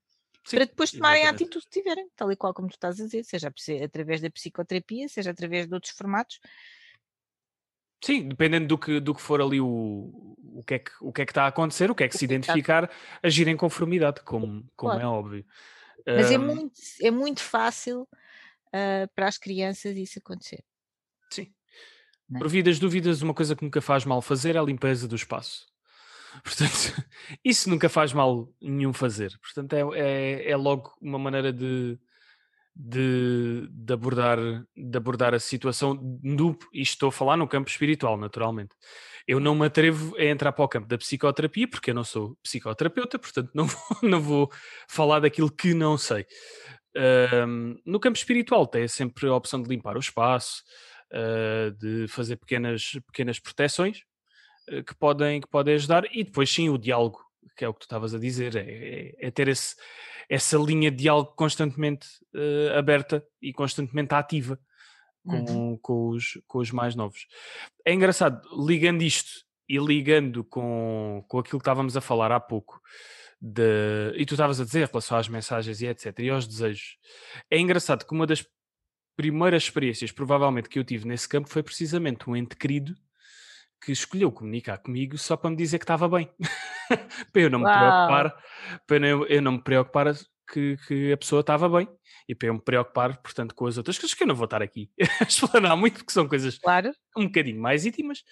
[0.50, 3.24] Para depois tomarem a atitude que tiverem, tal e qual como tu estás a dizer,
[3.24, 6.38] seja a através da psicoterapia, seja através de outros formatos.
[8.04, 11.22] Sim, dependendo do que, do que for ali o, o, que é que, o que
[11.22, 12.90] é que está a acontecer, o que é que se é a identificar,
[13.22, 15.00] agir em conformidade, como, como Claro.
[15.00, 15.46] é óbvio.
[16.14, 18.06] Mas é Ahm, muito, é muito fácil
[18.72, 20.62] ah, para as crianças isso acontecer.
[22.28, 22.40] Não é?
[22.40, 25.66] Por vidas dúvidas, uma coisa que nunca faz mal fazer é a limpeza do espaço.
[26.42, 27.04] Portanto,
[27.44, 29.38] isso nunca faz mal nenhum fazer.
[29.40, 31.98] Portanto, é, é, é logo uma maneira de,
[32.74, 34.38] de, de abordar,
[34.76, 38.74] de abordar a situação do, e estou a falar no campo espiritual, naturalmente.
[39.26, 42.36] Eu não me atrevo a entrar para o campo da psicoterapia, porque eu não sou
[42.42, 44.50] psicoterapeuta, portanto não vou, não vou
[44.88, 46.26] falar daquilo que não sei.
[46.96, 50.62] Ahm, no campo espiritual tem sempre a opção de limpar o espaço,
[51.14, 54.02] ah, de fazer pequenas, pequenas proteções
[54.68, 57.20] eh, que podem, que podem ajudar, e depois sim o diálogo,
[57.56, 58.60] que é o que tu estavas a dizer, é,
[59.20, 59.76] é- é ter esse,
[60.28, 64.58] essa linha de diálogo constantemente eh, aberta e constantemente ativa
[65.26, 65.78] com, Uhum.
[65.78, 67.26] com, os, com os mais novos.
[67.84, 72.80] É engraçado, ligando isto e ligando com, com aquilo que estávamos a falar há pouco,
[73.40, 76.96] de, e tu estavas a dizer em relação às mensagens e etc, e aos desejos,
[77.50, 78.44] é engraçado que uma das
[79.16, 82.94] primeiras experiências, provavelmente, que eu tive nesse campo foi precisamente um ente querido
[83.84, 86.30] que escolheu comunicar comigo só para me dizer que estava bem.
[87.32, 87.70] para eu não me Uau!
[87.70, 88.34] preocupar,
[88.86, 90.14] para eu, eu não me preocupar
[90.50, 91.88] que, que a pessoa estava bem
[92.28, 94.62] e para eu me preocupar, portanto, com as outras coisas que eu não vou estar
[94.62, 98.24] aqui a explanar muito, porque são coisas Claro, um bocadinho mais íntimas,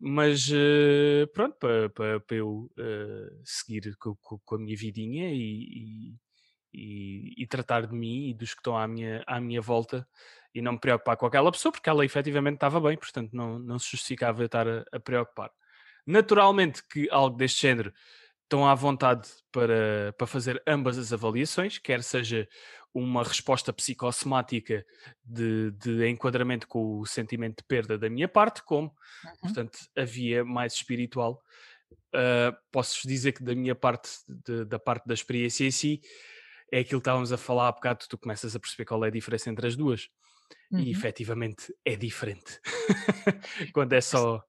[0.00, 5.30] mas eh, pronto, para, para, para eu eh, seguir co- co- com, a minha vidinha
[5.32, 6.14] e, e-
[6.76, 10.06] e- e tratar de mim e dos que estão à minha, à minha volta
[10.54, 13.78] e não me preocupar com aquela pessoa, porque ela efetivamente estava bem, portanto não, não
[13.78, 15.50] se justificava eu estar a, a preocupar.
[16.06, 17.92] Naturalmente que algo deste género
[18.44, 22.48] estão à vontade para, para fazer ambas as avaliações, quer seja
[22.94, 24.84] uma resposta psicossomática
[25.24, 28.94] de, de enquadramento com o sentimento de perda da minha parte, como,
[29.24, 29.32] Uhum.
[29.42, 31.42] portanto, a via mais espiritual.
[32.14, 36.00] Uh, Posso-vos dizer que da minha parte, de- da parte da experiência em si,
[36.72, 39.10] é aquilo que estávamos a falar há bocado, tu começas a perceber qual é a
[39.10, 40.08] diferença entre as duas.
[40.70, 40.82] Uhum.
[40.82, 42.60] E efetivamente é diferente.
[43.72, 44.42] Quando é só.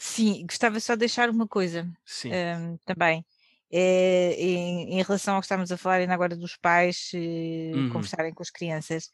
[0.00, 1.84] Sim, gostava só de deixar uma coisa
[2.24, 3.24] hum, também.
[3.70, 7.88] É, em, em relação ao que estamos a falar ainda agora dos pais eh, Uhum.
[7.92, 9.10] conversarem com as crianças,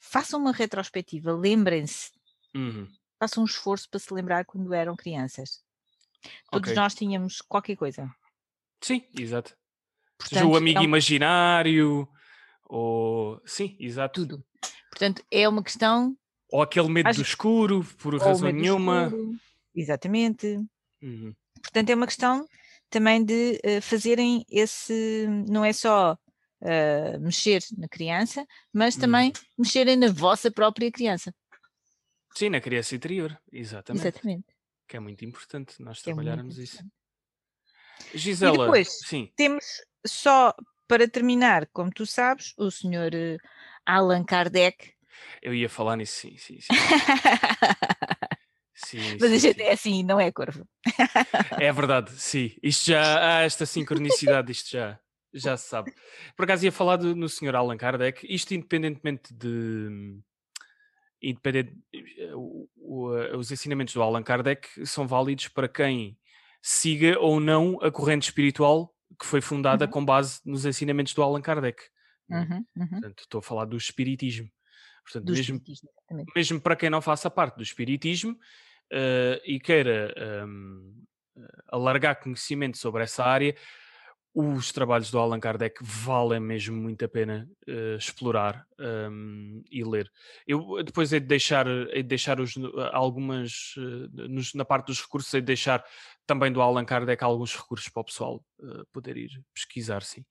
[0.00, 2.10] façam uma retrospectiva, lembrem-se,
[2.54, 2.88] Uhum.
[3.20, 5.62] façam um esforço para se lembrar quando eram crianças.
[6.50, 6.76] Todos Ok.
[6.76, 8.10] nós tínhamos qualquer coisa.
[8.82, 9.56] Sim, exato.
[10.22, 12.08] Seja Portanto, o amigo é um- imaginário,
[12.68, 13.40] ou.
[13.46, 14.20] Sim, exato.
[14.26, 14.44] tudo.
[14.90, 16.16] Portanto, é uma questão.
[16.52, 19.04] Ou aquele medo Às- do escuro, por ou razão nenhuma.
[19.04, 19.34] escuro,
[19.74, 20.58] Exatamente.
[21.02, 21.32] Uhum.
[21.62, 22.44] Portanto, é uma questão
[22.90, 25.26] também de eh, fazerem esse.
[25.48, 26.18] Não é só
[26.62, 29.00] eh, mexer na criança, mas Uhum.
[29.00, 31.32] também mexerem na vossa própria criança.
[32.34, 34.06] Sim, na criança interior, exatamente.
[34.06, 34.44] Exatamente.
[34.86, 36.84] Que é muito importante nós é trabalharmos isso.
[38.14, 38.88] Gisela, depois?
[39.06, 39.64] sim, Temos
[40.06, 40.54] só
[40.88, 43.36] para terminar, como tu sabes, o senhor eh,
[43.86, 44.92] Allan Kardec.
[45.42, 46.74] eu ia falar nisso, sim, sim, sim.
[48.74, 50.66] sim, Mas a gente é assim, não é, Corvo?
[51.58, 52.52] É verdade, sim.
[52.62, 54.98] Isto já há esta sincronicidade, isto já,
[55.32, 55.92] já se sabe.
[56.36, 57.54] Por acaso ia falar do- no Sr.
[57.54, 60.18] Allan Kardec, isto independentemente de.
[61.22, 66.16] Independente, eh, eh, os ensinamentos do Allan Kardec são válidos para quem
[66.62, 69.90] siga ou não a corrente espiritual que foi fundada Uhum.
[69.90, 71.82] com base nos ensinamentos do Allan Kardec.
[72.30, 72.88] Uhum, uhum.
[72.88, 74.48] Portanto, estou a falar do espiritismo.
[75.04, 75.88] Portanto, Do mesmo, espiritismo,
[76.36, 78.36] mesmo para quem não faça parte do espiritismo
[78.92, 81.02] eh, e queira ehm,
[81.36, 83.54] eh, alargar conhecimento sobre essa área,
[84.32, 90.08] os trabalhos do Allan Kardec valem mesmo muito a pena eh, explorar ehm, e ler.
[90.46, 92.54] Eu depois hei de deixar, hei de deixar os,
[92.92, 95.84] algumas, eh, nos- na parte dos recursos, hei de deixar
[96.30, 100.24] também do Allan Kardec alguns recursos para o pessoal eh, poder ir pesquisar, sim.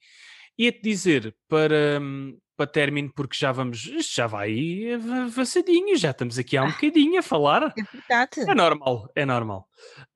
[0.58, 6.40] Ia-te dizer para, hum, para término, porque já vamos, isto já vai avançadinho, já estamos
[6.40, 7.74] aqui há um bocadinho a falar.
[7.78, 8.50] É verdade.
[8.50, 9.68] É normal, é normal.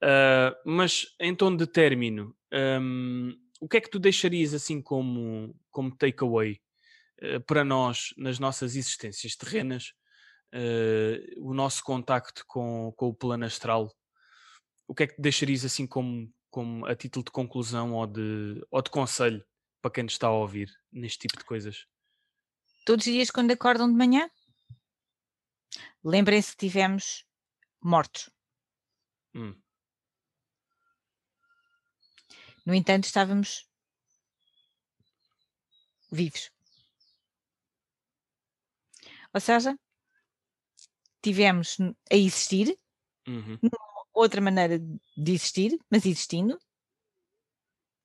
[0.01, 2.34] Ah, mas em tom de término,
[2.80, 6.61] hum, o que é que tu deixarias assim como, como takeaway
[7.22, 9.93] ah, para nós nas nossas existências terrenas
[10.53, 13.91] uh, o nosso contacto com, com o plano astral,
[14.88, 18.81] o que é que deixarias assim como, como a título de conclusão ou de, ou
[18.81, 19.45] de conselho
[19.81, 21.85] para quem nos está a ouvir neste tipo de coisas?
[22.85, 24.30] Todos os dias quando acordam de manhã,
[26.03, 27.26] lembrem-se que tivemos
[27.81, 28.30] mortos.
[29.34, 29.55] Hum.
[32.65, 33.68] No entanto, estávamos
[36.11, 36.51] vivos.
[39.34, 39.77] Ou seja,
[41.22, 41.77] tivemos
[42.11, 42.77] a existir,
[43.27, 43.57] uhum.
[44.14, 46.57] Outra maneira de existir, mas existindo.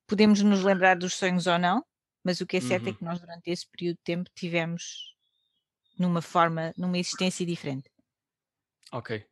[0.06, 1.84] Podemos nos lembrar dos sonhos ou não,
[2.24, 2.94] mas o que é certo é uhum.
[2.94, 5.14] é que nós, durante esse período de tempo, tivemos
[5.98, 7.90] numa forma, numa existência diferente.
[8.92, 9.26] Ok.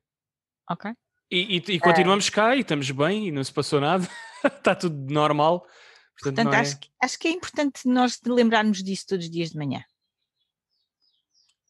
[0.68, 0.92] Ok.
[1.30, 4.06] E, e, e continuamos uh, cá e estamos bem e não se passou nada,
[4.44, 5.60] está tudo normal.
[6.20, 6.60] Portanto, portanto é...
[6.60, 9.84] acho, que, acho que é importante nós lembrarmos disso todos os dias de manhã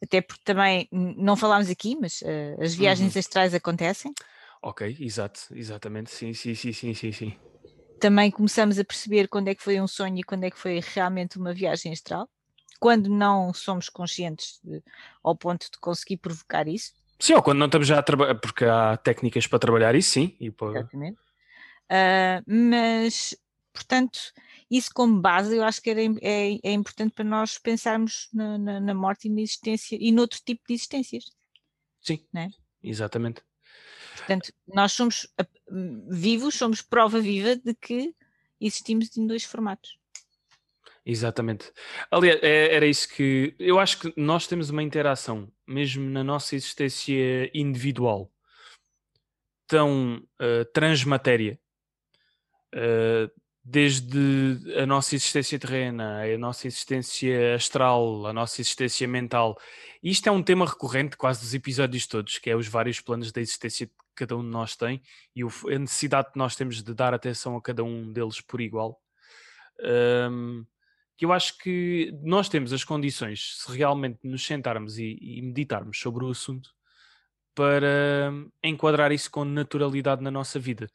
[0.03, 3.21] até porque também não falámos aqui, mas uh, as viagens uhum.
[3.21, 4.13] astrais acontecem.
[4.67, 7.33] Ok, exato, exatamente, sim, sim, sim, sim, sim, sim.
[8.01, 10.81] Também começamos a perceber quando é que foi um sonho e quando é que foi
[10.81, 12.29] realmente uma viagem astral,
[12.81, 14.83] quando não somos conscientes de,
[15.23, 16.91] ao ponto de conseguir provocar isso.
[17.21, 20.37] Sim, ou quando não estamos já a trabalhar, porque há técnicas para trabalhar isso, sim.
[20.41, 20.81] E para...
[20.81, 21.19] Exatamente.
[21.89, 23.37] Uh, mas,
[23.73, 24.19] portanto,
[24.69, 28.81] isso como base eu acho que era, é, é importante para nós pensarmos na, na,
[28.81, 31.27] na, morte e na existência e noutro tipo de existências.
[32.01, 32.51] Sim, né?
[32.83, 33.43] exatamente.
[34.17, 35.29] Portanto, nós somos
[36.09, 38.15] vivos, somos prova viva de que
[38.61, 39.99] existimos em dois formatos.
[41.05, 41.73] Exatamente.
[42.11, 46.57] Aliás, é, era isso que eu acho que nós temos uma interação, mesmo na nossa
[46.57, 48.33] existência individual,
[49.69, 51.61] tão uh, transmatéria,
[52.75, 53.31] uh,
[53.63, 54.19] desde
[54.81, 59.57] a nossa existência terrena, a nossa existência astral, a nossa existência mental.
[60.09, 63.41] Isto é um tema recorrente quase dos episódios todos, que é os vários planos da
[63.41, 65.03] existência que cada um de nós tem
[65.35, 69.03] e a necessidade que nós temos de dar atenção a cada um deles por igual.
[70.31, 70.65] Um,
[71.17, 75.99] que eu acho que nós temos as condições, se realmente nos sentarmos e, e meditarmos
[75.99, 76.71] sobre o assunto,
[77.53, 80.89] para enquadrar isso com naturalidade na nossa vida.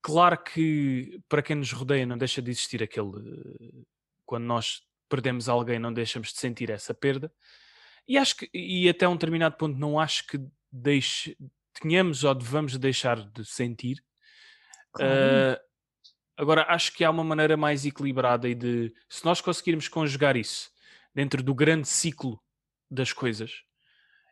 [0.00, 3.84] Claro que para quem nos rodeia não deixa de existir aquele.
[4.24, 4.80] Quando nós
[5.10, 7.30] perdemos alguém, não deixamos de sentir essa perda.
[8.10, 10.40] E acho que, e até um determinado ponto, não acho que
[10.72, 11.36] deixe,
[11.80, 14.02] tenhamos ou devamos deixar de sentir.
[14.92, 15.12] Claro.
[15.12, 15.60] Uh,
[16.36, 18.92] agora, acho que há uma maneira mais equilibrada e de.
[19.08, 20.72] Se nós conseguirmos conjugar isso
[21.14, 22.42] dentro do grande ciclo
[22.90, 23.62] das coisas,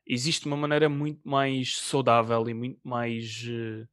[0.04, 3.44] existe uma maneira muito mais saudável e muito mais.
[3.44, 3.86] Uh,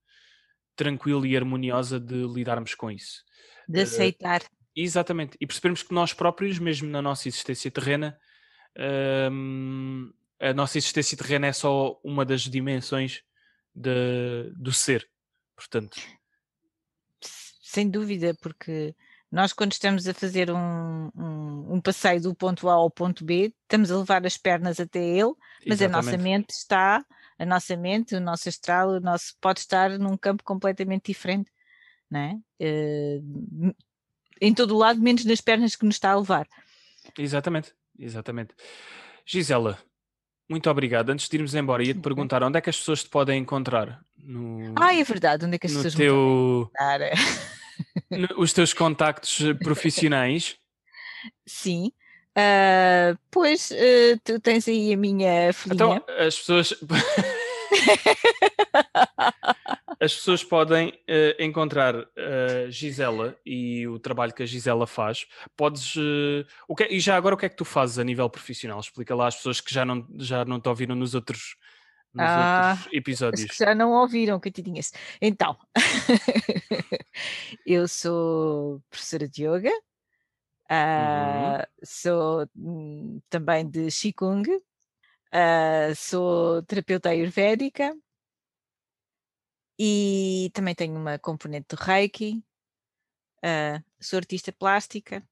[0.75, 3.23] tranquila e harmoniosa de lidarmos com isso.
[3.69, 4.41] De aceitar.
[4.41, 4.45] Uh,
[4.75, 5.37] exatamente.
[5.39, 8.19] E percebermos que nós próprios, mesmo na nossa existência terrena,
[8.77, 13.23] uh, a nossa existência terrena é só uma das dimensões
[13.73, 15.07] de, do ser.
[15.55, 15.97] Portanto.
[17.61, 18.95] Sem dúvida, porque
[19.31, 23.53] nós, quando estamos a fazer um, um, um, passeio do ponto A ao ponto B,
[23.63, 25.33] estamos a levar as pernas até ele,
[25.65, 25.83] mas Exatamente.
[25.83, 27.05] a nossa mente está
[27.37, 31.51] a nossa mente, o nosso astral, o nosso pode estar num campo completamente diferente,
[32.09, 32.39] não é?
[32.61, 33.75] Uh,
[34.41, 36.47] em todo o lado, menos nas pernas que nos está a levar.
[37.17, 38.53] Exatamente, exatamente.
[39.25, 39.77] Gisela,
[40.49, 41.09] muito obrigado.
[41.09, 44.01] Antes de irmos embora, ia-te perguntar onde é que as pessoas te podem encontrar?
[44.17, 48.37] No, ah, é verdade, onde é que as pessoas teu, podem encontrar?
[48.37, 50.55] os teus contactos profissionais?
[51.45, 51.91] Sim.
[52.37, 55.75] Uh, pois uh, tu tens aí a minha filhinha.
[55.75, 56.73] Então, as pessoas.
[59.99, 65.25] as pessoas podem uh, encontrar a Gisela e o trabalho que a Gisela faz.
[65.55, 65.95] Podes.
[66.67, 68.79] o que, é, e já agora, o que é que tu fazes a nível profissional?
[68.79, 71.55] Explica lá às pessoas que já não, já não te ouviram nos outros.
[72.13, 73.45] Nos ah, outros episódios.
[73.45, 74.93] que já não ouviram, coitadinhas.
[75.21, 75.57] Então,
[77.65, 79.71] eu sou professora de yoga,
[80.65, 87.95] Uh, Sou hum, também de Qigong, uh, sou terapeuta ayurvédica
[89.77, 92.43] e também tenho uma componente de Reiki,
[93.43, 95.23] uh, sou artista plástica.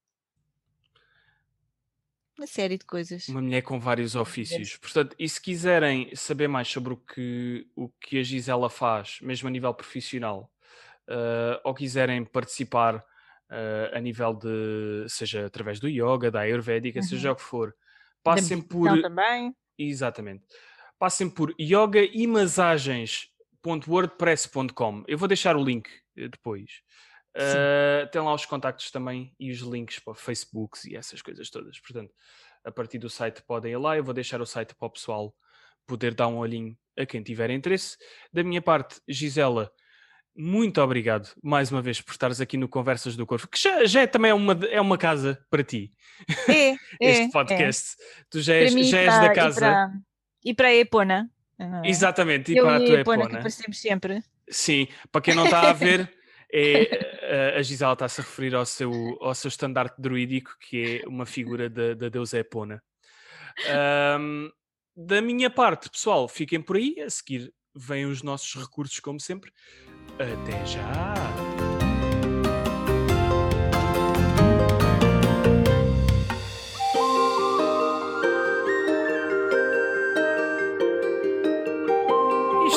[2.38, 3.28] Uma série de coisas.
[3.30, 4.76] Uma mulher com vários ofícios.
[4.78, 9.48] Portanto, e se quiserem saber mais sobre o que, o que a Gisela faz, mesmo
[9.48, 10.52] a nível profissional,
[11.64, 13.06] ou quiserem participar
[13.54, 17.06] uh, a nível de, seja através do yoga, da ayurvédica, uhum.
[17.06, 17.76] seja o que for.
[18.24, 19.02] Passem por.
[19.02, 19.56] também.
[19.78, 20.44] Exatamente.
[20.98, 22.26] Passem por yoga e
[23.66, 25.04] massagens.wordpress.com.
[25.08, 26.82] Eu vou deixar o link eh, depois.
[27.36, 31.80] Uh, tem lá os contactos também e os links para Facebooks e essas coisas todas.
[31.80, 32.14] Portanto,
[32.64, 33.98] a partir do site podem ir lá.
[33.98, 35.34] Eu vou deixar o site para o pessoal
[35.88, 37.98] poder dar um olhinho a quem tiver interesse.
[38.32, 39.72] Da minha parte, Gisela,
[40.36, 44.02] muito obrigado mais uma vez por estares aqui no Conversas do Corvo, que já, já
[44.02, 45.92] é também uma, é uma casa para ti.
[46.48, 46.72] É,
[47.02, 47.96] este é, podcast.
[48.00, 48.24] é.
[48.30, 49.60] Tu já és, já és da casa.
[49.60, 49.94] E para,
[50.44, 51.32] e para a Epona.
[51.64, 51.90] É?
[51.90, 53.38] Exatamente, e Eu para a tua Epona Epona.
[53.40, 54.24] aparecemos sempre.
[54.50, 56.12] Sim, para quem não está a ver,
[56.52, 58.92] é, a- Gisela está-se a referir ao seu,
[59.22, 62.82] ao seu estandarte druídico, que é uma figura da, da deusa Epona.
[63.70, 64.50] Ahm,
[64.96, 66.96] da minha parte, pessoal, fiquem por aí.
[67.00, 69.52] A seguir vêm os nossos recursos, como sempre.
[70.20, 71.43] Até já!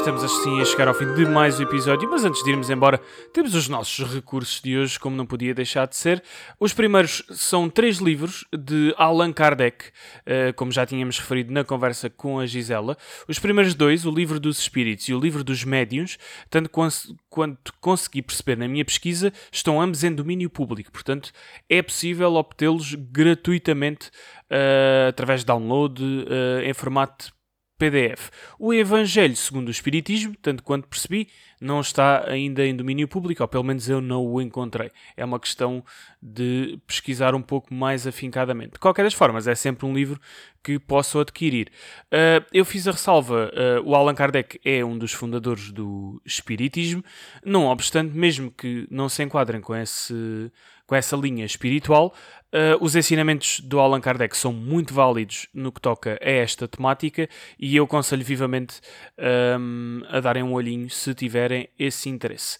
[0.07, 3.01] Estamos assim a chegar ao fim de mais um episódio, mas antes de irmos embora,
[3.33, 6.23] temos os nossos recursos de hoje, como não podia deixar de ser.
[6.61, 9.87] Os primeiros são três livros de Allan Kardec,
[10.25, 12.97] eh, como já tínhamos referido na conversa com a Gisela.
[13.27, 16.19] Os primeiros dois, o livro dos espíritos e o livro dos médiuns,
[16.49, 21.33] tanto quanto consegui perceber na minha pesquisa, estão ambos em domínio público, portanto
[21.69, 24.13] é possível obtê-los gratuitamente
[24.49, 27.35] eh, através de download eh, em formato
[27.79, 28.31] PDF.
[28.59, 31.29] O Evangelho segundo o Espiritismo, tanto quanto percebi,
[31.61, 34.91] não está ainda em domínio público, ou pelo menos eu não o encontrei.
[35.17, 35.85] É uma questão
[36.23, 38.73] de pesquisar um pouco mais afincadamente.
[38.73, 40.21] De qualquer das formas, é sempre um livro
[40.63, 41.71] que posso adquirir.
[42.11, 47.05] Ah, eu fiz a ressalva, ah, o Allan Kardec é um dos fundadores do Espiritismo,
[47.45, 50.51] não obstante, mesmo que não se enquadrem com, esse,
[50.87, 52.15] com essa linha espiritual,
[52.53, 57.29] ah, os ensinamentos do Allan Kardec são muito válidos no que toca a esta temática
[57.59, 58.81] e eu aconselho vivamente
[59.19, 62.59] ahm, a darem um olhinho se tiverem esse interesse.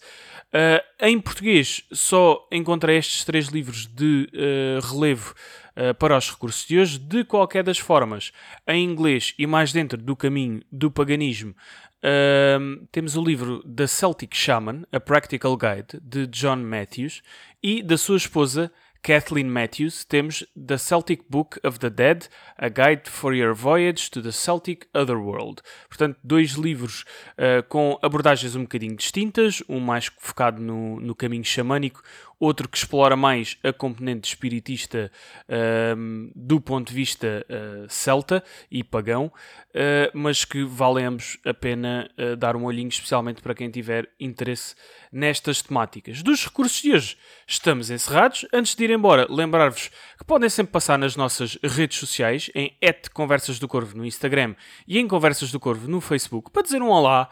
[0.53, 5.33] Ah, em português, só encontrei estes três livros de ah, relevo
[5.99, 6.97] para os recursos de hoje.
[6.97, 8.31] De qualquer das formas,
[8.67, 11.55] em inglês e mais dentro do caminho do paganismo,
[12.03, 17.21] ahm, temos o livro The Celtic Shaman, A Practical Guide, de John Matthews,
[17.61, 18.71] e da sua esposa
[19.01, 22.27] Kathleen Matthews, temos The Celtic Book of the Dead,
[22.57, 25.61] A Guide for Your Voyage to the Celtic Otherworld.
[25.87, 27.05] Portanto, dois livros
[27.37, 32.01] ah, com abordagens um bocadinho distintas, um mais focado no, no caminho xamânico,
[32.39, 35.11] outro que explora mais a componente espiritista
[35.49, 39.31] ahm, do ponto de vista ah, celta e pagão,
[39.73, 40.63] ah, mas que
[41.05, 44.75] ambos a pena ah, dar um olhinho, especialmente para quem tiver interesse
[45.11, 46.21] nestas temáticas.
[46.21, 48.45] Dos recursos de hoje, estamos encerrados.
[48.53, 52.75] Antes de ir embora, lembrar-vos que podem sempre passar nas nossas redes sociais, em
[53.13, 54.55] Conversas do Corvo no Instagram
[54.87, 57.29] e em Conversas do Corvo no Facebook, para dizer um olá,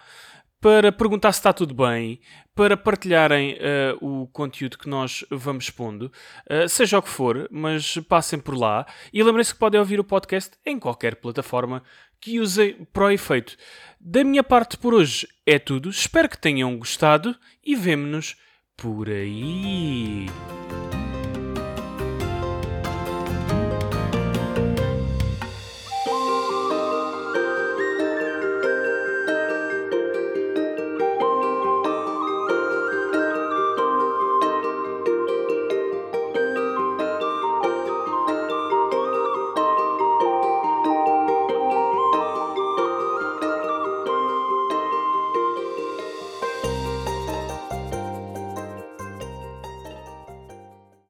[0.66, 2.20] para perguntar se está tudo bem,
[2.56, 6.12] para partilharem eh, o conteúdo que nós vamos expondo,
[6.50, 8.84] eh, seja o que for, mas passem por lá
[9.14, 11.84] e lembrem-se que podem ouvir o podcast em qualquer plataforma
[12.20, 13.56] que usem para o efeito.
[14.00, 18.36] Da minha parte por hoje é tudo, espero que tenham gostado e vemo-nos
[18.76, 20.26] por aí.